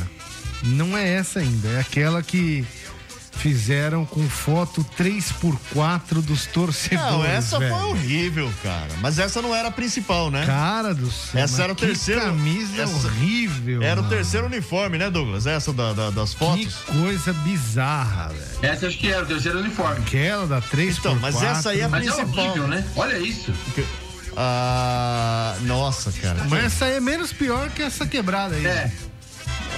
não 0.63 0.97
é 0.97 1.07
essa 1.17 1.41
ainda. 1.41 1.69
É 1.71 1.81
aquela 1.81 2.23
que 2.23 2.65
fizeram 3.33 4.05
com 4.05 4.29
foto 4.29 4.85
3x4 4.97 6.21
dos 6.23 6.47
torcedores. 6.47 7.11
Não, 7.13 7.25
essa 7.25 7.59
velho. 7.59 7.75
foi 7.75 7.85
horrível, 7.89 8.53
cara. 8.63 8.89
Mas 9.01 9.19
essa 9.19 9.43
não 9.43 9.55
era 9.55 9.69
a 9.69 9.71
principal, 9.71 10.31
né? 10.31 10.47
Cara 10.47 10.95
do 10.95 11.11
céu. 11.11 11.41
Essa 11.43 11.65
era 11.65 11.73
o 11.73 11.77
que 11.77 11.87
terceiro- 11.87 12.21
camisa 12.21 12.83
essa- 12.83 12.95
horrível. 13.09 13.83
Era 13.83 14.01
o 14.01 14.05
mano. 14.05 14.15
terceiro 14.15 14.47
uniforme, 14.47 14.99
né, 14.99 15.11
Douglas? 15.11 15.47
Essa 15.47 15.73
da- 15.73 15.93
da- 15.93 16.11
das 16.11 16.33
Que 16.33 16.39
fotos? 16.39 16.75
coisa 16.87 17.33
bizarra, 17.33 18.29
velho. 18.29 18.43
Essa 18.73 18.87
acho 18.87 18.99
que 18.99 19.09
era 19.11 19.25
o 19.25 19.27
terceiro 19.27 19.59
uniforme. 19.59 19.99
Aquela 20.07 20.47
da 20.47 20.61
3x4. 20.61 20.99
Então, 20.99 21.19
mas 21.21 21.43
essa 21.43 21.71
aí 21.71 21.81
é 21.81 21.85
a 21.85 21.89
Mas 21.89 22.07
é 22.07 22.13
principal. 22.15 22.45
horrível, 22.45 22.69
né? 22.69 22.85
Olha 22.95 23.19
isso. 23.19 23.53
Ah, 24.37 25.57
nossa, 25.63 26.11
cara. 26.13 26.45
Mas 26.49 26.65
essa 26.65 26.85
aí 26.87 26.95
é 26.97 27.01
menos 27.01 27.33
pior 27.33 27.69
que 27.71 27.83
essa 27.83 28.07
quebrada 28.07 28.55
aí. 28.55 28.65
É. 28.67 28.91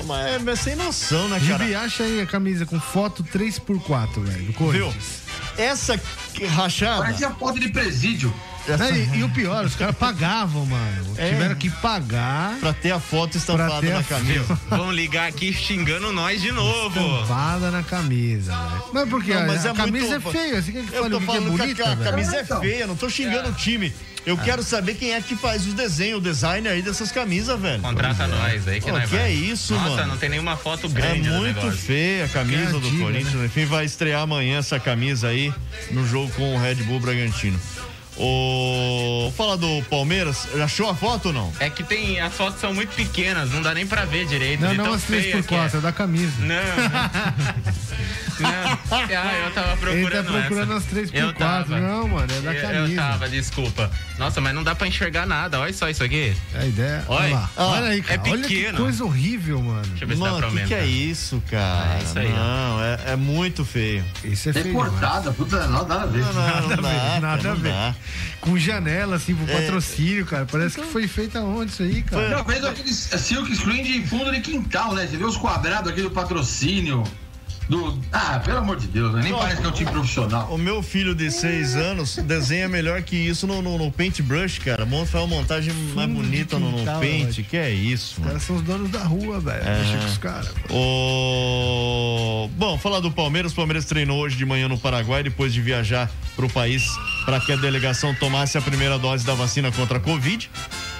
Mas 0.07 0.47
é, 0.47 0.51
é 0.51 0.57
sem 0.57 0.75
noção, 0.77 1.29
né, 1.29 1.41
cara? 1.41 1.59
Gibi, 1.65 1.75
acha 1.75 2.03
aí 2.03 2.21
a 2.21 2.27
camisa 2.27 2.67
com 2.67 2.79
foto 2.81 3.23
3x4, 3.25 4.21
velho, 4.23 4.39
do 4.39 4.45
Viu? 4.47 4.53
Corinthians. 4.55 5.23
Essa 5.57 5.99
que- 6.35 6.45
rachada. 6.47 7.03
Parece 7.03 7.25
a 7.25 7.31
foto 7.35 7.59
de 7.61 7.69
presídio. 7.69 8.35
Essa- 8.69 8.91
Né, 8.91 9.09
E, 9.15 9.19
e 9.19 9.25
o 9.25 9.29
pior, 9.31 9.65
os 9.65 9.75
caras 9.75 9.97
pagavam, 9.97 10.65
mano. 10.67 11.15
É. 11.17 11.29
Tiveram 11.31 11.55
que 11.55 11.71
pagar 11.71 12.57
Pra 12.61 12.73
ter 12.73 12.91
a 12.93 13.01
foto 13.01 13.37
estampada 13.37 13.81
ter 13.81 13.93
na 13.93 14.01
a- 14.01 14.05
camisa. 14.05 14.59
Vão 14.71 14.91
ligar 14.93 15.29
aqui 15.29 15.53
xingando 15.53 16.12
nós 16.12 16.41
de 16.41 16.51
novo. 16.53 16.99
estampada 16.99 17.71
na 17.71 17.83
camisa, 17.83 18.53
velho. 18.57 18.83
Mas 18.93 19.09
por 19.09 19.23
quê? 19.23 19.35
Não, 19.35 19.47
mas 19.47 19.65
a, 19.65 19.69
é 19.69 19.73
a 19.73 19.75
camisa 19.75 20.19
muito- 20.21 20.29
é 20.29 20.33
feia. 20.33 20.62
Você 20.62 20.73
quer 20.73 20.85
que 20.85 20.95
Eu 20.95 21.11
tô 21.11 21.17
o 21.17 21.21
que 21.21 21.27
que 21.27 21.31
é 21.33 21.35
falando 21.35 21.45
que 21.45 21.62
a- 21.62 21.65
bonita, 21.65 21.85
velho? 21.97 22.11
camisa 22.11 22.37
é 22.37 22.41
Então. 22.43 22.61
feia, 22.61 22.87
não 22.87 22.97
tô 22.97 23.09
xingando 23.11 23.49
o 23.51 23.53
time. 23.53 23.93
Eu 24.27 24.39
quero 24.39 24.62
saber 24.62 24.95
quem 24.95 25.12
é 25.12 25.21
que 25.21 25.37
faz 25.37 25.67
o 25.67 25.73
desenho, 25.75 26.17
o 26.17 26.21
design 26.21 26.67
aí 26.67 26.81
dessas 26.81 27.12
camisas, 27.12 27.61
velho. 27.61 27.83
Contrata 27.83 28.27
nós 28.27 28.67
aí 28.67 28.81
que 28.81 28.87
Pô, 28.91 28.97
nós 28.97 29.11
que 29.11 29.17
vai. 29.17 29.27
é 29.27 29.31
isso, 29.31 29.75
Nossa, 29.75 29.91
mano? 29.97 30.07
não 30.12 30.17
tem 30.17 30.31
nenhuma 30.31 30.57
foto 30.57 30.87
É 30.87 30.89
grande 30.89 31.29
no 31.29 31.37
muito 31.37 31.71
feia 31.73 32.25
a 32.25 32.29
camisa 32.29 32.71
do 32.71 32.79
antiga, 32.79 33.05
Corinthians. 33.05 33.35
né? 33.35 33.45
Enfim, 33.45 33.67
vai 33.67 33.85
estrear 33.85 34.23
amanhã 34.23 34.61
essa 34.61 34.81
camisa 34.81 35.29
aí 35.29 35.53
no 35.91 36.07
jogo 36.09 36.33
com 36.33 36.55
o 36.55 36.59
Red 36.59 36.77
Bull 36.77 37.01
Bragantino. 37.01 37.61
O... 38.17 39.33
Fala 39.37 39.57
do 39.57 39.83
Palmeiras. 39.91 40.47
Achou 40.62 40.89
a 40.89 40.95
foto 40.95 41.27
ou 41.27 41.33
não? 41.33 41.53
É 41.59 41.69
que 41.69 41.83
tem, 41.83 42.21
as 42.21 42.33
fotos 42.35 42.61
são 42.61 42.73
muito 42.73 42.95
pequenas, 42.95 43.51
não 43.51 43.62
dá 43.62 43.75
nem 43.75 43.87
pra 43.87 44.05
ver 44.05 44.27
direito. 44.27 44.61
Não, 44.61 44.71
de 44.71 44.77
não 44.77 44.85
tão 44.85 44.95
as 44.95 45.05
feia 45.05 45.43
que 45.43 45.55
3x4, 45.55 45.75
é 45.75 45.81
da 45.81 45.93
camisa. 45.93 46.33
Não, 46.39 46.47
não. 46.47 46.55
Não. 46.55 48.15
Ah, 48.43 49.47
eu 49.47 49.51
tava 49.53 49.70
Ele 49.72 49.76
procurando 49.80 50.26
tá 50.32 50.32
procurando 50.41 50.72
essa. 50.72 50.78
as 50.78 50.85
3x4. 51.11 51.14
Eu 51.14 51.32
tava. 51.35 51.80
Não, 51.80 52.09
mano, 52.09 52.26
é 52.32 52.41
da 52.41 52.55
Eu- 52.55 52.62
camisa. 52.62 52.93
Eu 52.93 52.97
tava, 52.97 53.28
desculpa. 53.28 53.91
Nossa, 54.18 54.41
mas 54.41 54.55
não 54.55 54.62
dá 54.62 54.74
pra 54.74 54.87
enxergar 54.87 55.26
nada. 55.26 55.61
Olha 55.61 55.72
só 55.72 55.89
isso 55.89 56.03
aqui. 56.05 56.35
É 56.55 56.59
a 56.61 56.66
ideia. 56.66 57.05
Olha. 57.09 57.24
Olha 57.24 57.35
lá. 57.35 57.51
Olha 57.57 57.87
aí, 57.91 58.03
cara. 58.03 58.20
é 58.24 58.30
Olha 58.30 58.43
que 58.49 58.55
pequeno. 58.57 58.78
coisa 58.78 59.05
horrível, 59.05 59.61
mano. 59.62 59.82
Deixa 59.87 60.05
eu 60.05 60.09
ver 60.09 60.16
se 60.16 60.22
dá 60.22 60.32
pra 60.35 60.49
o 60.49 60.53
que, 60.53 60.64
que 60.64 60.74
é 60.74 60.87
isso, 60.87 61.43
cara? 61.51 61.99
É 61.99 62.03
isso 62.03 62.18
aí, 62.18 62.28
não, 62.32 62.82
é, 62.82 63.12
é 63.12 63.16
muito 63.16 63.64
feio. 63.64 64.05
Isso 64.24 64.49
é 64.49 64.53
feio. 64.53 64.64
demais. 64.66 64.85
Recortada, 64.93 65.32
puta, 65.32 65.66
não, 65.66 65.87
nada 65.87 66.03
a 66.03 66.07
ver. 66.07 66.20
Não, 66.24 66.32
não, 66.32 66.43
Nada 66.43 66.61
não 66.61 66.89
a 66.89 66.93
ver, 66.93 66.99
dá, 66.99 67.20
nada 67.20 67.51
a 67.51 67.55
ver. 67.55 67.72
dá. 67.72 67.95
Com 68.41 68.59
janela, 68.59 69.16
assim, 69.16 69.35
pro 69.35 69.51
É. 69.51 69.61
patrocínio, 69.62 70.26
cara. 70.26 70.47
Parece 70.51 70.78
que 70.80 70.87
foi 70.87 71.09
feita 71.09 71.41
onde 71.41 71.72
isso 71.72 71.82
aí, 71.82 72.03
cara? 72.03 72.28
Não, 72.37 72.45
fez 72.45 72.64
aquele 72.64 72.93
silk 72.93 73.55
screen 73.57 73.82
de 73.82 74.07
fundo 74.07 74.30
de 74.30 74.41
quintal, 74.41 74.93
né? 74.95 75.07
Você 75.07 75.16
vê 75.16 75.24
os 75.24 75.37
quadrados 75.37 75.91
aqui 75.91 76.03
do 76.03 76.11
patrocínio. 76.11 77.03
Do. 77.69 77.99
Ah, 78.13 78.41
pelo 78.45 78.59
amor 78.59 78.77
de 78.77 78.87
Deus, 78.87 79.15
né? 79.15 79.23
Nem 79.23 79.33
parece 79.33 79.61
que 79.61 79.67
é 79.67 79.69
um 79.69 79.73
time 79.73 79.91
profissional. 79.91 80.49
O 80.53 80.59
meu 80.59 80.83
filho 80.83 81.15
de 81.15 81.31
seis 81.31 81.75
anos 81.77 82.17
desenha 82.17 82.69
melhor 82.69 83.03
que 83.03 83.17
isso 83.17 83.47
no, 83.47 83.63
no, 83.63 83.79
no 83.79 83.91
paintbrush, 83.91 84.59
cara. 84.59 84.85
Monta 84.85 85.07
faz 85.07 85.25
uma 85.25 85.37
montagem 85.37 85.73
mais 85.95 86.11
bonita 86.11 86.59
no, 86.59 86.71
no 86.71 86.85
paint. 87.01 87.43
Que 87.49 87.57
é 87.57 87.71
isso, 87.71 88.13
Os 88.13 88.19
mano. 88.19 88.31
caras 88.31 88.43
são 88.43 88.57
os 88.57 88.63
donos 88.63 88.91
da 88.91 89.03
rua, 89.03 89.41
velho. 89.41 89.63
É. 89.67 89.83
Deixa 89.83 89.99
com 89.99 90.07
os 90.07 90.19
caras. 90.19 90.51
O... 90.71 92.49
Bom, 92.57 92.79
falar 92.79 93.01
do 93.01 93.11
Palmeiras. 93.11 93.53
O 93.53 93.55
Palmeiras 93.55 93.85
treinou 93.87 94.21
hoje 94.21 94.37
de 94.37 94.45
manhã 94.45 94.69
no 94.69 94.79
Paraguai 94.79 95.23
depois 95.23 95.53
de 95.53 95.61
viajar 95.61 96.11
para 96.37 96.45
o 96.45 96.51
país 96.51 96.85
para 97.25 97.41
que 97.41 97.53
a 97.53 97.57
delegação 97.57 98.15
tomasse 98.15 98.59
a 98.59 98.61
primeira 98.61 98.99
dose 98.99 99.25
da 99.25 99.35
vacina 99.35 99.73
contra 99.73 99.99
a 99.99 100.01
Covid. 100.01 100.51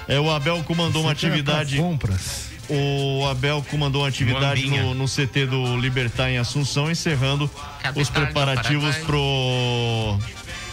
É, 0.07 0.19
o 0.19 0.29
Abel 0.29 0.63
comandou 0.63 1.01
uma 1.03 1.13
Você 1.13 1.27
pra 1.27 1.29
atividade. 1.29 1.77
Compras. 1.77 2.54
O 2.69 3.27
Abel 3.27 3.63
comandou 3.69 4.01
uma 4.01 4.07
atividade 4.07 4.67
no, 4.67 4.93
no 4.93 5.05
CT 5.05 5.45
do 5.47 5.77
Libertar 5.77 6.29
em 6.29 6.37
Assunção, 6.37 6.89
encerrando 6.89 7.47
Capital 7.81 8.01
os 8.01 8.09
preparativos 8.09 8.95
pro. 8.97 10.17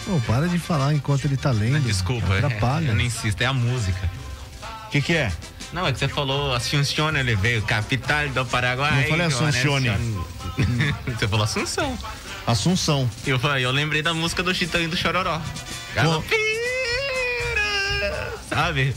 Pô, 0.05 0.19
para 0.25 0.47
de 0.47 0.57
falar 0.59 0.93
enquanto 0.93 1.25
ele 1.25 1.37
tá 1.37 1.51
lendo. 1.51 1.79
Desculpa, 1.81 2.33
é, 2.33 2.37
Atrapalha. 2.39 2.87
eu 2.87 2.95
não 2.95 3.01
insisto, 3.01 3.41
é 3.41 3.45
a 3.45 3.53
música. 3.53 4.09
O 4.87 4.89
que, 4.89 5.01
que 5.01 5.13
é? 5.13 5.31
Não, 5.71 5.87
é 5.87 5.91
que 5.91 5.99
você 5.99 6.07
falou 6.07 6.53
Assunción, 6.53 7.15
ele 7.15 7.35
veio, 7.35 7.61
capital 7.63 8.29
do 8.29 8.45
Paraguai. 8.45 9.01
Não 9.01 9.09
falei 9.09 9.25
Assuncione. 9.25 9.89
Você 11.17 11.27
falou 11.27 11.43
Assunção. 11.43 11.97
Assunção. 12.45 13.09
Eu, 13.25 13.39
falei, 13.39 13.65
eu 13.65 13.71
lembrei 13.71 14.03
da 14.03 14.13
música 14.13 14.43
do 14.43 14.53
Chitão 14.53 14.81
e 14.81 14.87
do 14.87 14.95
Chororó. 14.95 15.41
Galopira, 15.95 16.33
sabe? 18.47 18.93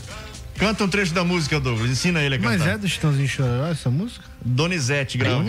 Canta 0.57 0.83
um 0.83 0.87
trecho 0.87 1.13
da 1.13 1.23
música, 1.23 1.59
Douglas. 1.59 1.89
Ensina 1.91 2.19
ele 2.21 2.35
a 2.35 2.39
cantar. 2.39 2.57
Mas 2.57 2.67
é 2.67 2.77
do 2.77 2.87
Chitãozinho 2.87 3.27
Chororó 3.27 3.67
essa 3.67 3.89
música? 3.89 4.25
Donizete 4.43 5.17
gravou. 5.17 5.43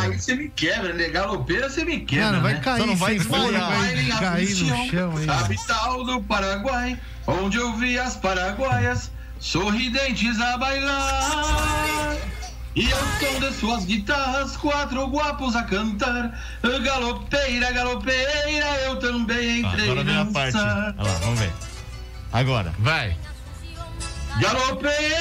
Aí 0.00 0.18
você 0.18 0.34
me 0.34 0.48
quebra, 0.50 0.92
né? 0.92 1.08
Galopeira 1.08 1.70
você 1.70 1.84
me 1.84 2.00
quebra. 2.00 2.26
Cara, 2.26 2.40
vai 2.40 2.54
né? 2.54 2.60
cair 2.60 2.80
Só 2.80 2.86
não 2.86 2.96
vai 2.96 3.14
desmaiar. 3.16 3.70
vai 3.70 4.06
cair 4.20 4.54
no 4.54 4.90
chão. 4.90 5.26
Capital 5.26 6.04
do 6.04 6.22
Paraguai, 6.22 6.98
onde 7.26 7.56
eu 7.56 7.74
vi 7.76 7.98
as 7.98 8.16
paraguaias 8.16 9.10
sorridentes 9.40 10.38
a 10.40 10.58
bailar. 10.58 12.16
E 12.76 12.92
ao 12.92 12.98
som 12.98 13.40
de 13.40 13.54
suas 13.54 13.84
guitarras, 13.84 14.56
quatro 14.56 15.06
guapos 15.06 15.54
a 15.54 15.62
cantar. 15.62 16.38
Galopeira, 16.82 17.72
galopeira, 17.72 18.66
eu 18.84 18.96
também 18.98 19.62
Tá, 19.62 19.68
entrei 19.68 19.84
agora 19.90 20.04
vem 20.04 20.16
a 20.18 20.24
parte. 20.26 20.56
Olha 20.56 20.94
lá, 20.98 21.18
vamos 21.20 21.38
ver. 21.38 21.52
Agora. 22.32 22.74
Vai. 22.80 23.16
Galopeira. 24.40 25.16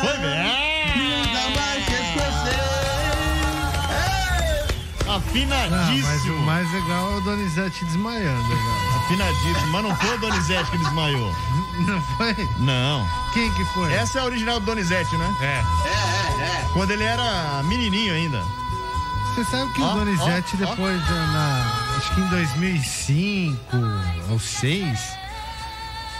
Foi 0.00 0.18
bem. 0.18 0.52
Nunca 0.96 1.60
mais 1.60 1.78
esquecer. 1.80 2.60
Ah, 5.06 5.06
mas 5.06 5.10
o 5.10 5.12
Afinadíssimo. 5.12 6.38
mais 6.46 6.72
legal 6.72 7.12
é 7.12 7.16
o 7.16 7.20
Donizete 7.20 7.84
desmaiando, 7.84 8.48
velho. 8.48 8.60
Afinadíssimo. 9.04 9.66
Mas 9.72 9.82
não 9.82 9.96
foi 9.96 10.14
o 10.14 10.18
Donizete 10.18 10.70
que 10.70 10.78
desmaiou. 10.78 11.34
Não 11.86 12.00
foi? 12.16 12.48
Não. 12.58 13.06
Quem 13.32 13.52
que 13.52 13.64
foi? 13.66 13.92
Essa 13.92 14.18
é 14.18 14.22
a 14.22 14.24
original 14.24 14.60
do 14.60 14.66
Donizete, 14.66 15.14
né? 15.16 15.34
É. 15.40 15.44
É, 15.44 16.42
é, 16.42 16.44
é. 16.44 16.68
Quando 16.72 16.90
ele 16.90 17.04
era 17.04 17.62
menininho 17.64 18.14
ainda. 18.14 18.42
Você 19.34 19.44
sabe 19.44 19.72
que 19.72 19.80
Ó, 19.82 19.92
o 19.92 19.98
Donizete, 19.98 20.56
ó, 20.60 20.64
ó. 20.66 20.70
depois, 20.70 21.00
da- 21.06 21.26
na, 21.26 21.81
acho 22.02 22.14
que 22.14 22.20
em 22.20 22.26
2005 22.28 23.76
ou 23.76 23.80
2006, 24.38 24.98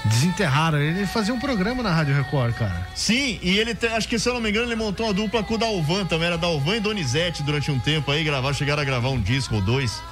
desenterraram 0.04 0.78
ele. 0.78 0.98
Ele 0.98 1.06
fazia 1.06 1.32
um 1.34 1.38
programa 1.38 1.82
na 1.82 1.90
Rádio 1.92 2.14
Record, 2.14 2.54
cara. 2.54 2.88
Sim, 2.94 3.38
e 3.42 3.56
ele, 3.58 3.74
te- 3.74 3.86
acho 3.86 4.08
que 4.08 4.18
se 4.18 4.28
eu 4.28 4.34
não 4.34 4.40
me 4.40 4.50
engano, 4.50 4.66
ele 4.66 4.76
montou 4.76 5.06
uma 5.06 5.12
dupla 5.14 5.42
com 5.42 5.54
o 5.54 5.58
Dalvan 5.58 6.04
também. 6.06 6.26
Era 6.28 6.38
Dalvan 6.38 6.76
e 6.76 6.80
Donizete 6.80 7.42
durante 7.42 7.70
um 7.70 7.78
tempo 7.78 8.10
aí. 8.10 8.22
Gravaram, 8.24 8.54
chegaram 8.54 8.82
a 8.82 8.84
gravar 8.84 9.08
um 9.10 9.20
disco 9.20 9.56
ou 9.56 9.60
dois. 9.60 10.02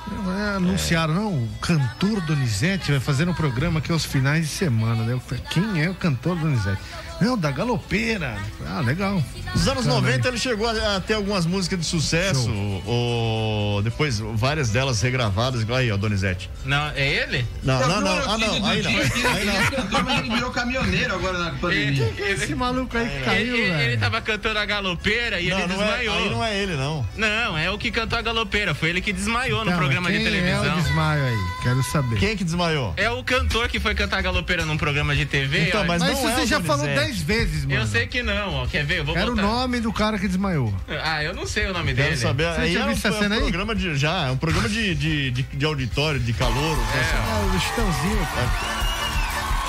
É, 0.52 0.56
Anunciaram, 0.56 1.14
não, 1.14 1.32
o 1.34 1.48
cantor 1.60 2.20
Donizete 2.22 2.90
vai 2.90 3.00
fazer 3.00 3.28
um 3.28 3.34
programa 3.34 3.78
aqui 3.80 3.90
aos 3.92 4.04
finais 4.04 4.42
de 4.46 4.50
semana. 4.52 5.18
Falei, 5.20 5.42
quem 5.50 5.82
é 5.82 5.90
o 5.90 5.94
cantor 5.94 6.36
Donizete? 6.36 6.80
Não, 7.20 7.36
da 7.36 7.50
galopeira. 7.50 8.36
Ah, 8.66 8.80
legal. 8.80 9.22
Nos 9.54 9.66
anos 9.66 9.84
Caramba. 9.84 10.08
90 10.08 10.28
ele 10.28 10.38
chegou 10.38 10.68
a, 10.68 10.96
a, 10.96 11.00
ter 11.00 11.14
algumas 11.14 11.44
músicas 11.44 11.78
de 11.78 11.84
sucesso, 11.84 12.48
o, 12.86 13.80
depois 13.82 14.18
várias 14.18 14.70
delas 14.70 15.02
regravadas, 15.02 15.68
aí, 15.70 15.90
ó, 15.90 15.96
Donizete. 15.96 16.48
Não, 16.64 16.90
é 16.90 17.08
ele? 17.08 17.46
Não, 17.62 17.80
não, 17.80 18.00
não. 18.00 18.30
Ah, 18.30 18.38
não, 18.38 18.66
aí 18.66 18.82
não. 18.82 18.90
Ele 18.90 20.30
virou 20.34 20.50
caminhoneiro 20.50 21.14
agora 21.14 21.38
na 21.38 21.50
pandemia. 21.52 22.14
Esse 22.30 22.54
maluco 22.54 22.96
aí 22.96 23.08
que 23.08 23.24
caiu, 23.24 23.56
ele, 23.56 23.82
ele 23.82 23.96
tava 23.96 24.20
cantando 24.20 24.58
a 24.58 24.64
galopeira 24.64 25.40
e 25.40 25.50
não, 25.50 25.58
ele 25.58 25.66
não 25.66 25.82
é, 25.82 25.86
desmaiou. 25.86 26.14
É, 26.14 26.18
aí 26.18 26.30
não 26.30 26.44
é 26.44 26.58
ele, 26.58 26.76
não. 26.76 27.06
Não, 27.16 27.58
é 27.58 27.70
o 27.70 27.78
que 27.78 27.90
cantou 27.90 28.18
a 28.18 28.22
galopeira. 28.22 28.74
Foi 28.74 28.88
ele 28.88 29.00
que 29.00 29.12
desmaiou 29.12 29.62
então, 29.62 29.72
no 29.72 29.78
programa 29.78 30.10
de 30.10 30.18
televisão. 30.18 30.64
é 30.64 30.72
o 30.72 30.82
desmaio 30.82 31.24
aí? 31.24 31.38
Quero 31.62 31.82
saber. 31.82 32.18
Quem 32.18 32.30
é 32.30 32.36
que 32.36 32.44
desmaiou? 32.44 32.94
É 32.96 33.10
o 33.10 33.22
cantor 33.24 33.68
que 33.68 33.80
foi 33.80 33.94
cantar 33.94 34.18
a 34.18 34.22
galopeira 34.22 34.64
num 34.64 34.76
programa 34.76 35.14
de 35.14 35.26
TV. 35.26 35.68
Então, 35.68 35.84
mas, 35.84 36.00
mas, 36.00 36.12
mas 36.12 36.12
não 36.12 36.18
isso 36.18 36.28
é 36.28 36.40
você 36.40 36.46
já 36.46 36.60
falou 36.60 36.86
10 36.86 37.09
três 37.10 37.22
vezes, 37.22 37.64
mano. 37.64 37.80
Eu 37.80 37.86
sei 37.86 38.06
que 38.06 38.22
não, 38.22 38.54
ó. 38.54 38.66
Quer 38.66 38.84
ver? 38.84 38.98
Eu 39.00 39.04
vou 39.04 39.16
Era 39.16 39.26
botar. 39.26 39.42
o 39.42 39.46
nome 39.46 39.80
do 39.80 39.92
cara 39.92 40.18
que 40.18 40.28
desmaiou. 40.28 40.72
Ah, 41.02 41.22
eu 41.22 41.34
não 41.34 41.46
sei 41.46 41.66
o 41.66 41.72
nome 41.72 41.92
Quero 41.94 42.08
dele. 42.08 42.16
saber. 42.20 42.44
Você 42.54 42.60
aí 42.60 42.70
tinha 42.70 42.84
é 42.84 42.88
visto 42.88 43.04
um, 43.04 43.08
essa 43.08 43.24
é 43.24 43.28
um 43.28 43.32
aí? 43.32 43.40
programa 43.40 43.74
de, 43.74 43.96
já, 43.96 44.28
é 44.28 44.30
um 44.30 44.36
programa 44.36 44.68
de, 44.68 44.94
de, 44.94 45.30
de, 45.30 45.42
de 45.42 45.64
auditório, 45.64 46.20
de 46.20 46.32
calor. 46.32 46.78
É, 46.92 46.96
né? 46.96 47.52
é 47.52 47.56
o 47.56 47.60
Chitãozinho, 47.60 48.22
é. 48.22 48.26
cara. 48.34 48.50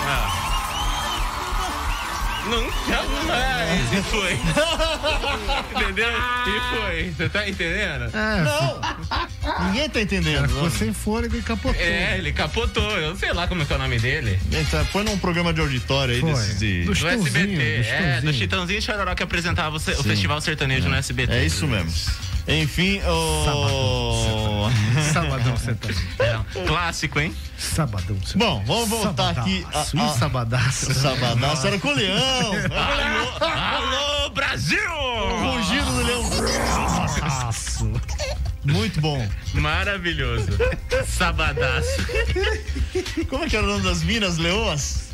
Ah. 0.03 0.50
Nunca 2.49 3.03
mais. 3.27 3.93
E 3.93 4.01
foi. 4.03 4.33
Entendeu? 5.81 6.09
E 6.09 6.75
foi. 6.75 7.13
Você 7.15 7.29
tá 7.29 7.47
entendendo? 7.47 8.05
É, 8.15 8.41
Não! 8.43 9.65
Ninguém 9.67 9.89
tá 9.89 10.01
entendendo. 10.01 10.35
cara 10.35 10.47
ficou 10.47 10.69
sem 10.69 10.93
fôlego 10.93 11.35
e 11.37 11.41
capotou. 11.41 11.81
É, 11.81 12.17
ele 12.17 12.31
capotou. 12.31 12.97
Eu 12.97 13.15
sei 13.15 13.33
lá 13.33 13.47
como 13.47 13.61
é 13.61 13.65
que 13.65 13.73
é 13.73 13.75
o 13.75 13.79
nome 13.79 13.99
dele. 13.99 14.39
Então, 14.51 14.83
Foi 14.85 15.03
num 15.03 15.17
programa 15.17 15.53
de 15.53 15.61
auditório 15.61 16.15
aí 16.15 16.21
Foi. 16.21 16.31
desses 16.33 16.59
de. 16.59 16.83
Do 16.83 16.93
Do 16.93 17.07
SBT. 17.07 17.47
do 17.47 17.87
é, 17.87 18.21
do 18.21 18.33
Chitãozinho. 18.33 18.79
E 18.79 18.81
Chororó 18.81 19.13
que 19.15 19.23
apresentava 19.23 19.75
o, 19.75 19.79
Sim. 19.79 19.93
Festival 20.03 20.39
Sertanejo 20.41 20.89
no 20.89 20.95
SBT. 20.95 21.33
É 21.33 21.45
isso 21.45 21.67
mesmo. 21.67 21.91
Enfim, 22.47 23.01
o. 23.03 24.69
Sabadão 25.13 25.53
tá. 26.17 26.25
É 26.25 26.37
um 26.37 26.65
clássico, 26.65 27.19
hein? 27.19 27.35
Sabadão 27.57 28.17
você 28.17 28.37
Bom, 28.37 28.63
vamos 28.65 28.89
voltar 28.89 29.29
aqui. 29.29 29.65
A, 29.73 29.81
a, 29.81 30.09
sabadaço. 30.09 30.93
Sabadaço 30.93 31.67
era 31.67 31.79
com 31.79 31.89
o 31.89 31.93
leão. 31.93 32.51
Alô, 32.71 33.45
alô, 33.45 34.29
Brasil! 34.31 34.91
O 34.91 35.55
rugido 35.55 35.85
do 35.85 36.03
leão. 36.03 36.23
Muito 38.63 39.01
bom. 39.01 39.27
Maravilhoso. 39.53 40.47
Sabadaço. 41.07 41.89
Como 43.29 43.43
é 43.43 43.49
que 43.49 43.55
era 43.55 43.65
o 43.65 43.69
nome 43.69 43.83
das 43.83 44.03
minas 44.03 44.37
leoas? 44.37 45.09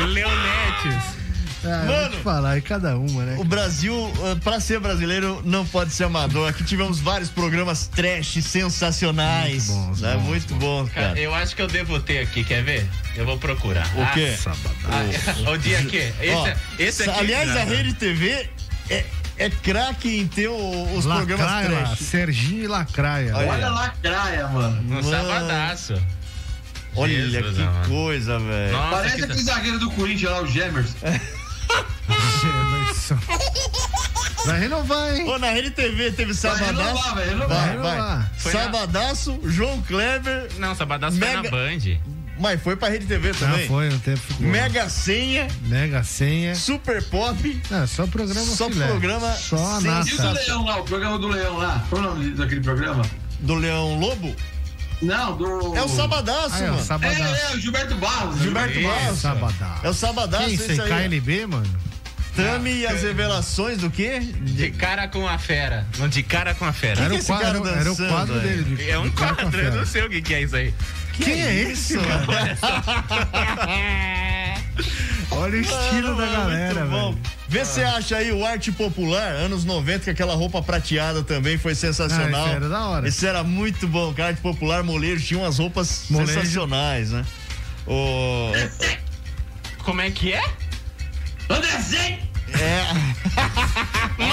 Leonetes. 0.00 1.25
Ah, 1.64 1.68
Mano. 1.84 2.00
vou 2.00 2.10
te 2.10 2.16
falar, 2.18 2.58
e 2.58 2.60
cada 2.60 2.96
uma, 2.96 3.24
né? 3.24 3.36
O 3.38 3.44
Brasil, 3.44 4.12
eh, 4.24 4.36
pra 4.44 4.60
ser 4.60 4.78
brasileiro, 4.78 5.40
não 5.44 5.66
pode 5.66 5.92
ser 5.92 6.04
amador. 6.04 6.48
Aqui 6.48 6.62
tivemos 6.62 7.00
vários 7.00 7.28
programas 7.30 7.88
trash 7.88 8.38
sensacionais. 8.42 9.68
Muito 9.68 9.86
bons, 9.88 10.02
é 10.02 10.14
bons, 10.14 10.22
muito 10.22 10.54
bom, 10.56 10.86
Cara, 10.88 11.08
cara. 11.08 11.18
eu 11.20 11.34
acho 11.34 11.56
que 11.56 11.62
eu 11.62 11.66
devo 11.66 11.98
ter 12.00 12.18
aqui, 12.18 12.44
quer 12.44 12.62
ver? 12.62 12.86
Eu 13.16 13.24
vou 13.24 13.38
procurar. 13.38 13.86
O 13.96 14.12
quê? 14.14 14.34
Ah, 14.84 15.50
o 15.50 15.56
dia 15.58 15.82
que? 15.84 15.96
Esse, 16.20 16.30
Ó, 16.34 16.48
esse 16.78 17.02
aqui. 17.10 17.18
aliás, 17.20 17.56
a 17.56 17.64
Rede 17.64 17.94
TV 17.94 18.48
é, 18.90 19.04
é 19.38 19.50
craque 19.50 20.18
em 20.20 20.26
ter 20.26 20.48
o- 20.48 20.94
os 20.96 21.04
programas 21.04 21.46
Lacraia, 21.46 21.70
lá, 21.80 21.86
trash. 21.86 21.98
Serginho 22.00 22.64
e 22.64 22.66
Lacraia. 22.68 23.34
Olha. 23.36 23.48
Olha 23.48 23.68
lá, 23.70 23.94
craia, 24.02 24.46
mano. 24.48 24.82
No 24.82 24.94
Mano. 25.02 25.10
sabadaço. 25.10 25.94
Olha 26.98 27.12
Jesus, 27.28 27.56
que 27.56 27.62
mano. 27.62 27.88
coisa, 27.88 28.38
velho. 28.38 28.78
Parece 28.90 29.16
que... 29.16 29.24
aquele 29.24 29.42
zagueiro 29.42 29.78
do 29.78 29.90
Corinthians 29.90 30.30
lá, 30.32 30.40
o 30.42 30.46
Gemers. 30.46 30.90
Gemerson. 32.40 33.18
Vai 34.46 34.60
renovar, 34.60 35.14
hein? 35.16 35.28
Ô, 35.28 35.38
na 35.38 35.50
Rede 35.50 35.70
TV 35.70 36.12
teve 36.12 36.32
Vai 36.32 36.34
Sabadaço. 36.56 36.76
renovar, 36.78 37.14
vai 37.14 37.28
renovar. 37.28 37.48
Vai, 37.48 37.66
Vai 37.66 37.76
vai. 37.78 37.90
renovar. 37.96 38.32
Foi 38.38 38.52
na- 38.52 38.62
Sabadaço, 38.62 39.40
João 39.44 39.82
Kleber, 39.82 40.48
Não, 40.58 40.74
sabadaço 40.74 41.18
foi 41.18 41.26
Mega- 41.28 41.42
na 41.42 41.50
Band. 41.50 41.98
mas 42.38 42.62
foi 42.62 42.76
pra 42.76 42.88
Rede 42.88 43.06
TV 43.06 43.30
Ah, 43.30 43.34
também. 43.34 43.66
foi 43.66 43.88
um 43.88 43.98
tempo. 43.98 44.18
ficou. 44.20 44.46
Mega 44.46 44.88
Senha, 44.88 45.48
Mega 45.62 46.04
senha. 46.04 46.54
Super 46.54 47.02
Pop, 47.04 47.62
Não, 47.70 47.86
só 47.88 48.06
programa 48.06 48.40
Só 48.46 48.70
filé. 48.70 48.86
programa 48.86 49.32
Só 49.32 49.56
a 49.56 49.80
sem- 49.80 49.90
E 49.90 50.14
o 50.14 50.16
do 50.16 50.22
nata. 50.22 50.40
Leão 50.40 50.64
lá, 50.64 50.76
o 50.78 50.84
programa 50.84 51.18
do 51.18 51.28
Leão 51.28 51.56
lá. 51.56 51.84
Qual 51.90 52.02
é 52.02 52.06
o 52.06 52.08
nome 52.10 52.30
daquele 52.32 52.60
programa? 52.60 53.02
do 53.40 53.54
Leão 53.54 53.98
Lobo. 53.98 54.34
Não, 55.02 55.36
do. 55.36 55.76
É 55.76 55.82
o 55.82 55.88
Sabadaço, 55.88 56.54
Aí, 56.54 56.62
ó, 56.64 56.66
mano. 56.68 56.80
É, 56.80 56.84
Sabadaço. 56.84 57.22
é, 57.22 57.54
o 57.54 57.60
Gilberto 57.60 57.94
Barros. 57.96 58.38
Gilberto 58.40 58.78
Isso. 58.78 58.88
Barros. 59.28 59.84
É 59.84 59.88
o 59.90 59.94
Sabadaço, 59.94 60.44
Quem 60.44 60.54
esse 60.54 60.72
isso 60.72 60.82
aí. 60.82 60.88
KLB, 60.88 61.46
mano? 61.46 61.86
Tami 62.34 62.70
e 62.80 62.86
as 62.86 63.02
revelações 63.02 63.78
do 63.78 63.90
quê? 63.90 64.20
De 64.20 64.70
cara 64.70 65.08
com 65.08 65.26
a 65.26 65.38
fera. 65.38 65.86
Não, 65.98 66.06
de 66.06 66.22
cara 66.22 66.54
com 66.54 66.66
a 66.66 66.72
fera. 66.72 67.00
Era 67.00 67.08
que 67.10 67.16
o 67.16 67.18
esse 67.18 67.28
cara 67.28 67.58
quadro, 67.60 67.68
era 67.80 67.92
o 67.92 67.96
quadro 67.96 68.40
dele. 68.40 68.76
de- 68.76 68.90
É 68.90 68.98
um 68.98 69.10
quadro, 69.10 69.58
eu 69.58 69.72
não 69.74 69.86
sei 69.86 70.02
o 70.04 70.10
que, 70.10 70.20
que 70.20 70.34
é 70.34 70.42
isso 70.42 70.54
aí. 70.54 70.74
Quem 71.22 71.42
é 71.42 71.54
esse, 71.70 71.96
mano? 71.96 72.26
Olha 75.30 75.58
o 75.58 75.60
estilo 75.60 76.14
da 76.16 76.26
galera, 76.26 76.80
muito 76.84 76.90
bom. 76.90 77.12
velho. 77.12 77.22
Vê 77.48 77.64
se 77.64 77.74
você 77.74 77.82
acha 77.82 78.16
aí 78.16 78.32
o 78.32 78.44
arte 78.44 78.72
popular, 78.72 79.32
anos 79.32 79.64
90, 79.64 80.04
que 80.04 80.10
aquela 80.10 80.34
roupa 80.34 80.60
prateada 80.62 81.22
também 81.22 81.58
foi 81.58 81.74
sensacional. 81.74 82.44
Ah, 82.44 82.48
isso 82.48 82.56
era 82.56 82.68
da 82.68 82.84
hora. 82.86 83.08
Isso 83.08 83.26
era 83.26 83.44
muito 83.44 83.86
bom. 83.86 84.12
cara, 84.12 84.30
arte 84.30 84.40
popular, 84.40 84.82
molejo, 84.82 85.24
tinha 85.24 85.40
umas 85.40 85.58
roupas 85.58 86.06
Molejo. 86.10 86.32
sensacionais, 86.32 87.10
né? 87.10 87.24
O... 87.86 88.50
Como 89.84 90.00
é 90.00 90.10
que 90.10 90.32
é? 90.32 90.42
Andrezinho! 91.48 92.18
É. 92.58 92.82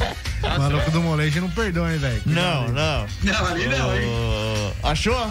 Maluco 0.58 0.90
do 0.90 1.02
molejo 1.02 1.40
não 1.40 1.50
perdoa, 1.50 1.92
hein, 1.92 1.98
velho? 1.98 2.22
Não, 2.26 2.68
não. 2.68 3.06
Não, 3.22 3.46
ali 3.46 3.68
não, 3.68 3.96
hein? 3.96 4.08
Ô, 4.08 4.72
Achou? 4.88 5.30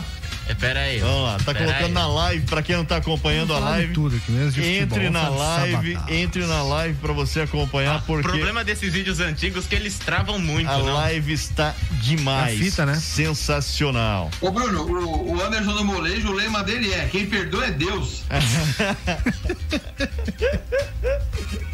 É, 0.50 0.54
pera 0.56 0.80
aí. 0.80 1.00
Vamos 1.00 1.24
lá, 1.26 1.38
tá 1.46 1.54
colocando 1.54 1.86
aí. 1.86 1.92
na 1.92 2.08
live, 2.08 2.44
pra 2.48 2.64
quem 2.64 2.76
não 2.76 2.84
tá 2.84 2.98
acompanhando 2.98 3.54
a 3.54 3.60
live. 3.60 3.94
tudo 3.94 4.16
aqui 4.16 4.32
mesmo, 4.32 4.52
de 4.52 4.68
Entre 4.68 5.06
futebol, 5.06 5.12
na 5.12 5.30
live, 5.30 6.00
entre 6.08 6.44
na 6.48 6.64
live 6.64 6.98
pra 6.98 7.14
você 7.14 7.42
acompanhar, 7.42 7.98
O 7.98 8.02
porque 8.02 8.28
problema 8.28 8.64
desses 8.64 8.92
vídeos 8.92 9.20
antigos 9.20 9.66
é 9.66 9.68
que 9.70 9.76
eles 9.76 10.00
travam 10.00 10.40
muito, 10.40 10.68
a 10.68 10.80
não? 10.80 10.92
live 10.96 11.34
está 11.34 11.76
demais. 12.02 12.54
É 12.54 12.56
a 12.56 12.58
fita, 12.66 12.84
né? 12.84 12.96
Sensacional. 12.96 14.32
Ô, 14.42 14.50
Bruno, 14.50 14.86
o, 14.86 15.36
o 15.36 15.44
Anderson 15.44 15.74
do 15.74 15.86
Molejo, 15.86 16.30
o 16.30 16.34
lema 16.34 16.64
dele 16.64 16.92
é: 16.94 17.08
quem 17.12 17.28
perdoa 17.28 17.68
é 17.68 17.72
Deus. 17.72 18.24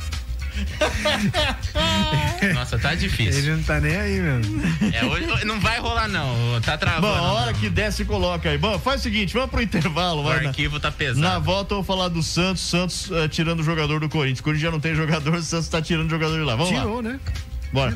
Nossa, 2.53 2.77
tá 2.77 2.93
difícil. 2.95 3.41
Ele 3.43 3.55
não 3.55 3.63
tá 3.63 3.79
nem 3.79 3.95
aí, 3.95 4.19
mesmo. 4.19 4.61
É, 4.93 5.05
hoje, 5.05 5.45
não 5.45 5.59
vai 5.59 5.79
rolar, 5.79 6.07
não. 6.07 6.59
Tá 6.61 6.77
travando. 6.77 7.07
Bom, 7.07 7.13
a 7.13 7.33
hora 7.33 7.53
que 7.53 7.69
desce, 7.69 8.05
coloca 8.05 8.49
aí. 8.49 8.57
Bom, 8.57 8.77
faz 8.79 9.01
o 9.01 9.03
seguinte, 9.03 9.33
vamos 9.33 9.49
pro 9.49 9.61
intervalo. 9.61 10.21
O 10.21 10.23
vai, 10.23 10.41
na- 10.41 10.49
arquivo 10.49 10.79
tá 10.79 10.91
pesado. 10.91 11.19
Na 11.21 11.39
volta 11.39 11.73
eu 11.73 11.77
vou 11.77 11.83
falar 11.83 12.09
do 12.09 12.21
Santos, 12.21 12.61
Santos 12.63 13.09
eh, 13.11 13.27
tirando 13.27 13.59
o 13.61 13.63
jogador 13.63 13.99
do 13.99 14.09
Corinthians. 14.09 14.39
O 14.39 14.43
Corinthians 14.43 14.63
já 14.67 14.71
não 14.71 14.79
tem 14.79 14.95
jogador, 14.95 15.33
o 15.35 15.41
Santos 15.43 15.67
tá 15.67 15.81
tirando 15.81 16.07
o 16.07 16.09
jogador 16.09 16.37
de 16.37 16.43
lá. 16.43 16.55
Vamos 16.55 16.69
Tirou, 16.71 16.97
lá. 16.97 17.01
né? 17.03 17.19
Bora. 17.75 17.91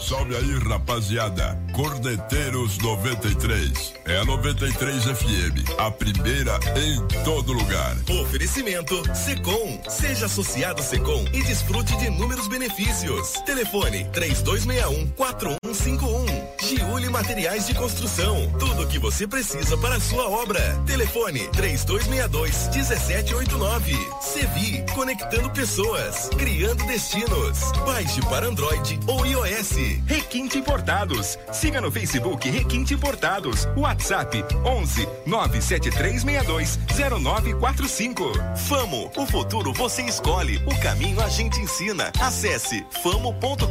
Salve 0.00 0.34
aí, 0.34 0.58
rapaziada. 0.60 1.60
Cordeteiros 1.74 2.78
93. 2.78 3.92
É 4.06 4.16
a 4.16 4.24
93 4.24 5.04
FM. 5.04 5.78
A 5.78 5.90
primeira 5.90 6.58
em 6.76 7.22
todo 7.22 7.52
lugar. 7.52 7.94
Oferecimento 8.22 9.02
Secom. 9.14 9.82
Seja 9.90 10.24
associado 10.24 10.82
Secom 10.82 11.26
e 11.30 11.42
desfrute 11.42 11.94
de 11.98 12.06
inúmeros 12.06 12.48
benefícios. 12.48 13.32
Telefone 13.44 14.06
3261 14.14 15.08
4151. 15.08 16.35
Giuli 16.66 17.08
Materiais 17.08 17.68
de 17.68 17.74
Construção. 17.74 18.50
Tudo 18.58 18.82
o 18.82 18.86
que 18.88 18.98
você 18.98 19.24
precisa 19.24 19.78
para 19.78 19.94
a 19.94 20.00
sua 20.00 20.28
obra. 20.28 20.60
Telefone 20.84 21.46
3262 21.52 22.68
1789. 22.74 23.94
Sevi, 24.20 24.84
conectando 24.92 25.48
pessoas, 25.50 26.28
criando 26.36 26.84
destinos. 26.86 27.60
Baixe 27.84 28.20
para 28.22 28.46
Android 28.46 28.98
ou 29.06 29.24
iOS. 29.24 29.76
Requinte 30.06 30.58
Importados. 30.58 31.38
Siga 31.52 31.80
no 31.80 31.92
Facebook 31.92 32.50
Requinte 32.50 32.94
Importados. 32.94 33.68
WhatsApp 33.76 34.44
11 34.64 35.08
97362 35.24 36.80
0945. 37.22 38.32
Famo, 38.66 39.12
o 39.16 39.24
futuro 39.24 39.72
você 39.72 40.02
escolhe, 40.02 40.56
o 40.66 40.76
caminho 40.80 41.20
a 41.20 41.28
gente 41.28 41.60
ensina. 41.60 42.10
Acesse 42.20 42.84
famo.com.br. 43.04 43.66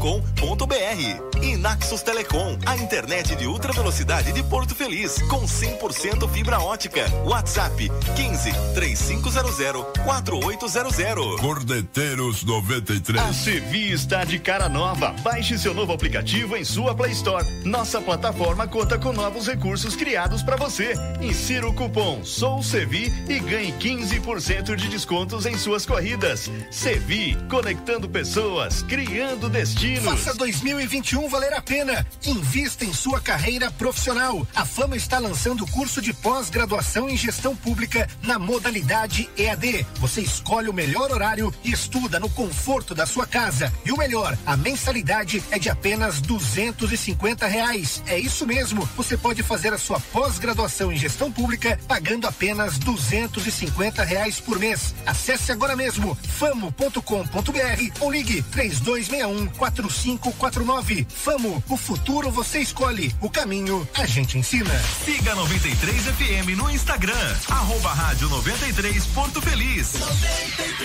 E 1.43 1.57
Naxos 1.57 2.01
Telecom, 2.01 2.57
a 2.65 2.84
internet 2.85 3.35
de 3.35 3.47
ultra 3.47 3.73
velocidade 3.73 4.31
de 4.31 4.43
Porto 4.43 4.75
Feliz, 4.75 5.19
com 5.23 5.41
100% 5.41 6.29
fibra 6.29 6.59
ótica. 6.59 7.09
WhatsApp 7.25 7.91
15 8.15 8.51
3500 8.75 9.55
4800. 10.03 11.41
Cordeteiros 11.41 12.43
93. 12.43 13.23
A 13.23 13.33
Sevi 13.33 13.91
está 13.91 14.23
de 14.23 14.37
cara 14.37 14.69
nova. 14.69 15.15
Baixe 15.23 15.57
seu 15.57 15.73
novo 15.73 15.93
aplicativo 15.93 16.55
em 16.55 16.63
sua 16.63 16.93
Play 16.93 17.13
Store. 17.13 17.43
Nossa 17.63 17.99
plataforma 17.99 18.67
conta 18.67 18.99
com 18.99 19.11
novos 19.11 19.47
recursos 19.47 19.95
criados 19.95 20.43
para 20.43 20.55
você. 20.55 20.93
Insira 21.21 21.67
o 21.67 21.73
cupom 21.73 22.23
Sou 22.23 22.61
Sevi 22.61 23.11
e 23.27 23.39
ganhe 23.39 23.73
15% 23.73 24.75
de 24.75 24.87
descontos 24.89 25.47
em 25.47 25.57
suas 25.57 25.87
corridas. 25.87 26.51
Sevi, 26.69 27.35
conectando 27.49 28.07
pessoas, 28.07 28.83
criando 28.83 29.49
destinos. 29.49 30.03
Faça 30.03 30.35
2021 30.35 31.27
valer 31.27 31.53
a 31.53 31.61
pena. 31.61 32.05
Invista 32.23 32.74
em 32.83 32.93
sua 32.93 33.21
carreira 33.21 33.71
profissional. 33.71 34.45
A 34.53 34.65
Fama 34.65 34.97
está 34.97 35.19
lançando 35.19 35.63
o 35.63 35.71
curso 35.71 36.01
de 36.01 36.13
pós-graduação 36.13 37.09
em 37.09 37.15
gestão 37.15 37.55
pública 37.55 38.07
na 38.21 38.37
modalidade 38.37 39.29
EAD. 39.37 39.85
Você 39.99 40.21
escolhe 40.21 40.67
o 40.67 40.73
melhor 40.73 41.11
horário 41.11 41.53
e 41.63 41.71
estuda 41.71 42.19
no 42.19 42.29
conforto 42.29 42.93
da 42.93 43.05
sua 43.05 43.25
casa. 43.25 43.71
E 43.85 43.91
o 43.91 43.97
melhor, 43.97 44.37
a 44.45 44.57
mensalidade 44.57 45.43
é 45.51 45.57
de 45.57 45.69
apenas 45.69 46.19
duzentos 46.21 46.91
e 46.91 46.97
cinquenta 46.97 47.47
reais. 47.47 48.03
É 48.07 48.19
isso 48.19 48.45
mesmo. 48.45 48.85
Você 48.97 49.15
pode 49.17 49.41
fazer 49.41 49.73
a 49.73 49.77
sua 49.77 49.99
pós-graduação 49.99 50.91
em 50.91 50.97
gestão 50.97 51.31
pública 51.31 51.79
pagando 51.87 52.27
apenas 52.27 52.77
duzentos 52.77 53.47
e 53.47 53.51
cinquenta 53.51 54.03
reais 54.03 54.39
por 54.39 54.59
mês. 54.59 54.93
Acesse 55.05 55.51
agora 55.51 55.75
mesmo 55.75 56.15
famo.com.br 56.37 58.01
ou 58.01 58.11
ligue 58.11 58.41
três 58.43 58.79
dois 58.79 59.09
um 59.23 59.47
quatro 59.47 59.89
cinco 59.89 60.31
quatro 60.33 60.65
nove. 60.65 61.07
Famo, 61.09 61.63
o 61.69 61.77
futuro 61.77 62.29
você 62.29 62.59
escolhe, 62.65 63.15
o 63.21 63.29
caminho 63.29 63.87
a 63.93 64.07
gente 64.07 64.39
ensina. 64.39 64.73
Siga 65.05 65.33
a 65.33 65.35
93 65.35 66.07
FM 66.07 66.57
no 66.57 66.69
Instagram, 66.71 67.35
arroba 67.47 67.93
rádio 67.93 68.27
93 68.27 69.05
Porto 69.07 69.39
Feliz. 69.39 69.93
93 69.93 70.81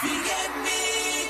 FM. 0.00 0.95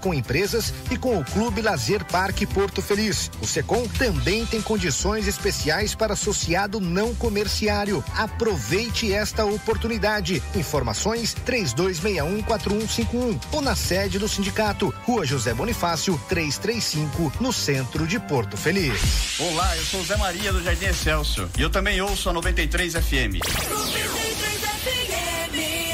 com 0.00 0.12
empresas 0.12 0.74
e 0.90 0.96
com 0.96 1.18
o 1.18 1.24
Clube 1.24 1.62
Lazer 1.62 2.04
Parque 2.04 2.44
Porto 2.44 2.82
Feliz. 2.82 3.30
O 3.40 3.46
Secom 3.46 3.86
também 3.98 4.44
tem 4.44 4.60
condições 4.60 5.28
especiais 5.28 5.94
para 5.94 6.14
associado 6.14 6.80
não 6.80 7.14
comerciário. 7.14 8.02
Aproveite 8.16 9.12
esta 9.12 9.44
oportunidade. 9.44 10.42
Informações 10.56 11.36
32614151 11.46 13.40
ou 13.52 13.60
na 13.60 13.76
sede 13.76 14.18
do 14.18 14.28
sindicato, 14.28 14.92
Rua 15.04 15.24
José 15.24 15.54
Bonifácio, 15.54 16.20
335, 16.28 17.32
no 17.40 17.52
centro 17.52 18.06
de 18.06 18.18
Porto 18.18 18.56
Feliz. 18.56 19.38
Olá, 19.38 19.76
eu 19.76 19.84
sou 19.84 20.02
Zé 20.04 20.16
Maria 20.16 20.52
do 20.52 20.62
Jardim 20.62 20.86
Excelso 20.86 21.48
e 21.56 21.62
eu 21.62 21.70
também 21.70 22.00
ouço 22.00 22.28
a 22.28 22.32
93 22.32 22.94
FM. 22.94 24.23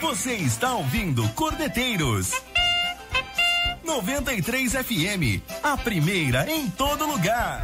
Você 0.00 0.32
está 0.34 0.74
ouvindo 0.74 1.28
Cordeteiros. 1.30 2.32
93 3.84 4.72
FM, 4.72 5.42
a 5.62 5.76
primeira 5.76 6.50
em 6.50 6.68
todo 6.68 7.06
lugar. 7.06 7.62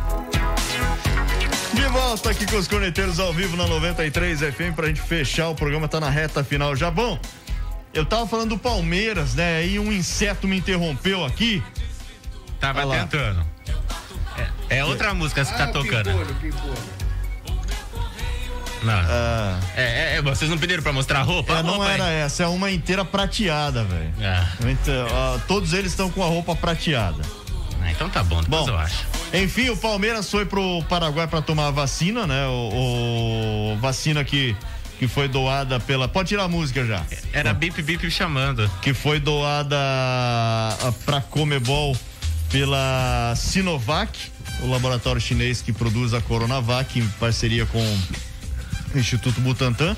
De 1.73 1.85
volta 1.89 2.31
aqui 2.31 2.47
com 2.47 2.57
os 2.57 2.69
corneteiros 2.69 3.19
ao 3.19 3.33
vivo 3.33 3.57
na 3.57 3.67
93 3.67 4.41
FM 4.41 4.75
pra 4.75 4.89
gente 4.89 5.01
fechar 5.01 5.49
o 5.49 5.55
programa, 5.55 5.89
tá 5.89 5.99
na 6.01 6.11
reta 6.11 6.45
final 6.45 6.77
já. 6.77 6.91
Bom, 6.91 7.19
eu 7.93 8.05
tava 8.05 8.27
falando 8.27 8.51
do 8.51 8.59
Palmeiras, 8.59 9.35
né? 9.35 9.59
Aí 9.59 9.79
um 9.79 9.93
inseto 9.93 10.47
me 10.47 10.59
interrompeu 10.59 11.25
aqui. 11.25 11.63
Tava 12.61 12.87
tentando. 12.87 13.47
É, 14.69 14.79
é 14.79 14.85
outra 14.85 15.15
música 15.15 15.45
que 15.45 15.57
tá 15.57 15.67
tocando. 15.69 16.11
Não. 18.83 18.93
É, 18.95 19.59
é, 19.77 20.17
é, 20.17 20.23
vocês 20.23 20.51
não 20.51 20.57
pediram 20.59 20.83
pra 20.83 20.93
mostrar 20.93 21.21
a 21.21 21.23
roupa? 21.23 21.53
É, 21.55 21.63
não 21.63 21.77
roupa 21.77 21.91
era 21.91 22.09
essa, 22.11 22.45
é 22.45 22.47
uma 22.47 22.71
inteira 22.71 23.05
prateada, 23.05 23.85
velho. 23.85 24.13
Então, 24.71 25.07
ó, 25.11 25.39
todos 25.47 25.73
eles 25.73 25.93
estão 25.93 26.11
com 26.11 26.23
a 26.23 26.27
roupa 26.27 26.55
prateada. 26.57 27.23
Ah, 27.83 27.91
então 27.91 28.09
tá 28.11 28.23
bom, 28.23 28.43
depois 28.43 28.67
bom, 28.67 28.69
eu 28.73 28.79
acho. 28.79 29.07
Enfim, 29.33 29.71
o 29.71 29.77
Palmeiras 29.77 30.31
foi 30.31 30.45
pro 30.45 30.83
Paraguai 30.89 31.27
pra 31.27 31.41
tomar 31.41 31.69
a 31.69 31.71
vacina, 31.71 32.27
né? 32.27 32.47
O, 32.47 33.73
o- 33.75 33.79
vacina 33.81 34.23
que, 34.25 34.55
que 34.99 35.09
foi 35.09 35.29
doada 35.29 35.81
pela. 35.81 36.07
Pode 36.09 36.29
tirar 36.29 36.45
a 36.45 36.49
música 36.49 36.85
já. 36.85 37.03
Era 37.33 37.55
bip 37.55 37.81
bip 37.83 38.11
chamando. 38.11 38.71
Que 38.83 38.93
foi 38.93 39.19
doada 39.19 39.77
ah, 39.79 40.93
pra 41.07 41.21
Comebol 41.21 41.97
pela 42.51 43.33
Sinovac, 43.37 44.19
o 44.61 44.67
laboratório 44.71 45.21
chinês 45.21 45.63
que 45.63 45.73
produz 45.73 46.13
a 46.13 46.21
Coronavac 46.21 46.99
em 46.99 47.07
parceria 47.21 47.65
com 47.67 47.81
Instituto 48.95 49.41
Butantan. 49.41 49.97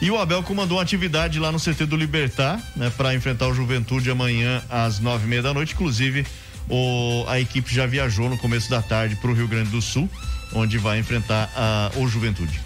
E 0.00 0.10
o 0.10 0.18
Abel 0.18 0.42
comandou 0.42 0.76
uma 0.76 0.82
atividade 0.82 1.38
lá 1.38 1.50
no 1.50 1.58
CT 1.58 1.86
do 1.86 1.96
Libertar, 1.96 2.60
né, 2.76 2.92
para 2.96 3.14
enfrentar 3.14 3.48
o 3.48 3.54
Juventude 3.54 4.10
amanhã 4.10 4.62
às 4.68 5.00
nove 5.00 5.24
e 5.24 5.28
meia 5.28 5.42
da 5.42 5.54
noite. 5.54 5.72
Inclusive, 5.72 6.26
o- 6.68 7.24
a 7.28 7.40
equipe 7.40 7.72
já 7.74 7.86
viajou 7.86 8.28
no 8.28 8.36
começo 8.36 8.68
da 8.68 8.82
tarde 8.82 9.16
para 9.16 9.30
o 9.30 9.34
Rio 9.34 9.48
Grande 9.48 9.70
do 9.70 9.80
Sul, 9.80 10.08
onde 10.52 10.76
vai 10.76 10.98
enfrentar 10.98 11.50
a- 11.56 11.90
o 11.96 12.06
Juventude. 12.06 12.60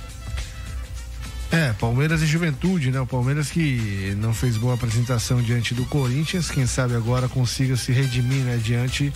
É, 1.52 1.72
Palmeiras 1.72 2.22
e 2.22 2.26
Juventude, 2.26 2.90
né? 2.92 3.00
O 3.00 3.06
Palmeiras 3.06 3.50
que 3.50 4.14
não 4.18 4.32
fez 4.32 4.56
boa 4.56 4.74
apresentação 4.74 5.42
diante 5.42 5.74
do 5.74 5.84
Corinthians, 5.84 6.48
quem 6.50 6.64
sabe 6.66 6.94
agora 6.94 7.28
consiga 7.28 7.76
se 7.76 7.90
redimir, 7.92 8.42
né? 8.44 8.60
Diante 8.62 9.12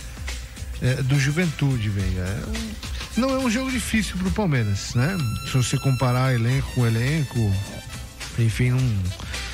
é, 0.81 0.95
do 1.01 1.17
Juventude, 1.17 1.87
velho. 1.87 2.19
É 2.19 2.43
um- 2.47 2.94
não 3.17 3.29
é 3.31 3.37
um 3.39 3.49
jogo 3.49 3.71
difícil 3.71 4.17
pro 4.17 4.31
Palmeiras, 4.31 4.93
né? 4.93 5.17
Se 5.45 5.53
você 5.57 5.77
comparar 5.77 6.33
elenco 6.33 6.67
com 6.73 6.85
elenco, 6.85 7.53
enfim, 8.37 8.71
não. 8.71 8.79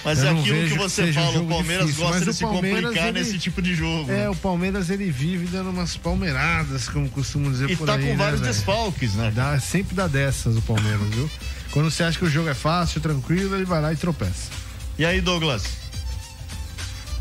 Mas 0.03 0.23
é 0.23 0.29
aquilo 0.31 0.67
que 0.67 0.77
você 0.77 1.03
um 1.03 1.13
fala, 1.13 1.29
o 1.29 1.33
jogo 1.33 1.49
Palmeiras 1.49 1.85
difícil, 1.85 2.05
gosta 2.07 2.23
de 2.23 2.29
o 2.29 2.33
se 2.33 2.41
Palmeiras, 2.43 2.81
complicar 2.81 3.07
ele- 3.09 3.19
nesse 3.19 3.37
tipo 3.37 3.61
de 3.61 3.75
jogo. 3.75 4.11
É, 4.11 4.27
o 4.29 4.35
Palmeiras 4.35 4.89
ele 4.89 5.11
vive 5.11 5.45
dando 5.45 5.69
umas 5.69 5.95
palmeiradas, 5.95 6.89
como 6.89 7.07
costumam 7.09 7.51
dizer 7.51 7.69
E 7.69 7.75
por 7.75 7.85
tá 7.85 7.93
aí. 7.93 8.01
com 8.01 8.07
né, 8.09 8.15
vários 8.15 8.41
velho? 8.41 8.51
desfalques, 8.53 9.13
né? 9.13 9.31
Dá, 9.35 9.59
sempre 9.59 9.95
dá 9.95 10.07
dessas 10.07 10.57
o 10.57 10.61
Palmeiras, 10.63 11.07
viu? 11.13 11.29
Quando 11.69 11.91
você 11.91 12.03
acha 12.03 12.17
que 12.17 12.25
o 12.25 12.29
jogo 12.29 12.49
é 12.49 12.55
fácil, 12.55 12.99
tranquilo, 12.99 13.55
ele 13.55 13.65
vai 13.65 13.79
lá 13.79 13.93
e 13.93 13.95
tropeça. 13.95 14.49
E 14.97 15.05
aí, 15.05 15.21
Douglas? 15.21 15.63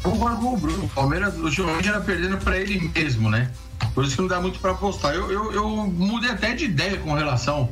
Concordo 0.03 0.39
com 0.39 0.55
o 0.55 0.57
Bruno. 0.57 0.85
O 0.85 0.89
Palmeiras 0.89 1.35
ultimamente 1.37 1.87
era 1.89 2.01
perdendo 2.01 2.39
pra 2.39 2.57
ele 2.59 2.91
mesmo, 2.95 3.29
né? 3.29 3.51
Por 3.95 4.05
isso 4.05 4.15
que 4.15 4.23
não 4.23 4.29
dá 4.29 4.41
muito 4.41 4.59
pra 4.59 4.73
apostar. 4.73 5.15
Eu, 5.15 5.31
eu, 5.31 5.53
eu 5.53 5.69
mudei 5.69 6.31
até 6.31 6.55
de 6.55 6.65
ideia 6.65 6.97
com 6.99 7.13
relação 7.13 7.71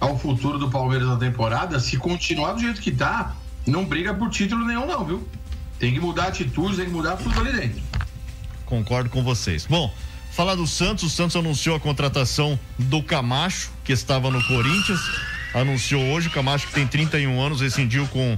ao 0.00 0.18
futuro 0.18 0.58
do 0.58 0.70
Palmeiras 0.70 1.08
na 1.08 1.16
temporada. 1.16 1.80
Se 1.80 1.96
continuar 1.96 2.52
do 2.52 2.60
jeito 2.60 2.80
que 2.80 2.90
tá, 2.90 3.34
não 3.66 3.84
briga 3.84 4.12
por 4.14 4.30
título 4.30 4.64
nenhum, 4.64 4.86
não, 4.86 5.04
viu? 5.04 5.28
Tem 5.78 5.92
que 5.92 6.00
mudar 6.00 6.28
atitudes, 6.28 6.76
tem 6.76 6.86
que 6.86 6.92
mudar 6.92 7.16
tudo 7.16 7.40
ali 7.40 7.52
dentro. 7.52 7.82
Concordo 8.66 9.10
com 9.10 9.22
vocês. 9.22 9.66
Bom, 9.66 9.92
falar 10.30 10.54
do 10.54 10.66
Santos, 10.66 11.04
o 11.04 11.10
Santos 11.10 11.36
anunciou 11.36 11.76
a 11.76 11.80
contratação 11.80 12.58
do 12.78 13.02
Camacho, 13.02 13.70
que 13.84 13.92
estava 13.92 14.30
no 14.30 14.42
Corinthians. 14.46 15.00
Anunciou 15.54 16.02
hoje, 16.02 16.28
o 16.28 16.30
Camacho 16.30 16.66
que 16.66 16.74
tem 16.74 16.86
31 16.86 17.40
anos, 17.40 17.60
rescindiu 17.60 18.06
com, 18.08 18.36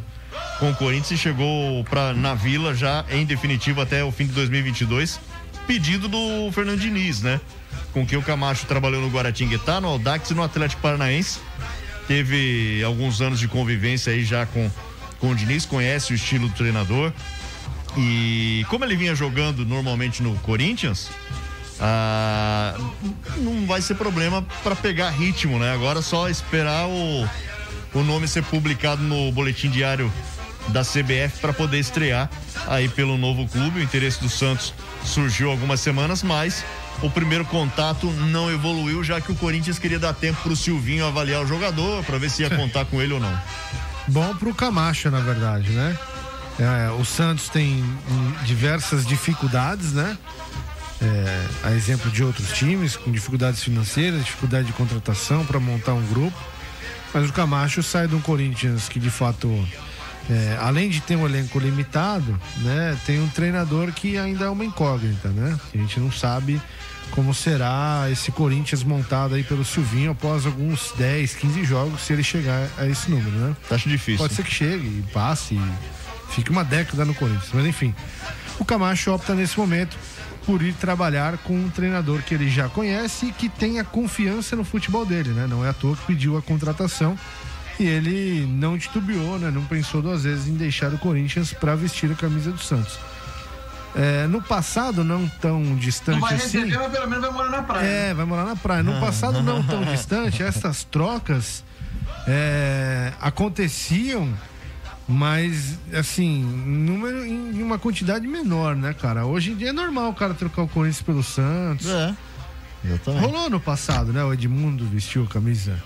com 0.58 0.70
o 0.70 0.74
Corinthians 0.74 1.12
e 1.12 1.18
chegou 1.18 1.82
pra, 1.84 2.12
na 2.12 2.34
Vila 2.34 2.74
já 2.74 3.04
em 3.10 3.24
definitivo 3.24 3.80
até 3.80 4.04
o 4.04 4.12
fim 4.12 4.26
de 4.26 4.32
2022. 4.32 5.18
Pedido 5.66 6.08
do 6.08 6.50
Fernando 6.52 6.80
Diniz, 6.80 7.22
né? 7.22 7.40
Com 7.92 8.06
que 8.06 8.16
o 8.16 8.22
Camacho 8.22 8.66
trabalhou 8.66 9.00
no 9.00 9.08
Guaratinguetá, 9.08 9.80
no 9.80 9.88
Audax 9.88 10.30
e 10.30 10.34
no 10.34 10.42
Atlético 10.42 10.82
Paranaense. 10.82 11.40
Teve 12.06 12.82
alguns 12.84 13.20
anos 13.20 13.40
de 13.40 13.48
convivência 13.48 14.12
aí 14.12 14.24
já 14.24 14.46
com, 14.46 14.70
com 15.18 15.30
o 15.30 15.34
Diniz, 15.34 15.66
conhece 15.66 16.12
o 16.12 16.14
estilo 16.14 16.48
do 16.48 16.54
treinador. 16.54 17.12
E 17.96 18.64
como 18.68 18.84
ele 18.84 18.96
vinha 18.96 19.14
jogando 19.14 19.64
normalmente 19.64 20.22
no 20.22 20.36
Corinthians, 20.36 21.08
ah, 21.80 22.74
não 23.38 23.66
vai 23.66 23.80
ser 23.80 23.94
problema 23.94 24.42
para 24.62 24.76
pegar 24.76 25.10
ritmo, 25.10 25.58
né? 25.58 25.72
Agora 25.72 25.98
é 25.98 26.02
só 26.02 26.28
esperar 26.28 26.86
o, 26.86 27.28
o 27.94 28.04
nome 28.04 28.28
ser 28.28 28.42
publicado 28.44 29.02
no 29.02 29.32
boletim 29.32 29.70
diário 29.70 30.12
da 30.68 30.82
CBF 30.82 31.38
para 31.40 31.52
poder 31.52 31.78
estrear 31.78 32.30
aí 32.66 32.88
pelo 32.88 33.16
novo 33.16 33.46
clube. 33.48 33.80
O 33.80 33.82
interesse 33.82 34.20
do 34.20 34.28
Santos 34.28 34.74
surgiu 35.04 35.50
algumas 35.50 35.80
semanas, 35.80 36.22
mas 36.22 36.64
o 37.02 37.10
primeiro 37.10 37.44
contato 37.44 38.10
não 38.10 38.50
evoluiu, 38.50 39.04
já 39.04 39.20
que 39.20 39.30
o 39.30 39.34
Corinthians 39.34 39.78
queria 39.78 39.98
dar 39.98 40.14
tempo 40.14 40.40
para 40.42 40.52
o 40.52 40.56
Silvinho 40.56 41.06
avaliar 41.06 41.42
o 41.42 41.46
jogador 41.46 42.02
para 42.04 42.18
ver 42.18 42.30
se 42.30 42.42
ia 42.42 42.50
contar 42.50 42.84
com 42.86 43.00
ele 43.00 43.12
ou 43.12 43.20
não. 43.20 43.40
Bom 44.08 44.34
pro 44.36 44.54
Camacho, 44.54 45.10
na 45.10 45.20
verdade, 45.20 45.70
né? 45.70 45.96
É, 46.58 46.90
o 46.90 47.04
Santos 47.04 47.48
tem 47.48 47.82
hum, 47.82 48.32
diversas 48.44 49.04
dificuldades, 49.04 49.92
né? 49.92 50.16
É, 51.02 51.46
a 51.64 51.72
exemplo 51.72 52.10
de 52.10 52.24
outros 52.24 52.50
times, 52.52 52.96
com 52.96 53.10
dificuldades 53.12 53.62
financeiras, 53.62 54.24
dificuldade 54.24 54.66
de 54.66 54.72
contratação 54.72 55.44
para 55.44 55.60
montar 55.60 55.92
um 55.92 56.06
grupo. 56.06 56.38
Mas 57.12 57.28
o 57.28 57.32
Camacho 57.32 57.82
sai 57.82 58.08
de 58.08 58.14
um 58.14 58.20
Corinthians 58.20 58.88
que 58.88 58.98
de 58.98 59.10
fato, 59.10 59.48
é, 60.30 60.58
além 60.60 60.88
de 60.88 61.00
ter 61.00 61.16
um 61.16 61.24
elenco 61.24 61.58
limitado, 61.58 62.38
né, 62.58 62.96
tem 63.06 63.20
um 63.20 63.28
treinador 63.28 63.92
que 63.92 64.18
ainda 64.18 64.46
é 64.46 64.48
uma 64.48 64.64
incógnita, 64.64 65.28
né? 65.28 65.58
A 65.72 65.76
gente 65.78 66.00
não 66.00 66.10
sabe 66.10 66.60
como 67.10 67.32
será 67.32 68.08
esse 68.10 68.32
Corinthians 68.32 68.82
montado 68.82 69.34
aí 69.34 69.44
pelo 69.44 69.64
Silvinho 69.64 70.10
após 70.10 70.44
alguns 70.44 70.92
10, 70.96 71.34
15 71.36 71.64
jogos, 71.64 72.00
se 72.00 72.12
ele 72.12 72.22
chegar 72.22 72.68
a 72.76 72.86
esse 72.86 73.10
número, 73.10 73.30
né? 73.30 73.56
Acho 73.70 73.88
difícil. 73.88 74.18
Pode 74.18 74.34
ser 74.34 74.42
que 74.42 74.52
chegue 74.52 74.86
e 74.86 75.04
passe 75.12 75.54
e 75.54 76.32
fique 76.32 76.50
uma 76.50 76.64
década 76.64 77.04
no 77.04 77.14
Corinthians, 77.14 77.50
mas 77.52 77.64
enfim. 77.64 77.94
O 78.58 78.64
Camacho 78.64 79.12
opta 79.12 79.34
nesse 79.34 79.58
momento 79.58 79.96
por 80.44 80.62
ir 80.62 80.72
trabalhar 80.74 81.38
com 81.38 81.54
um 81.54 81.68
treinador 81.68 82.22
que 82.22 82.34
ele 82.34 82.48
já 82.48 82.68
conhece 82.68 83.26
e 83.26 83.32
que 83.32 83.48
tenha 83.48 83.84
confiança 83.84 84.54
no 84.56 84.64
futebol 84.64 85.04
dele, 85.04 85.30
né? 85.30 85.46
Não 85.48 85.64
é 85.64 85.70
à 85.70 85.72
toa 85.72 85.96
que 85.96 86.06
pediu 86.06 86.36
a 86.36 86.42
contratação 86.42 87.18
e 87.78 87.84
ele 87.84 88.46
não 88.46 88.78
titubeou, 88.78 89.38
né? 89.38 89.50
Não 89.50 89.64
pensou 89.64 90.00
duas 90.00 90.24
vezes 90.24 90.48
em 90.48 90.54
deixar 90.54 90.92
o 90.92 90.98
Corinthians 90.98 91.52
para 91.52 91.74
vestir 91.74 92.10
a 92.10 92.14
camisa 92.14 92.50
do 92.50 92.60
Santos. 92.60 92.98
É, 93.94 94.26
no 94.26 94.42
passado, 94.42 95.02
não 95.02 95.26
tão 95.26 95.74
distante 95.76 96.20
Não 96.20 96.20
vai 96.20 96.34
assim. 96.34 96.58
receber, 96.58 96.78
mas 96.78 96.92
pelo 96.92 97.08
menos 97.08 97.24
vai 97.24 97.32
morar 97.32 97.50
na 97.50 97.62
praia. 97.62 97.86
É, 97.86 98.14
vai 98.14 98.26
morar 98.26 98.44
na 98.44 98.56
praia. 98.56 98.82
No 98.82 99.00
passado 99.00 99.42
não 99.42 99.62
tão 99.62 99.84
distante, 99.90 100.42
essas 100.42 100.84
trocas 100.84 101.64
é, 102.26 103.12
aconteciam, 103.20 104.28
mas 105.08 105.78
assim, 105.94 106.42
número 106.42 107.24
em 107.24 107.62
uma 107.62 107.78
quantidade 107.78 108.26
menor, 108.26 108.76
né, 108.76 108.92
cara? 108.92 109.24
Hoje 109.24 109.52
em 109.52 109.56
dia 109.56 109.70
é 109.70 109.72
normal 109.72 110.10
o 110.10 110.14
cara 110.14 110.34
trocar 110.34 110.62
o 110.62 110.68
Corinthians 110.68 111.02
pelo 111.02 111.22
Santos. 111.22 111.86
É. 111.86 112.14
Exatamente. 112.84 113.24
Rolou 113.24 113.48
no 113.48 113.58
passado, 113.60 114.12
né? 114.12 114.22
O 114.22 114.32
Edmundo 114.32 114.84
vestiu 114.84 115.24
a 115.24 115.26
camisa 115.26 115.82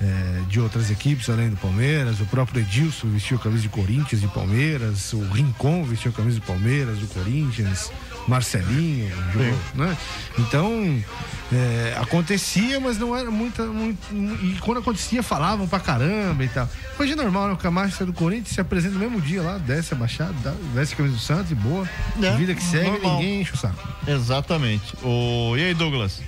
é, 0.00 0.42
de 0.48 0.60
outras 0.60 0.90
equipes, 0.90 1.28
além 1.28 1.50
do 1.50 1.56
Palmeiras. 1.56 2.20
O 2.20 2.26
próprio 2.26 2.60
Edilson 2.60 3.08
vestiu 3.08 3.36
a 3.36 3.40
camisa 3.40 3.62
de 3.62 3.68
Corinthians 3.68 4.22
e 4.22 4.28
Palmeiras. 4.28 5.12
O 5.12 5.22
Rincon 5.30 5.84
vestiu 5.84 6.10
a 6.10 6.14
camisa 6.14 6.38
de 6.40 6.46
Palmeiras, 6.46 6.98
do 6.98 7.06
Corinthians. 7.08 7.90
Marcelinho, 8.28 9.10
jogou, 9.32 9.58
né? 9.74 9.96
Então, 10.38 11.02
é, 11.50 11.96
acontecia, 11.98 12.78
mas 12.78 12.98
não 12.98 13.16
era 13.16 13.30
muita. 13.30 13.64
Muito, 13.64 13.98
e 14.12 14.58
quando 14.60 14.78
acontecia, 14.78 15.22
falavam 15.22 15.66
pra 15.66 15.80
caramba 15.80 16.44
e 16.44 16.48
tal. 16.48 16.68
Hoje 16.98 17.14
é 17.14 17.16
normal, 17.16 17.48
né? 17.48 17.54
O 17.54 17.56
Camacho 17.56 17.96
sai 17.96 18.06
do 18.06 18.12
Corinthians, 18.12 18.50
se 18.50 18.60
apresenta 18.60 18.94
no 18.94 19.00
mesmo 19.00 19.18
dia 19.18 19.40
lá, 19.40 19.56
desce 19.56 19.94
a 19.94 19.96
baixada, 19.96 20.54
veste 20.74 20.92
a 20.92 20.96
camisa 20.98 21.16
do 21.16 21.22
Santos 21.22 21.50
e 21.50 21.54
boa. 21.54 21.88
É, 22.22 22.36
vida 22.36 22.54
que 22.54 22.62
segue, 22.62 22.90
normal. 22.90 23.16
ninguém 23.18 23.40
enche 23.40 23.54
o 23.54 23.56
saco. 23.56 23.88
Exatamente. 24.06 24.94
O... 25.02 25.56
E 25.56 25.62
aí, 25.62 25.74
Douglas? 25.74 26.20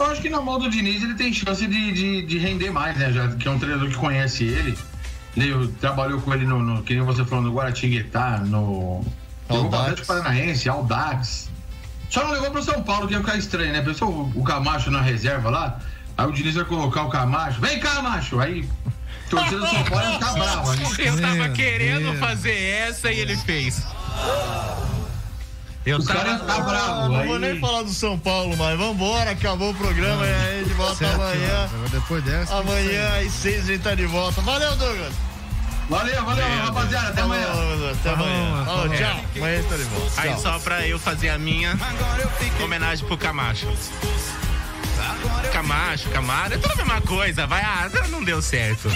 Eu 0.00 0.06
acho 0.06 0.22
que 0.22 0.30
na 0.30 0.40
mão 0.40 0.58
do 0.58 0.70
Diniz 0.70 1.02
ele 1.02 1.14
tem 1.14 1.30
chance 1.30 1.66
de, 1.66 1.92
de, 1.92 2.22
de 2.22 2.38
render 2.38 2.70
mais, 2.70 2.96
né? 2.96 3.12
Já 3.12 3.28
que 3.28 3.46
é 3.46 3.50
um 3.50 3.58
treinador 3.58 3.86
que 3.90 3.96
conhece 3.96 4.44
ele. 4.44 4.76
Ele 5.36 5.68
trabalhou 5.78 6.18
com 6.22 6.32
ele 6.32 6.46
no, 6.46 6.58
no 6.58 6.82
que 6.82 6.94
nem 6.94 7.02
você 7.02 7.22
falou, 7.22 7.44
no 7.44 7.52
Guaratinguetá, 7.52 8.38
no. 8.38 9.04
Pro 9.46 9.66
Atlético 9.66 10.06
Paranaense, 10.06 10.68
Aldax. 10.70 11.50
Só 12.08 12.24
não 12.24 12.32
levou 12.32 12.50
pro 12.50 12.62
São 12.62 12.82
Paulo, 12.82 13.06
que 13.06 13.12
ia 13.12 13.20
ficar 13.20 13.36
estranho, 13.36 13.72
né? 13.72 13.82
Pensou 13.82 14.10
o, 14.10 14.40
o 14.40 14.42
Camacho 14.42 14.90
na 14.90 15.02
reserva 15.02 15.50
lá, 15.50 15.78
aí 16.16 16.26
o 16.26 16.32
Diniz 16.32 16.54
vai 16.54 16.64
colocar 16.64 17.02
o 17.02 17.10
Camacho. 17.10 17.60
Vem 17.60 17.78
cá, 17.78 18.00
macho! 18.00 18.40
Aí. 18.40 18.66
Torcida 19.28 19.60
do 19.60 19.66
São 19.68 19.84
Paulo 19.84 20.04
ia 20.04 20.12
ficar 20.14 20.32
brava, 20.32 20.76
né? 20.76 20.84
Eu 20.98 21.20
tava 21.20 21.48
querendo 21.50 22.10
Deus. 22.10 22.18
fazer 22.18 22.58
essa 22.58 23.12
e 23.12 23.20
ele 23.20 23.36
fez. 23.36 23.86
Eu 25.86 26.02
caras 26.04 26.26
iam 26.32 26.38
ficar 26.40 26.60
bravos. 26.60 27.08
Não 27.08 27.16
aí- 27.16 27.28
vou 27.28 27.38
nem 27.38 27.58
falar 27.60 27.82
do 27.82 27.90
São 27.92 28.18
Paulo, 28.18 28.56
mas 28.56 28.78
vambora, 28.78 29.30
acabou 29.30 29.70
o 29.70 29.74
programa 29.74 30.26
e 30.26 30.32
aí 30.32 30.64
de 30.64 30.74
volta 30.74 30.94
Sete 30.96 31.14
amanhã. 31.14 31.64
Agora 31.72 31.88
Depois 31.88 32.24
dessa. 32.24 32.54
Amanhã 32.58 33.20
às 33.24 33.32
seis 33.32 33.64
a 33.64 33.72
gente 33.72 33.82
tá 33.82 33.94
de 33.94 34.06
volta. 34.06 34.40
Valeu, 34.42 34.76
Douglas. 34.76 35.12
Valeu, 35.88 36.24
valeu, 36.24 36.46
rapaziada. 36.64 37.08
Até 37.08 37.22
amanhã. 37.22 37.48
Até 37.98 38.10
amanhã. 38.10 38.64
Falou, 38.64 38.88
tchau. 38.90 39.24
Amanhã 39.36 39.54
a 39.54 39.56
gente 39.56 39.68
tá 39.68 39.76
de 39.76 39.82
volta. 39.84 40.20
Aí 40.20 40.38
só 40.38 40.58
pra 40.58 40.86
eu 40.86 40.98
fazer 40.98 41.30
a 41.30 41.38
minha 41.38 41.76
homenagem 42.62 43.04
pro 43.06 43.16
Camacho. 43.16 43.66
Camacho, 45.52 46.08
Camaro, 46.10 46.54
é 46.54 46.58
tudo 46.58 46.72
a 46.72 46.76
mesma 46.76 47.00
coisa, 47.00 47.46
vai, 47.46 47.62
ah, 47.62 47.90
não 48.10 48.22
deu 48.22 48.40
certo. 48.40 48.88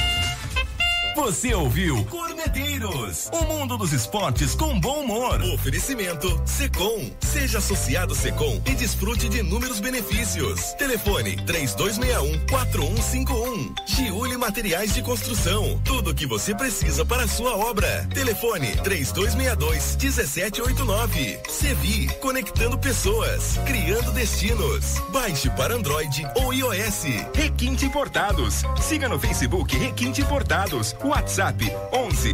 Você 1.17 1.55
ouviu 1.55 2.07
Corneteiros, 2.45 3.31
o 3.33 3.43
mundo 3.45 3.79
dos 3.79 3.93
esportes 3.93 4.55
com 4.55 4.79
bom 4.79 5.01
humor. 5.01 5.41
Oferecimento 5.55 6.39
Secom. 6.45 7.11
Seja 7.21 7.57
associado 7.59 8.15
Secom 8.15 8.61
e 8.67 8.75
desfrute 8.75 9.31
de 9.31 9.39
inúmeros 9.39 9.81
benefícios. 9.81 10.75
Telefone 10.75 11.37
3261-4151. 11.47 13.75
Giuli 13.87 14.37
Materiais 14.37 14.93
de 14.93 15.01
Construção. 15.03 15.81
Tudo 15.85 16.11
o 16.11 16.15
que 16.15 16.27
você 16.27 16.55
precisa 16.55 17.03
para 17.05 17.25
a 17.25 17.29
sua 17.29 17.57
obra. 17.57 18.07
Telefone 18.13 18.77
3262-1789. 18.77 21.49
Sevi, 21.49 22.09
conectando 22.21 22.79
pessoas, 22.79 23.59
criando 23.65 24.13
destinos. 24.13 25.01
Baixe 25.11 25.49
para 25.51 25.75
Android 25.75 26.25
ou 26.37 26.53
iOS. 26.53 27.05
Requinte 27.35 27.87
Importados. 27.87 28.63
Siga 28.83 29.09
no 29.09 29.19
Facebook 29.19 29.75
Requinte 29.77 30.21
Importados. 30.21 30.95
WhatsApp 31.03 31.73
11 31.93 32.34